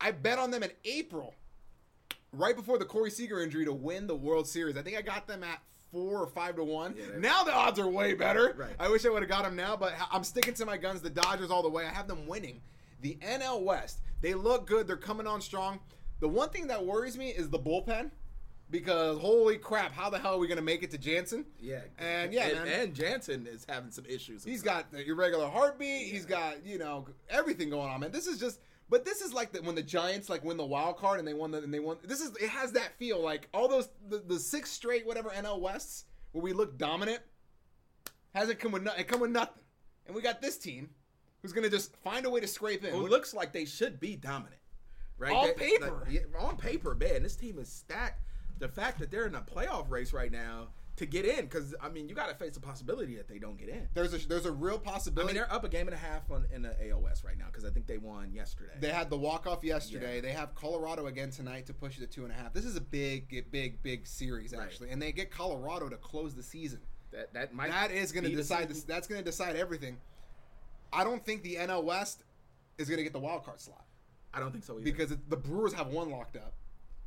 I 0.00 0.12
bet 0.12 0.38
on 0.38 0.50
them 0.50 0.62
in 0.62 0.70
April, 0.84 1.34
right 2.32 2.56
before 2.56 2.78
the 2.78 2.84
Corey 2.84 3.10
Seager 3.10 3.42
injury, 3.42 3.64
to 3.66 3.72
win 3.72 4.06
the 4.06 4.16
World 4.16 4.46
Series. 4.46 4.76
I 4.76 4.82
think 4.82 4.96
I 4.96 5.02
got 5.02 5.26
them 5.26 5.44
at 5.44 5.60
four 5.92 6.20
or 6.20 6.26
five 6.28 6.56
to 6.56 6.64
one. 6.64 6.94
Yeah, 6.96 7.18
now 7.18 7.42
the 7.42 7.52
odds 7.52 7.78
are 7.78 7.88
way 7.88 8.14
better. 8.14 8.54
Right. 8.56 8.70
I 8.78 8.88
wish 8.88 9.04
I 9.04 9.10
would 9.10 9.22
have 9.22 9.28
got 9.28 9.44
them 9.44 9.56
now, 9.56 9.76
but 9.76 9.92
I'm 10.10 10.24
sticking 10.24 10.54
to 10.54 10.64
my 10.64 10.76
guns. 10.76 11.02
The 11.02 11.10
Dodgers 11.10 11.50
all 11.50 11.62
the 11.62 11.68
way. 11.68 11.84
I 11.84 11.90
have 11.90 12.08
them 12.08 12.26
winning 12.26 12.60
the 13.02 13.18
NL 13.20 13.62
West. 13.62 13.98
They 14.22 14.34
look 14.34 14.66
good. 14.66 14.86
They're 14.86 14.96
coming 14.96 15.26
on 15.26 15.40
strong. 15.40 15.80
The 16.20 16.28
one 16.28 16.50
thing 16.50 16.68
that 16.68 16.84
worries 16.84 17.18
me 17.18 17.30
is 17.30 17.50
the 17.50 17.58
bullpen. 17.58 18.10
Because 18.70 19.18
holy 19.18 19.56
crap, 19.56 19.92
how 19.92 20.10
the 20.10 20.18
hell 20.18 20.34
are 20.34 20.38
we 20.38 20.46
gonna 20.46 20.62
make 20.62 20.82
it 20.82 20.90
to 20.92 20.98
Jansen? 20.98 21.44
Yeah. 21.60 21.80
And 21.98 22.32
yeah, 22.32 22.48
and, 22.48 22.64
man. 22.64 22.80
and 22.80 22.94
Jansen 22.94 23.46
is 23.46 23.66
having 23.68 23.90
some 23.90 24.06
issues. 24.06 24.44
He's 24.44 24.62
got 24.62 24.92
the 24.92 25.04
irregular 25.04 25.48
heartbeat. 25.48 26.06
He's 26.12 26.24
got 26.24 26.64
you 26.64 26.78
know 26.78 27.06
everything 27.28 27.70
going 27.70 27.90
on, 27.90 28.00
man. 28.00 28.12
This 28.12 28.26
is 28.26 28.38
just, 28.38 28.60
but 28.88 29.04
this 29.04 29.22
is 29.22 29.32
like 29.32 29.52
the, 29.52 29.62
when 29.62 29.74
the 29.74 29.82
Giants 29.82 30.28
like 30.28 30.44
win 30.44 30.56
the 30.56 30.64
wild 30.64 30.98
card 30.98 31.18
and 31.18 31.26
they 31.26 31.34
won 31.34 31.50
the 31.50 31.58
and 31.58 31.74
they 31.74 31.80
won. 31.80 31.96
This 32.04 32.20
is 32.20 32.36
it 32.36 32.48
has 32.48 32.72
that 32.72 32.96
feel 32.96 33.20
like 33.20 33.48
all 33.52 33.66
those 33.66 33.88
the, 34.08 34.18
the 34.18 34.38
six 34.38 34.70
straight 34.70 35.04
whatever 35.06 35.30
NL 35.30 35.60
Wests 35.60 36.04
where 36.32 36.42
we 36.42 36.52
look 36.52 36.78
dominant 36.78 37.20
hasn't 38.34 38.60
come 38.60 38.72
with 38.72 38.82
no, 38.84 38.92
it 38.96 39.08
come 39.08 39.20
with 39.20 39.30
nothing, 39.30 39.62
and 40.06 40.14
we 40.14 40.22
got 40.22 40.40
this 40.40 40.56
team 40.56 40.90
who's 41.42 41.52
gonna 41.52 41.70
just 41.70 41.96
find 41.96 42.26
a 42.26 42.30
way 42.30 42.40
to 42.40 42.46
scrape 42.46 42.84
in. 42.84 42.92
Well, 42.94 43.04
it 43.06 43.10
looks 43.10 43.34
like 43.34 43.52
they 43.52 43.64
should 43.64 43.98
be 43.98 44.14
dominant, 44.14 44.60
right? 45.18 45.32
On 45.32 45.46
They- 45.48 45.54
paper. 45.54 46.02
like, 46.04 46.12
yeah, 46.12 46.20
on 46.38 46.56
paper, 46.56 46.94
man, 46.94 47.22
this 47.24 47.34
team 47.34 47.58
is 47.58 47.68
stacked. 47.68 48.22
The 48.60 48.68
fact 48.68 48.98
that 49.00 49.10
they're 49.10 49.26
in 49.26 49.34
a 49.34 49.40
playoff 49.40 49.90
race 49.90 50.12
right 50.12 50.30
now 50.30 50.68
to 50.96 51.06
get 51.06 51.24
in, 51.24 51.46
because 51.46 51.74
I 51.80 51.88
mean, 51.88 52.08
you 52.08 52.14
got 52.14 52.28
to 52.28 52.34
face 52.34 52.54
the 52.54 52.60
possibility 52.60 53.16
that 53.16 53.26
they 53.26 53.38
don't 53.38 53.56
get 53.58 53.70
in. 53.70 53.88
there's 53.94 54.12
a 54.12 54.28
there's 54.28 54.44
a 54.44 54.52
real 54.52 54.78
possibility. 54.78 55.22
I 55.22 55.32
mean, 55.32 55.42
they're 55.42 55.52
up 55.52 55.64
a 55.64 55.68
game 55.68 55.86
and 55.88 55.94
a 55.94 55.98
half 55.98 56.30
on 56.30 56.46
in 56.52 56.60
the 56.62 56.68
AOS 56.70 57.24
right 57.24 57.38
now 57.38 57.46
because 57.46 57.64
I 57.64 57.70
think 57.70 57.86
they 57.86 57.96
won 57.98 58.32
yesterday. 58.34 58.74
They 58.78 58.90
had 58.90 59.08
the 59.08 59.16
walk 59.16 59.46
off 59.46 59.64
yesterday. 59.64 60.16
Yeah. 60.16 60.20
They 60.20 60.32
have 60.32 60.54
Colorado 60.54 61.06
again 61.06 61.30
tonight 61.30 61.66
to 61.66 61.72
push 61.74 61.96
it 61.96 62.00
to 62.00 62.06
two 62.06 62.24
and 62.24 62.32
a 62.32 62.36
half. 62.36 62.52
This 62.52 62.66
is 62.66 62.76
a 62.76 62.80
big, 62.82 63.46
big, 63.50 63.82
big 63.82 64.06
series 64.06 64.52
Right. 64.52 64.62
actually, 64.62 64.90
and 64.90 65.00
they 65.00 65.10
get 65.12 65.30
Colorado 65.30 65.88
to 65.88 65.96
close 65.96 66.34
the 66.34 66.42
season. 66.42 66.80
that 67.12 67.32
that 67.32 67.54
might 67.54 67.70
That 67.70 67.90
is 67.90 68.12
going 68.12 68.24
to 68.24 68.30
decide. 68.36 68.68
This, 68.68 68.84
that's 68.84 69.08
going 69.08 69.20
to 69.20 69.24
decide 69.24 69.56
everything. 69.56 69.96
I 70.92 71.02
don't 71.04 71.24
think 71.24 71.42
the 71.42 71.56
NL 71.56 71.84
West 71.84 72.24
is 72.76 72.88
going 72.88 72.98
to 72.98 73.04
get 73.04 73.12
the 73.12 73.20
wild 73.20 73.44
card 73.44 73.60
slot 73.60 73.84
I 74.34 74.40
don't 74.40 74.52
think 74.52 74.64
so 74.64 74.74
either. 74.74 74.84
because 74.84 75.10
the 75.28 75.36
Brewers 75.36 75.72
have 75.72 75.88
one 75.88 76.10
locked 76.10 76.36
up, 76.36 76.54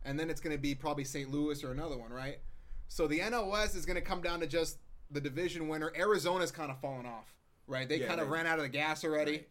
and 0.06 0.20
then 0.20 0.30
it's 0.30 0.42
going 0.42 0.56
to 0.56 0.62
be 0.62 0.76
probably 0.76 1.04
St. 1.04 1.32
Louis 1.32 1.64
or 1.64 1.72
another 1.72 1.98
one, 1.98 2.12
right? 2.12 2.40
So 2.88 3.08
the 3.08 3.20
NL 3.20 3.50
West 3.52 3.76
is 3.76 3.86
going 3.86 3.96
to 3.96 4.02
come 4.02 4.22
down 4.22 4.40
to 4.42 4.48
just 4.48 4.78
the 5.12 5.22
division 5.22 5.68
winner. 5.68 5.92
Arizona's 5.98 6.52
kind 6.52 6.70
of 6.72 6.80
fallen 6.80 7.06
off, 7.06 7.34
right? 7.68 7.88
They 7.88 7.98
Yeah, 8.02 8.08
kind 8.08 8.20
of 8.22 8.30
ran 8.30 8.46
out 8.46 8.58
of 8.60 8.64
the 8.64 8.70
gas 8.70 9.04
already. 9.04 9.46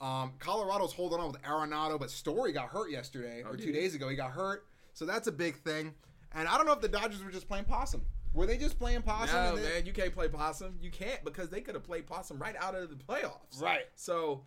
Um, 0.00 0.32
Colorado's 0.38 0.92
holding 0.92 1.20
on 1.20 1.30
with 1.30 1.42
Arenado, 1.42 1.98
but 1.98 2.10
Story 2.10 2.52
got 2.52 2.68
hurt 2.68 2.90
yesterday 2.90 3.42
Oh, 3.44 3.50
or 3.50 3.56
did 3.56 3.66
two 3.66 3.72
days 3.72 3.94
ago. 3.94 4.08
He 4.08 4.16
got 4.16 4.30
hurt, 4.30 4.66
so 4.94 5.04
that's 5.04 5.26
a 5.28 5.32
big 5.32 5.56
thing. 5.56 5.94
And 6.34 6.48
I 6.48 6.56
don't 6.56 6.64
know 6.66 6.72
if 6.72 6.80
the 6.80 6.88
Dodgers 6.88 7.22
were 7.22 7.30
just 7.30 7.48
playing 7.48 7.64
possum. 7.64 8.02
Were 8.32 8.46
they 8.46 8.56
just 8.56 8.78
playing 8.78 9.02
possum? 9.02 9.34
no, 9.36 9.56
they- 9.56 9.62
man, 9.62 9.86
you 9.86 9.92
can't 9.92 10.14
play 10.14 10.28
possum. 10.28 10.78
You 10.80 10.90
can't 10.90 11.22
because 11.24 11.50
they 11.50 11.60
could 11.60 11.74
have 11.74 11.84
played 11.84 12.06
possum 12.06 12.38
right 12.38 12.54
out 12.58 12.74
of 12.74 12.88
the 12.88 12.94
playoffs. 12.96 13.60
Right. 13.60 13.86
So, 13.96 14.44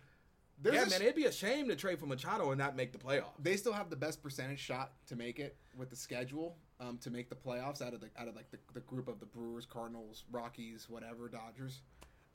There's 0.62 0.76
yeah, 0.76 0.84
man, 0.84 1.02
it'd 1.02 1.16
be 1.16 1.24
a 1.24 1.32
shame 1.32 1.68
to 1.68 1.76
trade 1.76 1.98
for 1.98 2.06
Machado 2.06 2.50
and 2.50 2.58
not 2.58 2.76
make 2.76 2.92
the 2.92 2.98
playoffs. 2.98 3.32
they 3.42 3.56
still 3.56 3.72
have 3.72 3.90
the 3.90 3.96
best 3.96 4.22
percentage 4.22 4.60
shot 4.60 4.92
to 5.08 5.16
make 5.16 5.38
it 5.38 5.56
with 5.76 5.90
the 5.90 5.96
schedule 5.96 6.56
um, 6.80 6.98
to 6.98 7.10
make 7.10 7.28
the 7.28 7.34
playoffs 7.34 7.82
out 7.82 7.92
of 7.92 8.00
the 8.00 8.08
out 8.18 8.28
of 8.28 8.36
like 8.36 8.50
the, 8.50 8.58
the 8.72 8.80
group 8.80 9.08
of 9.08 9.20
the 9.20 9.26
Brewers, 9.26 9.66
Cardinals, 9.66 10.24
Rockies, 10.30 10.86
whatever, 10.88 11.28
Dodgers. 11.28 11.82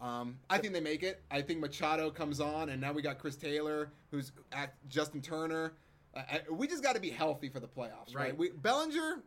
Um, 0.01 0.37
I 0.49 0.57
think 0.57 0.73
they 0.73 0.79
make 0.79 1.03
it. 1.03 1.21
I 1.29 1.41
think 1.41 1.59
Machado 1.59 2.09
comes 2.09 2.39
on, 2.39 2.69
and 2.69 2.79
now 2.79 2.93
we 2.93 3.01
got 3.01 3.19
Chris 3.19 3.35
Taylor, 3.35 3.91
who's 4.11 4.31
at 4.51 4.75
Justin 4.87 5.21
Turner. 5.21 5.73
Uh, 6.15 6.21
I, 6.31 6.41
we 6.49 6.67
just 6.67 6.83
got 6.83 6.95
to 6.95 7.01
be 7.01 7.09
healthy 7.09 7.49
for 7.49 7.59
the 7.59 7.67
playoffs, 7.67 8.15
right? 8.15 8.29
Right. 8.29 8.37
We, 8.37 8.49
Bellinger, 8.49 9.23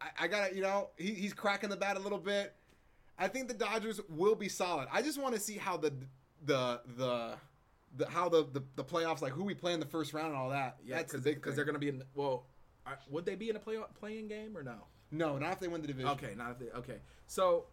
I, 0.00 0.06
I 0.20 0.28
got 0.28 0.50
to, 0.50 0.54
you 0.54 0.62
know, 0.62 0.90
he, 0.96 1.14
he's 1.14 1.32
cracking 1.32 1.70
the 1.70 1.76
bat 1.76 1.96
a 1.96 2.00
little 2.00 2.18
bit. 2.18 2.54
I 3.18 3.28
think 3.28 3.48
the 3.48 3.54
Dodgers 3.54 4.00
will 4.08 4.34
be 4.34 4.48
solid. 4.48 4.88
I 4.92 5.00
just 5.00 5.20
want 5.20 5.34
to 5.34 5.40
see 5.40 5.56
how 5.56 5.76
the 5.76 5.92
the 6.44 6.80
the 6.96 7.34
the 7.96 8.08
how 8.08 8.28
the, 8.28 8.46
the 8.52 8.62
the 8.76 8.84
playoffs 8.84 9.22
like 9.22 9.32
who 9.32 9.44
we 9.44 9.54
play 9.54 9.72
in 9.72 9.80
the 9.80 9.86
first 9.86 10.12
round 10.12 10.28
and 10.28 10.36
all 10.36 10.50
that. 10.50 10.76
Yeah, 10.84 10.98
the 10.98 11.04
because 11.04 11.22
big 11.22 11.42
they're 11.42 11.64
going 11.64 11.74
to 11.74 11.78
be 11.78 11.88
in. 11.88 12.02
Well, 12.14 12.46
I- 12.86 12.94
would 13.10 13.24
they 13.24 13.34
be 13.34 13.50
in 13.50 13.56
a 13.56 13.60
play 13.60 13.76
playing 13.98 14.28
game 14.28 14.56
or 14.56 14.62
no? 14.62 14.74
no, 15.10 15.38
not 15.38 15.52
if 15.52 15.60
they 15.60 15.68
win 15.68 15.80
the 15.80 15.86
division. 15.86 16.10
Okay, 16.10 16.34
not 16.36 16.50
if 16.52 16.58
they. 16.58 16.70
Okay, 16.78 16.98
so 17.26 17.66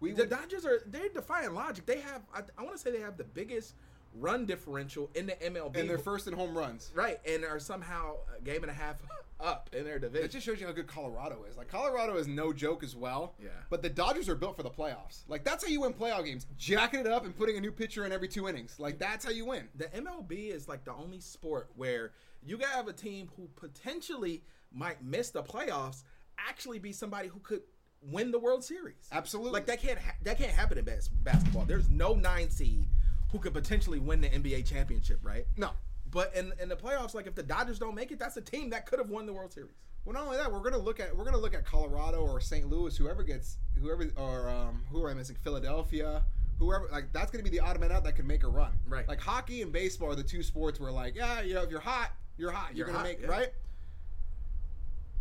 We 0.00 0.10
the 0.12 0.22
would- 0.22 0.30
Dodgers 0.30 0.64
are 0.66 0.80
they're 0.86 1.08
defying 1.08 1.54
logic. 1.54 1.86
They 1.86 2.00
have 2.00 2.22
I, 2.34 2.40
I 2.58 2.62
want 2.62 2.76
to 2.76 2.78
say 2.82 2.90
they 2.90 3.00
have 3.00 3.16
the 3.16 3.24
biggest 3.24 3.74
run 4.14 4.46
differential 4.46 5.10
in 5.14 5.26
the 5.26 5.32
MLB. 5.34 5.76
and 5.78 5.88
they're 5.88 5.98
first 5.98 6.26
in 6.26 6.32
home 6.34 6.56
runs. 6.56 6.90
right, 6.94 7.20
and 7.26 7.44
are 7.44 7.60
somehow 7.60 8.14
a 8.36 8.40
game 8.42 8.62
and 8.62 8.70
a 8.70 8.74
half 8.74 8.96
up 9.40 9.70
in 9.72 9.84
their 9.84 9.98
division. 9.98 10.24
It 10.24 10.30
just 10.30 10.44
shows 10.46 10.60
you 10.60 10.66
how 10.66 10.72
good 10.72 10.86
Colorado 10.86 11.44
is. 11.48 11.56
Like 11.56 11.68
Colorado 11.68 12.16
is 12.16 12.26
no 12.26 12.52
joke 12.52 12.82
as 12.82 12.96
well. 12.96 13.34
Yeah. 13.42 13.48
But 13.70 13.82
the 13.82 13.88
Dodgers 13.88 14.28
are 14.28 14.34
built 14.34 14.56
for 14.56 14.62
the 14.62 14.70
playoffs. 14.70 15.22
Like 15.28 15.44
that's 15.44 15.64
how 15.64 15.70
you 15.70 15.82
win 15.82 15.92
playoff 15.94 16.24
games. 16.24 16.46
Jacking 16.56 17.00
it 17.00 17.06
up 17.06 17.24
and 17.24 17.36
putting 17.36 17.56
a 17.56 17.60
new 17.60 17.72
pitcher 17.72 18.04
in 18.04 18.12
every 18.12 18.28
two 18.28 18.48
innings. 18.48 18.76
Like 18.78 18.98
that's 18.98 19.24
how 19.24 19.30
you 19.30 19.46
win. 19.46 19.68
the 19.74 19.84
MLB 19.86 20.50
is 20.52 20.68
like 20.68 20.84
the 20.84 20.92
only 20.94 21.20
sport 21.20 21.70
where 21.76 22.12
you 22.44 22.56
gotta 22.56 22.74
have 22.76 22.88
a 22.88 22.92
team 22.92 23.28
who 23.36 23.48
potentially 23.56 24.42
might 24.72 25.02
miss 25.02 25.30
the 25.30 25.42
playoffs, 25.42 26.02
actually 26.38 26.78
be 26.78 26.92
somebody 26.92 27.28
who 27.28 27.40
could 27.40 27.62
win 28.02 28.30
the 28.30 28.38
World 28.38 28.62
Series. 28.64 29.08
Absolutely. 29.12 29.52
Like 29.52 29.66
that 29.66 29.80
can't 29.80 29.98
ha- 29.98 30.14
that 30.22 30.38
can't 30.38 30.52
happen 30.52 30.78
in 30.78 30.84
bas- 30.84 31.08
basketball. 31.08 31.64
There's 31.64 31.88
no 31.88 32.14
nine 32.14 32.50
seed 32.50 32.88
who 33.32 33.38
could 33.38 33.52
potentially 33.52 33.98
win 33.98 34.20
the 34.20 34.28
NBA 34.28 34.66
championship, 34.66 35.18
right? 35.22 35.46
No. 35.56 35.70
But 36.10 36.34
in 36.34 36.52
in 36.60 36.68
the 36.68 36.76
playoffs, 36.76 37.14
like 37.14 37.26
if 37.26 37.34
the 37.34 37.42
Dodgers 37.42 37.78
don't 37.78 37.94
make 37.94 38.10
it, 38.12 38.18
that's 38.18 38.36
a 38.36 38.40
team 38.40 38.70
that 38.70 38.86
could 38.86 38.98
have 38.98 39.10
won 39.10 39.26
the 39.26 39.32
World 39.32 39.52
Series. 39.52 39.72
Well, 40.04 40.14
not 40.14 40.24
only 40.24 40.38
that, 40.38 40.50
we're 40.50 40.60
gonna 40.62 40.78
look 40.78 41.00
at 41.00 41.14
we're 41.14 41.24
gonna 41.24 41.36
look 41.38 41.54
at 41.54 41.64
Colorado 41.66 42.18
or 42.22 42.40
St. 42.40 42.66
Louis, 42.68 42.96
whoever 42.96 43.22
gets 43.22 43.58
whoever 43.80 44.10
or 44.16 44.48
um, 44.48 44.82
who 44.90 45.04
am 45.06 45.10
I 45.10 45.14
missing? 45.14 45.36
Philadelphia, 45.42 46.22
whoever. 46.58 46.88
Like 46.90 47.12
that's 47.12 47.30
gonna 47.30 47.44
be 47.44 47.50
the 47.50 47.60
odd 47.60 47.78
man 47.78 47.92
out 47.92 48.04
that 48.04 48.16
can 48.16 48.26
make 48.26 48.42
a 48.42 48.48
run. 48.48 48.72
Right. 48.86 49.06
Like 49.06 49.20
hockey 49.20 49.60
and 49.60 49.70
baseball 49.72 50.10
are 50.10 50.14
the 50.14 50.22
two 50.22 50.42
sports 50.42 50.80
where 50.80 50.90
like 50.92 51.14
yeah, 51.14 51.42
you 51.42 51.54
know, 51.54 51.62
if 51.62 51.70
you're 51.70 51.80
hot, 51.80 52.12
you're 52.38 52.52
hot. 52.52 52.70
You're, 52.74 52.86
You're 52.86 52.86
gonna 52.86 52.98
hot, 52.98 53.06
make 53.06 53.20
yeah. 53.20 53.26
right. 53.28 53.48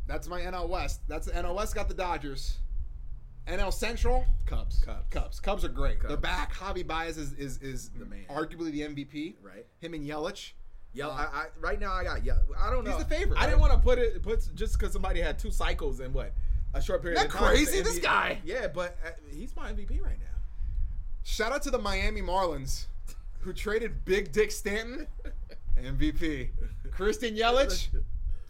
That's 0.07 0.27
my 0.29 0.39
NL 0.41 0.69
West. 0.69 1.01
That's 1.09 1.25
the 1.25 1.33
NL 1.33 1.55
West 1.55 1.75
got 1.75 1.89
the 1.89 1.93
Dodgers. 1.93 2.57
NL 3.45 3.73
Central, 3.73 4.25
Cubs. 4.45 4.79
Cubs. 4.83 5.05
Cubs. 5.09 5.39
Cubs 5.39 5.63
are 5.65 5.69
great. 5.69 5.97
They're 6.05 6.17
back. 6.17 6.53
Javi 6.53 6.85
Baez 6.85 7.17
is 7.17 7.33
is, 7.33 7.57
is 7.61 7.89
The 7.89 8.05
man. 8.05 8.25
arguably 8.29 8.71
the 8.71 8.81
MVP. 8.81 9.35
Right. 9.41 9.65
Him 9.79 9.93
and 9.93 10.05
Yelich. 10.05 10.51
Yeah, 10.97 11.07
Uh, 11.07 11.11
I, 11.11 11.23
I 11.23 11.45
right 11.59 11.79
now 11.79 11.93
I 11.93 12.03
got 12.03 12.25
yeah. 12.25 12.37
I 12.59 12.69
don't 12.71 12.83
know. 12.83 12.91
He's 12.97 13.03
the 13.05 13.09
favorite, 13.15 13.37
I 13.37 13.41
right? 13.41 13.45
didn't 13.47 13.61
want 13.61 13.73
to 13.73 13.79
put 13.79 13.99
it 13.99 14.21
put 14.23 14.47
just 14.55 14.77
because 14.77 14.93
somebody 14.93 15.19
had 15.21 15.37
two 15.37 15.51
cycles 15.51 15.99
in 15.99 16.11
what 16.13 16.33
a 16.73 16.81
short 16.81 17.01
period. 17.01 17.17
That 17.19 17.27
of 17.27 17.31
time. 17.33 17.43
crazy, 17.43 17.81
this 17.81 17.99
guy. 17.99 18.39
Yeah, 18.43 18.67
but 18.67 18.97
uh, 19.05 19.09
he's 19.31 19.55
my 19.55 19.71
MVP 19.71 20.01
right 20.03 20.19
now. 20.19 20.25
Shout 21.23 21.51
out 21.51 21.61
to 21.63 21.71
the 21.71 21.77
Miami 21.79 22.21
Marlins, 22.21 22.85
who 23.39 23.53
traded 23.53 24.05
Big 24.05 24.31
Dick 24.31 24.51
Stanton, 24.51 25.07
MVP. 25.81 26.49
Christian 26.91 27.35
Yelich, 27.35 27.89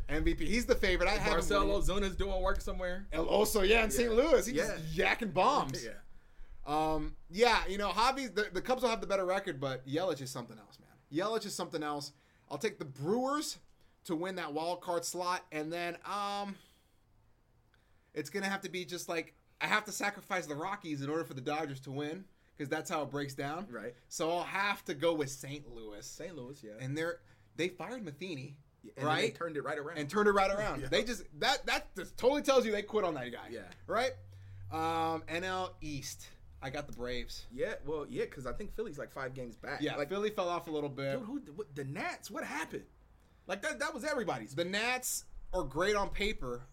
MVP. 0.10 0.42
He's 0.42 0.66
the 0.66 0.76
favorite. 0.76 1.10
I 1.10 1.14
have 1.14 1.22
him 1.24 1.32
Marcelo 1.34 1.66
winning. 1.66 1.82
Zuna's 1.82 2.16
doing 2.16 2.42
work 2.42 2.62
somewhere. 2.62 3.08
El 3.12 3.26
Oso, 3.26 3.68
yeah, 3.68 3.84
in 3.84 3.92
St. 3.92 4.14
Louis. 4.14 4.46
He's 4.46 4.56
Yeah. 4.56 4.68
just 4.78 4.96
yakking 4.96 5.34
bombs. 5.34 5.84
Yeah. 5.84 5.92
Um, 6.66 7.16
yeah, 7.30 7.60
you 7.68 7.78
know, 7.78 7.88
hobbies. 7.90 8.32
the, 8.32 8.48
the 8.54 8.62
Cubs 8.62 8.84
will 8.84 8.90
have 8.90 9.02
the 9.02 9.08
better 9.08 9.26
record, 9.26 9.60
but 9.60 9.88
Yelich 9.88 10.22
is 10.22 10.30
something 10.30 10.58
else, 10.58 10.78
man. 10.80 10.90
Yelich 11.26 11.46
is 11.46 11.54
something 11.54 11.82
else. 11.82 12.12
I'll 12.50 12.58
take 12.58 12.80
the 12.80 12.86
Brewers 12.86 13.58
to 14.06 14.16
win 14.16 14.36
that 14.36 14.54
wild 14.54 14.82
card 14.82 15.06
slot, 15.06 15.44
and 15.52 15.72
then 15.72 15.98
um, 16.06 16.56
it's 18.14 18.30
gonna 18.30 18.50
have 18.50 18.62
to 18.62 18.70
be 18.70 18.86
just 18.86 19.10
like 19.10 19.34
I 19.62 19.68
have 19.68 19.86
to 19.86 19.92
sacrifice 19.92 20.46
the 20.46 20.56
Rockies 20.56 21.02
in 21.02 21.10
order 21.10 21.24
for 21.24 21.34
the 21.34 21.42
Dodgers 21.42 21.80
to 21.82 21.92
win 21.92 22.26
because 22.56 22.70
that's 22.70 22.90
how 22.90 23.04
it 23.04 23.12
breaks 23.12 23.34
down. 23.34 23.68
Right. 23.70 23.94
So 24.08 24.32
I'll 24.32 24.44
have 24.44 24.84
to 24.86 24.94
go 24.94 25.14
with 25.14 25.30
St. 25.30 25.64
Louis, 25.74 26.06
St. 26.06 26.36
Louis, 26.36 26.62
yeah. 26.64 26.72
and 26.80 26.98
they're 26.98 27.20
they 27.56 27.70
fired 27.70 28.04
Matheny. 28.04 28.58
And 28.96 29.06
right? 29.06 29.22
they 29.22 29.30
turned 29.32 29.58
it 29.58 29.66
right 29.66 29.78
around. 29.78 29.98
and 29.98 30.10
turned 30.10 30.30
it 30.30 30.32
right 30.32 30.50
around. 30.50 30.82
Yeah. 30.82 30.88
They 30.90 31.04
just 31.04 31.24
that 31.40 31.66
that 31.66 31.94
just 31.96 32.16
totally 32.18 32.42
tells 32.42 32.66
you 32.66 32.72
they 32.72 32.84
quit 32.84 33.04
on 33.04 33.16
that 33.16 33.32
guy. 33.32 33.50
Yeah. 33.52 33.62
Right. 33.86 34.12
Um, 34.72 35.24
NL 35.28 35.72
East. 35.82 36.28
I 36.62 36.70
got 36.72 36.88
the 36.88 36.94
Braves. 36.94 37.46
Yeah, 37.54 37.76
well, 37.86 38.06
yeah, 38.10 38.24
because 38.26 38.48
I 38.48 38.52
think 38.54 38.76
Philly's 38.76 38.98
like 38.98 39.12
five 39.12 39.34
games 39.34 39.56
back. 39.56 39.82
Yeah, 39.82 39.96
like 39.96 40.10
Philly 40.10 40.32
fell 40.32 40.50
off 40.50 40.68
a 40.68 40.72
little 40.72 40.90
bit. 40.90 41.20
dude, 41.20 41.26
who 41.28 41.42
what, 41.56 41.76
the 41.76 41.84
Nats? 41.84 42.32
What 42.32 42.44
happened? 42.44 42.84
Like 43.46 43.62
that 43.62 43.80
that 43.80 43.94
was 43.94 44.04
everybody's. 44.04 44.56
the 44.56 44.66
Nats 44.66 45.26
are 45.54 45.64
great 45.64 45.96
on 45.96 46.10
paper, 46.10 46.64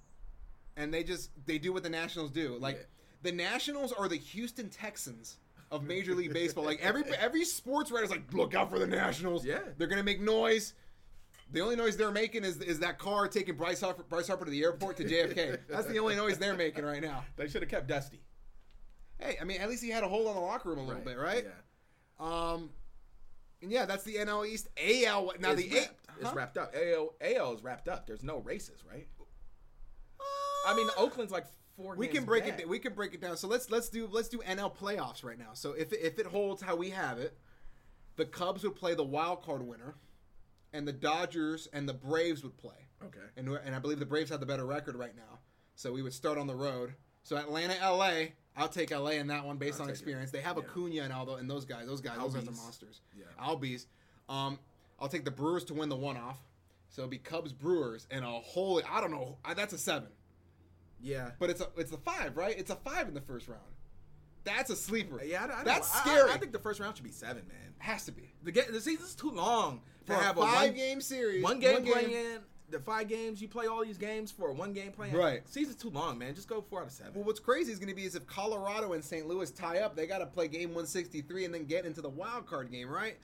and 0.77 0.93
they 0.93 1.05
just 1.05 1.31
they 1.47 1.59
do 1.59 1.73
what 1.73 1.83
the 1.83 1.91
Nationals 1.91 2.31
do. 2.31 2.57
Like 2.59 2.77
Yeah. 2.77 2.83
the 3.23 3.33
Nationals 3.33 3.93
are 3.93 4.09
the 4.09 4.17
Houston 4.17 4.71
Texans 4.71 5.37
of 5.71 5.83
Major 5.85 6.15
League 6.15 6.33
Baseball. 6.33 6.65
Like 6.65 6.81
every 6.81 7.05
every 7.19 7.45
sports 7.45 7.91
writer's 7.91 8.11
like, 8.11 8.33
look 8.33 8.55
out 8.55 8.71
for 8.71 8.79
the 8.79 8.87
Nationals. 8.87 9.45
Yeah. 9.45 9.59
they're 9.77 9.87
gonna 9.89 10.03
make 10.03 10.21
noise. 10.21 10.73
The 11.53 11.61
only 11.61 11.77
noise 11.77 11.97
they're 11.99 12.11
making 12.11 12.43
is 12.45 12.57
is 12.63 12.81
that 12.81 12.99
car 12.99 13.29
taking 13.29 13.55
Bryce 13.55 13.81
Harper, 13.83 14.03
Bryce 14.03 14.27
Harper 14.29 14.47
to 14.47 14.51
the 14.51 14.63
airport 14.65 14.97
to 14.97 15.05
JFK. 15.05 15.59
That's 15.69 15.87
the 15.87 15.99
only 15.99 16.17
noise 16.17 16.39
they're 16.39 16.57
making 16.57 16.85
right 16.87 17.03
now. 17.03 17.23
They 17.37 17.49
should 17.49 17.61
have 17.63 17.71
kept 17.71 17.87
Dusty. 17.87 18.21
Hey, 19.25 19.39
I 19.41 19.45
mean, 19.45 19.61
at 19.61 19.69
least 19.69 19.83
he 19.83 19.91
had 19.91 20.05
a 20.05 20.09
hold 20.09 20.27
on 20.27 20.35
the 20.35 20.41
locker 20.41 20.69
room 20.69 20.79
a 20.81 20.85
little 20.85 21.03
bit, 21.03 21.17
right? 21.17 21.45
Yeah. 21.45 22.27
Um, 22.27 22.71
and 23.63 23.73
yeah, 23.73 23.87
that's 23.87 24.05
the 24.05 24.17
NL 24.17 24.47
East. 24.47 24.69
AL 24.77 25.33
now 25.41 25.53
it's 25.53 25.63
the 25.63 25.71
wrapped. 25.71 25.75
eight. 25.75 25.91
It's 26.21 26.33
wrapped 26.33 26.59
up. 26.59 26.75
AL, 26.75 27.15
AL 27.21 27.55
is 27.55 27.63
wrapped 27.63 27.89
up. 27.89 28.07
There's 28.07 28.23
no 28.23 28.39
races, 28.39 28.83
right? 28.89 29.09
I 30.67 30.75
mean, 30.75 30.89
Oakland's 30.97 31.33
like 31.33 31.47
four. 31.77 31.95
we 31.95 32.07
games 32.07 32.19
can 32.19 32.25
break 32.25 32.47
back. 32.47 32.61
it. 32.61 32.69
We 32.69 32.79
can 32.79 32.95
break 32.95 33.15
it 33.15 33.21
down. 33.21 33.37
So 33.37 33.49
let's 33.49 33.71
let's 33.71 33.89
do 33.89 34.09
let's 34.11 34.29
do 34.29 34.39
NL 34.39 34.75
playoffs 34.75 35.25
right 35.25 35.39
now. 35.39 35.51
So 35.55 35.73
if 35.73 35.93
it, 35.93 36.01
if 36.03 36.19
it 36.19 36.27
holds 36.27 36.63
how 36.63 36.77
we 36.77 36.91
have 36.91 37.19
it, 37.19 37.37
the 38.17 38.25
Cubs 38.25 38.63
would 38.65 38.77
play 38.77 38.95
the 38.95 39.05
wild 39.05 39.43
card 39.43 39.63
winner, 39.63 39.97
and 40.73 40.87
the 40.87 40.93
Dodgers 40.93 41.69
and 41.73 41.89
the 41.89 41.95
Braves 41.95 42.43
would 42.43 42.57
play. 42.57 42.87
Okay. 43.05 43.19
And 43.37 43.49
and 43.49 43.75
I 43.75 43.79
believe 43.79 43.99
the 43.99 44.07
Braves 44.07 44.31
have 44.31 44.41
the 44.41 44.47
better 44.47 44.65
record 44.65 44.97
right 44.97 45.17
now. 45.17 45.41
So 45.75 45.93
we 45.93 46.03
would 46.03 46.15
start 46.15 46.39
on 46.39 46.47
the 46.47 46.55
road. 46.55 46.95
So 47.25 47.37
Atlanta, 47.37 47.75
LA. 47.83 48.29
I'll 48.57 48.69
take 48.69 48.91
LA 48.91 49.11
in 49.11 49.27
that 49.29 49.45
one 49.45 49.57
based 49.57 49.77
I'll 49.77 49.83
on 49.83 49.87
take 49.89 49.97
it. 49.97 50.01
experience. 50.01 50.31
They 50.31 50.41
have 50.41 50.57
Yeah. 50.57 50.63
Acuna 50.65 51.03
and 51.03 51.13
all 51.13 51.27
those 51.27 51.41
and 51.41 51.51
those 51.51 51.65
guys. 51.65 51.87
Those 51.87 52.01
guys, 52.01 52.19
those 52.19 52.35
guys 52.35 52.45
are 52.45 52.51
Albies. 52.53 52.57
monsters. 52.57 53.01
Yeah. 53.17 53.25
Albies. 53.45 53.87
Um, 54.29 54.59
I'll 55.01 55.09
take 55.09 55.25
the 55.25 55.31
Brewers 55.31 55.65
to 55.65 55.75
win 55.75 55.89
the 55.89 55.97
one 55.97 56.17
off. 56.17 56.39
So 56.89 57.03
it'll 57.03 57.11
be 57.11 57.19
Cubs 57.19 57.53
Brewers 57.53 58.07
and 58.11 58.25
a 58.25 58.29
whole. 58.29 58.81
I 58.89 59.01
don't 59.01 59.11
know. 59.11 59.39
I- 59.45 59.55
That's 59.55 59.73
a 59.73 59.79
seven. 59.79 60.09
Yeah. 61.01 61.33
But 61.39 61.51
it's 61.51 61.61
a 61.61 61.69
it's 61.77 61.93
a 61.93 61.99
five, 61.99 62.37
right? 62.37 62.57
It's 62.57 62.71
a 62.71 62.77
five 62.77 63.09
in 63.09 63.15
the 63.15 63.21
first 63.21 63.49
round. 63.49 63.61
That's 64.45 64.71
a 64.71 64.77
sleeper. 64.77 65.23
Yeah, 65.25 65.47
I, 65.47 65.61
I 65.61 65.65
that's. 65.65 65.91
Scary. 65.93 66.31
I, 66.31 66.35
I 66.35 66.39
think 66.39 66.53
the 66.53 66.59
first 66.59 66.79
round 66.79 66.97
should 66.97 67.05
be 67.05 67.11
seven, 67.11 67.43
man. 67.49 67.75
has 67.79 68.05
to 68.05 68.13
be 68.13 68.31
The 68.43 68.53
the 68.71 68.81
season's 68.81 69.15
too 69.15 69.31
long 69.31 69.81
for 70.07 70.15
to 70.15 70.19
have 70.23 70.37
a 70.39 70.43
five 70.43 70.69
one, 70.69 70.75
game 70.77 71.01
series. 71.01 71.43
one 71.43 71.59
game 71.61 71.85
playing. 71.85 72.39
The 72.75 72.81
five 72.81 73.09
games 73.09 73.41
you 73.41 73.47
play 73.47 73.67
all 73.67 73.85
these 73.85 73.99
games 73.99 74.33
for 74.33 74.49
a 74.49 74.53
one 74.53 74.73
game 74.73 74.91
playing. 74.91 75.15
Right. 75.15 75.49
Season's 75.49 75.77
too 75.77 75.91
long, 75.91 76.19
man. 76.19 76.35
Just 76.35 76.49
go 76.49 76.61
four 76.61 76.81
out 76.81 76.87
of 76.87 76.93
seven. 76.93 77.15
Well, 77.15 77.25
what's 77.25 77.39
crazy 77.39 77.71
is 77.71 77.79
going 77.79 77.89
to 77.89 77.95
be 77.95 78.05
is 78.05 78.17
if 78.17 78.27
Colorado 78.27 78.95
and 78.95 79.05
St. 79.05 79.29
Louis 79.29 79.51
tie 79.53 79.79
up, 79.79 79.95
they 79.95 80.07
got 80.07 80.19
to 80.19 80.27
play 80.27 80.49
game 80.49 80.71
163 80.71 81.45
and 81.45 81.55
then 81.55 81.67
get 81.67 81.87
into 81.87 82.01
the 82.01 82.09
wild 82.09 82.47
card 82.47 82.71
game, 82.71 82.89
right? 82.89 83.17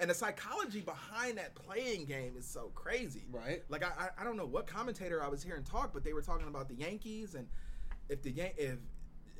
and 0.00 0.08
the 0.08 0.14
psychology 0.14 0.80
behind 0.80 1.36
that 1.36 1.54
playing 1.54 2.06
game 2.06 2.32
is 2.36 2.46
so 2.46 2.70
crazy. 2.74 3.26
Right. 3.30 3.62
Like 3.68 3.84
I, 3.84 4.06
I, 4.06 4.22
I 4.22 4.24
don't 4.24 4.36
know 4.36 4.46
what 4.46 4.66
commentator 4.66 5.22
I 5.22 5.28
was 5.28 5.42
hearing 5.42 5.62
talk, 5.62 5.92
but 5.92 6.02
they 6.02 6.14
were 6.14 6.22
talking 6.22 6.48
about 6.48 6.68
the 6.68 6.74
Yankees 6.74 7.34
and 7.34 7.46
if 8.08 8.22
the 8.22 8.30
Yan- 8.30 8.52
if 8.56 8.78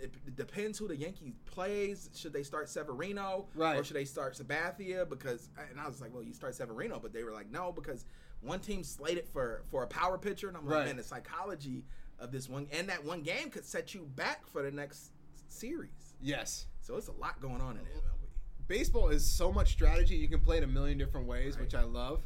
it 0.03 0.37
depends 0.37 0.79
who 0.79 0.89
the 0.89 0.97
Yankees 0.97 1.35
plays. 1.47 2.11
Should 2.15 2.33
they 2.33 2.43
start 2.43 2.69
Severino, 2.69 3.47
Right. 3.55 3.79
or 3.79 3.85
should 3.85 3.97
they 3.97 4.05
start 4.05 4.35
Sabathia? 4.35 5.09
Because 5.09 5.49
and 5.71 5.79
I 5.81 5.87
was 5.87 6.01
like, 6.01 6.13
well, 6.15 6.23
you 6.23 6.33
start 6.33 6.55
Severino, 6.55 6.99
but 7.01 7.13
they 7.13 7.23
were 7.25 7.33
like, 7.33 7.51
no, 7.51 7.73
because 7.73 8.05
one 8.41 8.61
team's 8.61 8.89
slated 8.91 9.29
for 9.29 9.63
for 9.71 9.83
a 9.83 9.87
power 9.87 10.17
pitcher, 10.19 10.49
and 10.49 10.57
I'm 10.57 10.65
like, 10.67 10.75
Right. 10.75 10.87
man, 10.87 10.97
the 10.97 11.03
psychology 11.05 11.85
of 12.19 12.33
this 12.33 12.49
one 12.49 12.67
and 12.73 12.89
that 12.89 13.05
one 13.05 13.23
game 13.23 13.51
could 13.51 13.65
set 13.65 13.95
you 13.95 14.03
back 14.17 14.47
for 14.47 14.63
the 14.63 14.71
next 14.71 15.13
series. 15.49 16.15
Yes. 16.21 16.67
So 16.81 16.97
it's 16.97 17.09
a 17.09 17.13
lot 17.13 17.41
going 17.41 17.61
on 17.61 17.77
in 17.77 17.83
MLB. 17.85 18.29
Baseball 18.69 19.09
is 19.09 19.25
so 19.25 19.51
much 19.53 19.73
strategy. 19.73 20.17
You 20.17 20.29
can 20.29 20.41
play 20.41 20.59
it 20.59 20.63
a 20.63 20.67
million 20.67 20.97
different 20.99 21.27
ways, 21.27 21.55
Right. 21.57 21.63
which 21.65 21.75
I 21.75 21.83
love. 21.83 22.23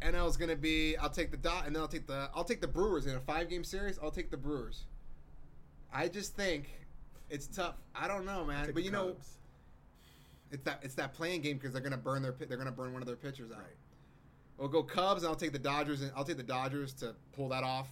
NL 0.00 0.28
is 0.28 0.36
going 0.36 0.48
to 0.50 0.56
be 0.56 0.96
I'll 0.96 1.10
take 1.10 1.30
the 1.30 1.36
dot 1.36 1.66
and 1.66 1.74
then 1.74 1.82
I'll 1.82 1.88
take 1.88 2.06
the 2.06 2.30
I'll 2.34 2.44
take 2.44 2.60
the 2.60 2.68
Brewers 2.68 3.06
in 3.06 3.14
a 3.16 3.20
5-game 3.20 3.64
series. 3.64 3.98
I'll 4.02 4.10
take 4.12 4.30
the 4.30 4.36
Brewers. 4.36 4.84
I 5.92 6.08
just 6.08 6.36
think 6.36 6.68
it's 7.30 7.46
tough. 7.46 7.74
I 7.94 8.08
don't 8.08 8.24
know, 8.24 8.44
man. 8.44 8.70
But 8.72 8.84
you 8.84 8.90
know, 8.90 9.16
it's 10.50 10.62
that 10.64 10.80
it's 10.82 10.94
that 10.94 11.14
playing 11.14 11.42
game 11.42 11.56
because 11.58 11.72
they're 11.72 11.82
going 11.82 11.92
to 11.92 11.98
burn 11.98 12.22
their 12.22 12.32
they're 12.32 12.56
to 12.56 12.70
burn 12.70 12.92
one 12.92 13.02
of 13.02 13.06
their 13.06 13.16
pitchers 13.16 13.50
out. 13.50 13.58
Right. 13.58 13.66
We'll 14.56 14.68
go 14.68 14.82
Cubs, 14.82 15.22
and 15.22 15.30
I'll 15.30 15.36
take 15.36 15.52
the 15.52 15.58
Dodgers, 15.58 16.02
and 16.02 16.10
I'll 16.16 16.24
take 16.24 16.36
the 16.36 16.42
Dodgers 16.42 16.92
to 16.94 17.14
pull 17.32 17.48
that 17.50 17.62
off. 17.62 17.88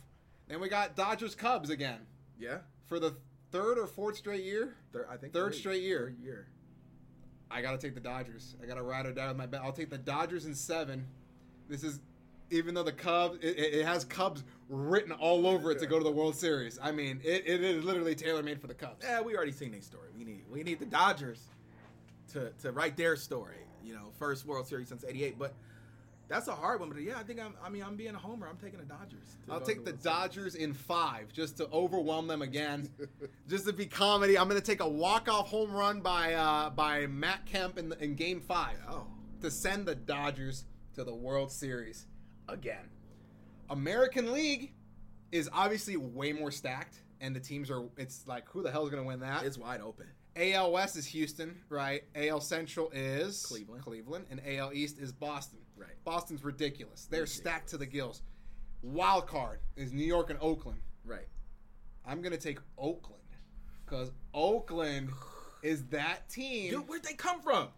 Then 0.49 0.61
we 0.61 0.69
got 0.69 0.97
Dodgers 0.97 1.35
Cubs 1.35 1.71
again 1.71 2.01
yeah, 2.39 2.59
for 2.87 2.99
the 2.99 3.15
third 3.53 3.79
or 3.79 3.87
fourth 3.87 4.17
straight 4.17 4.45
year. 4.45 4.75
third, 4.93 5.07
I 5.11 5.17
think 5.17 5.33
Third 5.33 5.53
three. 5.53 5.61
straight 5.61 5.83
year. 5.83 6.15
Third 6.17 6.25
year. 6.25 6.49
I 7.51 7.63
gotta 7.63 7.79
take 7.79 7.95
the 7.95 8.01
Dodgers. 8.01 8.57
I 8.63 8.67
gotta 8.67 8.83
ride 8.83 9.07
or 9.07 9.13
die 9.13 9.29
with 9.29 9.37
my 9.37 9.47
bet. 9.47 9.61
I'll 9.63 9.73
take 9.73 9.91
the 9.91 9.99
Dodgers 9.99 10.47
in 10.47 10.55
seven. 10.55 11.07
This 11.69 11.85
is 11.85 12.01
even 12.51 12.75
though 12.75 12.83
the 12.83 12.93
Cubs 12.93 13.39
it 13.41 13.57
it 13.59 13.87
has 13.87 14.05
Cubs 14.05 14.43
written 14.69 15.12
all 15.12 15.47
over 15.47 15.71
it 15.71 15.79
to 15.79 15.87
go 15.87 15.99
to 15.99 16.05
the 16.05 16.11
World 16.11 16.35
Series. 16.35 16.79
I 16.83 16.93
mean, 16.93 17.21
it, 17.25 17.45
it 17.47 17.62
is 17.62 17.85
literally 17.85 18.14
tailor 18.14 18.43
made 18.43 18.61
for 18.61 18.67
the 18.67 18.75
Cubs. 18.75 19.05
Yeah, 19.05 19.21
we 19.21 19.37
already 19.37 19.53
seen 19.53 19.71
their 19.71 19.83
story. 19.83 20.09
We 20.17 20.25
need 20.25 20.45
we 20.51 20.62
need 20.62 20.79
the 20.79 20.87
Dodgers 20.87 21.45
to 22.33 22.51
to 22.62 22.73
write 22.73 22.97
their 22.97 23.17
story. 23.17 23.57
You 23.85 23.95
know, 23.95 24.11
first 24.19 24.47
World 24.47 24.67
Series 24.67 24.89
since 24.89 25.05
'88. 25.05 25.39
But 25.39 25.55
that's 26.29 26.49
a 26.49 26.55
hard 26.55 26.81
one. 26.81 26.89
But 26.89 27.03
yeah, 27.03 27.19
I 27.19 27.23
think 27.23 27.41
I'm. 27.41 27.55
I 27.64 27.69
mean, 27.69 27.83
I'm 27.83 27.97
being 27.97 28.14
a 28.14 28.19
homer. 28.19 28.49
I'm 28.49 28.57
taking 28.57 28.81
the 28.81 28.85
Dodgers. 28.85 29.37
I'll 29.49 29.61
take 29.61 29.79
to 29.79 29.83
the 29.85 29.91
Series. 29.91 30.03
Dodgers 30.03 30.55
in 30.57 30.75
five 30.75 31.33
just 31.33 31.57
to 31.59 31.69
overwhelm 31.73 32.27
them 32.27 32.43
again, 32.43 32.89
just 33.49 33.67
to 33.67 33.73
be 33.73 33.87
comedy. 33.87 34.37
I'm 34.37 34.49
gonna 34.49 34.61
take 34.61 34.81
a 34.81 34.89
walk 34.89 35.29
off 35.29 35.49
home 35.49 35.73
run 35.73 36.01
by 36.01 36.35
uh, 36.35 36.71
by 36.71 37.07
Matt 37.07 37.47
Kemp 37.47 37.79
in, 37.79 37.91
the, 37.91 38.03
in 38.03 38.14
Game 38.14 38.41
Five. 38.41 38.77
Oh, 38.89 39.07
to 39.43 39.51
send 39.51 39.87
the 39.87 39.95
Dodgers 39.95 40.64
to 40.95 41.05
the 41.05 41.14
World 41.14 41.53
Series 41.53 42.07
again. 42.49 42.89
American 43.71 44.33
League 44.33 44.73
is 45.33 45.49
obviously 45.53 45.97
way 45.97 46.33
more 46.33 46.51
stacked, 46.51 47.03
and 47.21 47.35
the 47.35 47.41
teams 47.41 47.71
are. 47.71 47.85
It's 47.97 48.27
like 48.27 48.49
who 48.49 48.62
the 48.62 48.71
hell 48.71 48.85
is 48.85 48.91
going 48.91 49.03
to 49.03 49.07
win 49.07 49.21
that? 49.21 49.45
it's 49.45 49.59
wide 49.59 49.81
open. 49.81 50.07
AL 50.37 50.73
West 50.73 50.97
is 50.97 51.07
Houston, 51.07 51.57
right? 51.71 52.03
AL 52.14 52.41
Central 52.41 52.91
is 52.91 53.45
Cleveland. 53.45 53.83
Cleveland, 53.83 54.27
and 54.31 54.41
AL 54.47 54.73
East 54.73 54.99
is 54.99 55.12
Boston. 55.12 55.61
Right. 55.77 56.03
Boston's 56.05 56.45
ridiculous. 56.45 57.07
They're 57.11 57.27
stacked 57.27 57.69
to 57.71 57.79
the 57.79 57.87
gills. 57.87 58.23
Wild 58.83 59.27
card 59.27 59.61
is 59.77 59.93
New 59.93 60.05
York 60.05 60.31
and 60.31 60.39
Oakland. 60.41 60.81
Right. 61.05 61.27
I'm 62.05 62.23
gonna 62.23 62.37
take 62.37 62.59
Oakland 62.79 63.23
because 63.85 64.12
Oakland 64.35 65.11
is 65.62 65.85
that 65.87 66.29
team 66.29 66.71
Dude, 66.71 66.89
where'd 66.89 67.03
they 67.03 67.14
come 67.14 67.41
from? 67.41 67.69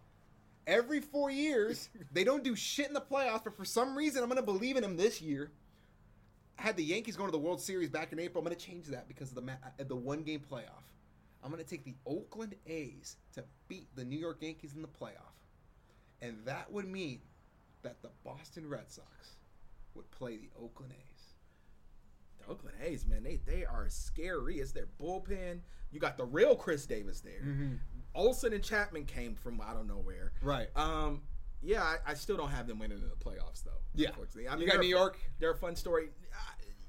every 0.69 1.01
four 1.01 1.29
years. 1.31 1.89
they 2.13 2.23
don't 2.23 2.43
do 2.43 2.55
shit 2.55 2.87
in 2.87 2.93
the 2.93 3.01
playoffs, 3.01 3.43
but 3.43 3.57
for 3.57 3.65
some 3.65 3.97
reason, 3.97 4.23
I'm 4.23 4.29
going 4.29 4.37
to 4.37 4.45
believe 4.45 4.77
in 4.77 4.83
them 4.83 4.95
this 4.95 5.21
year. 5.21 5.51
Had 6.59 6.75
the 6.75 6.83
Yankees 6.83 7.15
going 7.15 7.29
to 7.29 7.31
the 7.31 7.39
World 7.39 7.61
Series 7.61 7.89
back 7.89 8.11
in 8.11 8.19
April. 8.19 8.41
I'm 8.41 8.45
going 8.45 8.57
to 8.57 8.65
change 8.65 8.87
that 8.87 9.07
because 9.07 9.29
of 9.29 9.35
the 9.35 9.41
ma- 9.41 9.53
uh, 9.63 9.83
the 9.87 9.95
one 9.95 10.23
game 10.23 10.41
playoff. 10.41 10.83
I'm 11.41 11.51
going 11.51 11.63
to 11.63 11.69
take 11.69 11.85
the 11.85 11.95
Oakland 12.05 12.55
A's 12.67 13.15
to 13.33 13.45
beat 13.69 13.87
the 13.95 14.03
New 14.03 14.19
York 14.19 14.39
Yankees 14.41 14.73
in 14.75 14.81
the 14.81 14.89
playoff, 14.89 15.39
and 16.21 16.37
that 16.43 16.69
would 16.69 16.85
mean 16.85 17.21
that 17.81 18.01
the 18.01 18.09
Boston 18.25 18.67
Red 18.67 18.91
Sox 18.91 19.37
would 19.95 20.11
play 20.11 20.35
the 20.35 20.49
Oakland 20.61 20.91
A's. 20.93 21.23
The 22.39 22.51
Oakland 22.51 22.75
A's, 22.83 23.05
man, 23.05 23.23
they 23.23 23.39
they 23.45 23.63
are 23.63 23.87
scary. 23.87 24.59
It's 24.59 24.73
their 24.73 24.87
bullpen. 25.01 25.61
You 25.91 25.99
got 25.99 26.17
the 26.17 26.25
real 26.25 26.55
Khris 26.55 26.85
Davis 26.85 27.21
there. 27.21 27.41
Mm-hmm. 27.41 27.75
Olson 28.15 28.53
and 28.53 28.63
Chapman 28.63 29.05
came 29.05 29.33
from 29.33 29.61
I 29.61 29.73
don't 29.73 29.87
know 29.87 30.01
where. 30.03 30.33
Right. 30.41 30.67
Um, 30.75 31.21
yeah, 31.61 31.83
I, 31.83 31.97
I 32.11 32.13
still 32.13 32.37
don't 32.37 32.49
have 32.51 32.67
them 32.67 32.79
winning 32.79 32.97
in 32.99 33.03
the 33.09 33.15
playoffs 33.15 33.63
though. 33.63 33.71
Yeah. 33.93 34.09
I 34.49 34.55
You 34.55 34.67
got 34.67 34.79
New 34.79 34.87
York? 34.87 35.17
They're 35.39 35.51
a 35.51 35.57
fun 35.57 35.75
story. 35.75 36.09
Uh, 36.33 36.37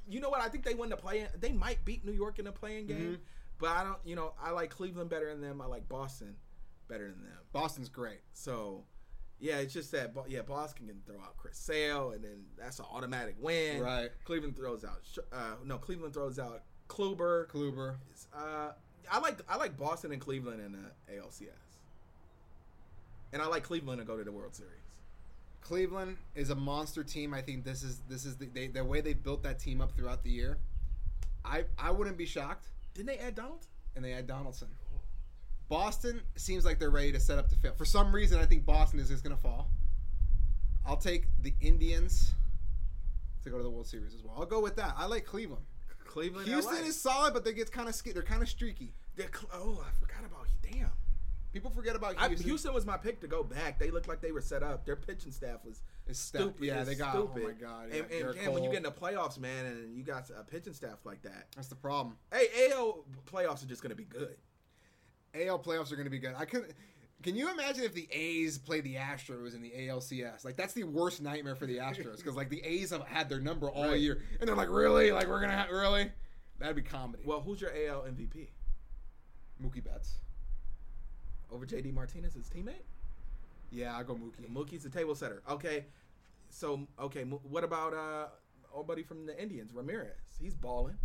You 0.09 0.21
know 0.21 0.31
what? 0.31 0.41
I 0.41 0.49
think 0.49 0.65
they 0.65 0.75
win 0.75 0.91
the 0.91 0.97
play. 0.97 1.27
They 1.39 1.53
might 1.53 1.85
beat 1.85 2.05
New 2.05 2.13
York 2.13 2.39
in 2.39 2.47
a 2.47 2.53
playing 2.53 2.87
game, 2.87 2.99
Mm-hmm. 2.99 3.23
but 3.59 3.71
I 3.71 3.85
don't. 3.85 3.99
You 4.05 4.17
know, 4.17 4.33
I 4.43 4.51
like 4.51 4.71
Cleveland 4.71 5.11
better 5.11 5.29
than 5.31 5.41
them. 5.41 5.61
I 5.61 5.67
like 5.67 5.89
Boston 5.89 6.37
better 6.89 7.09
than 7.11 7.23
them. 7.23 7.39
Boston's 7.53 7.89
great. 7.89 8.21
So, 8.33 8.85
yeah, 9.39 9.59
it's 9.59 9.73
just 9.73 9.93
that. 9.93 10.13
Yeah, 10.29 10.43
Boston 10.43 10.87
can 10.89 11.01
throw 11.07 11.21
out 11.21 11.37
Chris 11.37 11.57
Sale, 11.59 12.11
and 12.13 12.23
then 12.25 12.45
that's 12.59 12.79
an 12.81 12.87
automatic 12.93 13.37
win. 13.41 13.81
Right. 13.83 14.11
Cleveland 14.25 14.57
throws 14.57 14.85
out. 14.85 15.01
Uh, 15.33 15.55
no, 15.65 15.79
Cleveland 15.79 16.15
throws 16.15 16.39
out 16.39 16.63
Kluber. 16.89 17.47
Kluber. 17.49 17.95
Uh, 18.35 18.73
I 19.11 19.19
like 19.21 19.41
I 19.49 19.57
like 19.57 19.77
Boston 19.79 20.13
and 20.13 20.21
Cleveland 20.21 20.61
in 20.61 20.73
the 20.73 21.15
ALCS, 21.15 21.70
and 23.33 23.41
I 23.43 23.47
like 23.47 23.63
Cleveland 23.65 24.01
to 24.01 24.05
go 24.05 24.17
to 24.17 24.25
the 24.25 24.33
World 24.33 24.55
Series. 24.55 24.73
Cleveland 25.61 26.17
is 26.35 26.51
a 26.51 26.55
monster 26.55 27.05
team. 27.05 27.33
I 27.35 27.43
think 27.43 27.65
this 27.65 27.83
is 27.83 28.01
this 28.09 28.25
is 28.25 28.37
the, 28.37 28.47
they, 28.47 28.67
the 28.69 28.85
way 28.85 29.01
they 29.01 29.13
built 29.13 29.43
that 29.45 29.59
team 29.59 29.81
up 29.81 29.93
throughout 29.97 30.23
the 30.25 30.31
year. 30.31 30.59
I 31.45 31.65
I 31.79 31.91
wouldn't 31.91 32.17
be 32.17 32.27
shocked, 32.27 32.67
Didn't 32.95 33.07
they 33.09 33.19
add 33.19 33.35
Donald? 33.35 33.67
and 33.97 34.05
they 34.05 34.13
add 34.13 34.27
Donaldson. 34.27 34.69
Boston 35.69 36.21
seems 36.37 36.65
like 36.65 36.79
they're 36.81 36.91
ready 36.91 37.13
to 37.13 37.21
set 37.21 37.39
up 37.39 37.49
to 37.51 37.57
fail. 37.57 37.73
For 37.77 37.85
some 37.85 38.13
reason, 38.13 38.41
I 38.41 38.45
think 38.47 38.67
Boston 38.67 38.99
is 38.99 39.09
just 39.09 39.23
going 39.23 39.37
to 39.37 39.41
fall. 39.41 39.71
I'll 40.85 40.97
take 40.97 41.27
the 41.43 41.55
Indians 41.61 42.35
to 43.45 43.51
go 43.51 43.57
to 43.57 43.63
the 43.63 43.71
World 43.71 43.87
Series 43.87 44.13
as 44.15 44.23
well. 44.25 44.35
I'll 44.37 44.47
go 44.47 44.61
with 44.61 44.75
that. 44.77 44.95
I 44.97 45.07
like 45.07 45.25
Cleveland. 45.25 45.63
Cleveland. 46.05 46.49
Houston 46.49 46.75
LA. 46.83 46.89
is 46.89 47.01
solid, 47.01 47.33
but 47.35 47.45
they 47.45 47.53
get 47.53 47.71
kind 47.71 47.89
of 47.89 48.03
they're 48.03 48.23
kind 48.23 48.43
of 48.43 48.49
streaky. 48.49 48.95
They're 49.15 49.31
cl- 49.33 49.51
oh, 49.55 49.85
I 49.87 49.91
forgot 50.01 50.25
about 50.25 50.47
you. 50.51 50.73
damn. 50.73 50.91
People 51.53 51.71
forget 51.71 51.97
about 51.97 52.15
I, 52.17 52.29
Houston. 52.29 52.49
Houston 52.49 52.75
was 52.75 52.87
my 52.87 52.97
pick 52.97 53.21
to 53.23 53.27
go 53.27 53.43
back. 53.43 53.79
They 53.81 53.91
looked 53.91 54.07
like 54.07 54.21
they 54.21 54.31
were 54.31 54.41
set 54.41 54.63
up. 54.63 54.87
Their 54.87 54.95
pitching 54.97 55.33
staff 55.33 55.65
was 55.65 55.83
It's 56.07 56.19
sta- 56.21 56.39
stupid. 56.39 56.65
yeah, 56.65 56.85
they 56.85 56.95
got- 56.95 57.13
Stupid. 57.15 57.43
oh 57.43 57.47
my 57.49 57.53
God, 57.55 57.89
yeah, 57.93 58.03
and, 58.03 58.11
and, 58.13 58.39
and 58.39 58.53
when 58.55 58.63
you 58.63 58.71
get 58.71 58.77
in 58.79 58.83
the 58.85 58.93
playoffs, 58.93 59.39
man, 59.39 59.67
and 59.67 59.97
you 59.97 60.05
got 60.05 60.31
a 60.31 60.45
pitching 60.45 60.75
staff 60.75 60.99
like 61.05 61.23
that, 61.23 61.49
That's 61.57 61.67
the 61.69 61.75
problem. 61.75 62.17
hey, 62.33 62.71
AL 62.73 63.05
playoffs 63.27 63.65
are 63.65 63.67
just 63.67 63.83
going 63.83 63.91
to 63.91 63.97
be 63.97 64.05
good. 64.05 64.37
AL 65.35 65.59
playoffs 65.59 65.91
are 65.93 65.97
going 65.97 66.05
to 66.07 66.11
be 66.11 66.19
good. 66.21 66.35
I 66.37 66.45
can. 66.45 66.65
Can 67.23 67.37
you 67.37 67.51
imagine 67.53 67.85
if 67.85 67.93
the 67.93 68.09
A's 68.11 68.57
played 68.57 68.83
the 68.83 68.95
Astros 68.95 69.55
in 69.55 69.61
the 69.61 69.71
ALCS? 69.71 70.43
Like 70.43 70.57
that's 70.57 70.73
the 70.73 70.85
worst 70.85 71.21
nightmare 71.21 71.55
for 71.55 71.67
the 71.67 71.77
Astros 71.77 72.17
because 72.17 72.35
like 72.35 72.49
the 72.49 72.65
A's 72.65 72.91
have 72.93 73.07
had 73.07 73.29
their 73.29 73.41
number 73.41 73.69
all 73.69 73.89
Right. 73.91 74.01
year, 74.01 74.23
and 74.41 74.49
they're 74.49 74.57
like, 74.57 74.71
really? 74.71 75.13
Like 75.13 75.29
we're 75.29 75.41
gonna 75.41 75.53
have 75.53 75.69
really? 75.71 76.11
That'd 76.59 76.77
be 76.77 76.83
comedy. 76.83 77.23
Well, 77.27 77.41
who's 77.43 77.61
your 77.61 77.73
AL 77.77 78.05
MVP 78.05 78.49
Mookie 79.63 79.85
Betts. 79.85 80.15
Over 81.53 81.67
JD 81.67 81.93
Martinez, 81.93 82.35
his 82.35 82.49
teammate? 82.49 82.83
Yeah, 83.71 83.97
I 83.97 84.03
go 84.03 84.15
Mookie. 84.15 84.49
Mookie's 84.53 84.83
the 84.83 84.91
table 84.91 85.15
setter. 85.15 85.43
Okay, 85.49 85.85
so 86.49 86.87
okay, 86.99 87.23
what 87.25 87.65
about 87.65 87.95
uh, 87.95 88.27
old 88.75 88.87
buddy 88.87 89.03
from 89.03 89.27
the 89.27 89.41
Indians, 89.41 89.73
Ramirez? 89.73 90.17
He's 90.41 90.55
balling. 90.55 90.97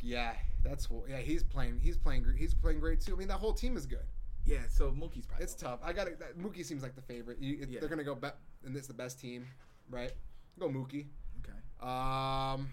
Yeah, 0.00 0.32
that's 0.62 0.86
cool. 0.86 1.04
Yeah, 1.08 1.18
he's 1.18 1.42
playing. 1.42 1.80
He's 1.82 1.96
playing. 1.96 2.24
He's 2.36 2.54
playing 2.54 2.80
great 2.80 3.00
too. 3.00 3.14
I 3.14 3.18
mean, 3.18 3.28
that 3.28 3.38
whole 3.38 3.52
team 3.52 3.76
is 3.76 3.84
good. 3.86 4.04
Yeah, 4.44 4.60
so 4.70 4.90
Mookie's 4.90 5.26
probably. 5.26 5.44
It's 5.44 5.54
tough. 5.54 5.80
I 5.82 5.92
got 5.92 6.06
to 6.06 6.12
Mookie 6.40 6.64
seems 6.64 6.82
like 6.82 6.94
the 6.94 7.02
favorite. 7.02 7.38
You, 7.40 7.58
it, 7.60 7.68
Yeah. 7.68 7.80
They're 7.80 7.88
gonna 7.88 8.04
go, 8.04 8.14
be- 8.14 8.28
and 8.64 8.74
it's 8.76 8.86
the 8.86 8.94
best 8.94 9.20
team, 9.20 9.46
right? 9.90 10.12
Go 10.58 10.68
Mookie. 10.68 11.06
okay. 11.40 11.58
Um, 11.86 12.68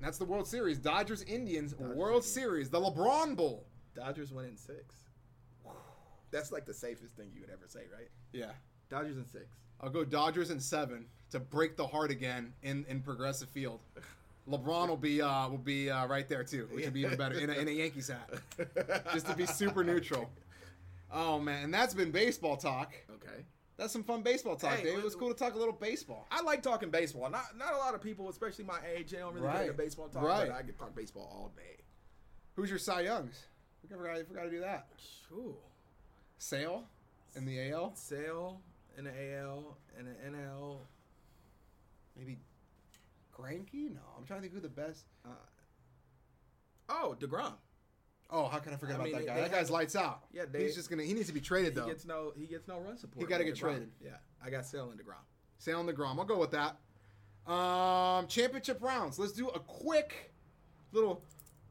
that's 0.00 0.18
the 0.18 0.24
World 0.24 0.46
Series. 0.46 0.78
Dodgers 0.78 1.22
Indians 1.24 1.72
Dodgers, 1.72 1.96
World 1.96 2.08
Indians. 2.16 2.26
Series. 2.26 2.70
The 2.70 2.80
LeBron 2.80 3.34
Bowl. 3.36 3.66
Dodgers 3.96 4.32
win 4.32 4.44
in 4.46 4.56
six. 4.56 4.94
That's 6.32 6.50
like 6.50 6.64
the 6.64 6.74
safest 6.74 7.14
thing 7.14 7.30
you 7.34 7.40
would 7.42 7.50
ever 7.50 7.66
say, 7.68 7.82
right? 7.96 8.08
Yeah. 8.32 8.50
Dodgers 8.90 9.16
in 9.16 9.26
six. 9.26 9.44
I'll 9.80 9.90
go 9.90 10.04
Dodgers 10.04 10.50
in 10.50 10.58
seven 10.60 11.06
to 11.30 11.38
break 11.40 11.76
the 11.76 11.86
heart 11.86 12.10
again 12.10 12.52
in, 12.62 12.84
in 12.88 13.00
Progressive 13.00 13.48
Field. 13.50 13.80
LeBron 14.50 14.88
will 14.88 14.96
be 14.96 15.22
uh, 15.22 15.48
will 15.48 15.58
be 15.58 15.88
uh, 15.88 16.06
right 16.06 16.28
there 16.28 16.42
too, 16.42 16.68
which 16.72 16.84
would 16.84 16.94
be 16.94 17.02
even 17.02 17.16
better 17.16 17.38
in 17.38 17.48
a, 17.48 17.52
in 17.52 17.68
a 17.68 17.70
Yankees 17.70 18.08
hat, 18.08 18.28
just 19.12 19.26
to 19.26 19.36
be 19.36 19.46
super 19.46 19.84
neutral. 19.84 20.28
Oh 21.12 21.38
man, 21.38 21.64
and 21.64 21.72
that's 21.74 21.94
been 21.94 22.10
baseball 22.10 22.56
talk. 22.56 22.92
Okay. 23.08 23.44
That's 23.76 23.92
some 23.92 24.02
fun 24.04 24.22
baseball 24.22 24.56
talk, 24.56 24.78
Hey, 24.78 24.84
Dave. 24.84 24.98
It 24.98 25.04
was 25.04 25.14
cool 25.14 25.28
to 25.32 25.34
talk 25.38 25.54
a 25.54 25.58
little 25.58 25.72
baseball. 25.72 26.26
I 26.30 26.42
like 26.42 26.62
talking 26.62 26.90
baseball. 26.90 27.30
Not 27.30 27.56
not 27.56 27.72
a 27.72 27.76
lot 27.76 27.94
of 27.94 28.00
people, 28.02 28.28
especially 28.30 28.64
my 28.64 28.78
age, 28.96 29.10
they 29.10 29.18
don't 29.18 29.32
really 29.34 29.46
get 29.46 29.54
Right. 29.54 29.62
into 29.62 29.74
baseball 29.74 30.08
talk. 30.08 30.22
Right. 30.24 30.48
But 30.48 30.56
I 30.56 30.62
could 30.62 30.76
talk 30.78 30.94
baseball 30.94 31.28
all 31.32 31.52
day. 31.56 31.82
Who's 32.56 32.68
your 32.68 32.78
Cy 32.80 33.02
Youngs? 33.02 33.46
We 33.82 33.96
forgot, 33.96 34.26
forgot 34.26 34.42
to 34.44 34.50
do 34.50 34.60
that. 34.60 34.88
Ooh. 35.32 35.54
Sale 36.46 36.82
in 37.36 37.44
the 37.46 37.70
AL, 37.70 37.94
Sale 37.94 38.60
in 38.98 39.04
the 39.04 39.10
AL 39.36 39.76
and 39.96 40.08
the 40.08 40.12
NL. 40.28 40.78
maybe 42.16 42.36
Greinke. 43.32 43.94
No, 43.94 44.00
I'm 44.18 44.24
trying 44.26 44.40
to 44.40 44.42
think 44.42 44.52
who 44.52 44.58
the 44.60 44.68
best. 44.68 45.04
Uh, 45.24 45.28
oh, 46.88 47.16
Degrom. 47.20 47.52
Oh, 48.28 48.48
how 48.48 48.58
can 48.58 48.72
I 48.72 48.76
forget 48.76 48.94
I 48.96 48.98
about 48.98 49.04
mean, 49.04 49.12
that 49.12 49.20
they- 49.20 49.26
guy? 49.26 49.34
they 49.36 49.40
That 49.42 49.52
guy's 49.52 49.70
lights 49.70 49.94
out. 49.94 50.24
Yeah, 50.32 50.46
they- 50.50 50.64
he's 50.64 50.74
just 50.74 50.90
gonna. 50.90 51.04
He 51.04 51.12
needs 51.14 51.28
to 51.28 51.32
be 51.32 51.40
traded 51.40 51.76
though. 51.76 51.84
He 51.84 51.90
gets 51.90 52.04
no 52.06 52.32
he 52.36 52.46
gets 52.46 52.66
no 52.66 52.80
run 52.80 52.98
support. 52.98 53.22
He 53.24 53.28
gotta 53.30 53.44
get 53.44 53.54
DeGrom. 53.54 53.60
traded. 53.60 53.92
Yeah, 54.04 54.16
I 54.44 54.50
got 54.50 54.66
Sale 54.66 54.90
and 54.90 54.98
Degrom. 54.98 55.22
Sale 55.58 55.78
on 55.78 55.86
the 55.86 55.92
Grom. 55.92 56.18
I'll 56.18 56.26
go 56.26 56.38
with 56.38 56.50
that. 56.50 56.76
Um, 57.50 58.26
championship 58.26 58.82
rounds. 58.82 59.16
Let's 59.16 59.32
do 59.32 59.48
a 59.50 59.60
quick 59.60 60.32
little 60.90 61.22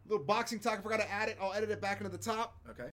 little 0.08 0.26
boxing 0.26 0.60
talk. 0.60 0.80
I 0.80 0.82
forgot 0.82 1.02
to 1.02 1.12
add 1.12 1.28
it. 1.28 1.38
I'll 1.42 1.52
edit 1.52 1.72
it 1.72 1.82
back 1.82 1.98
into 2.00 2.10
the 2.10 2.18
top. 2.18 2.58
Okay. 2.70 2.88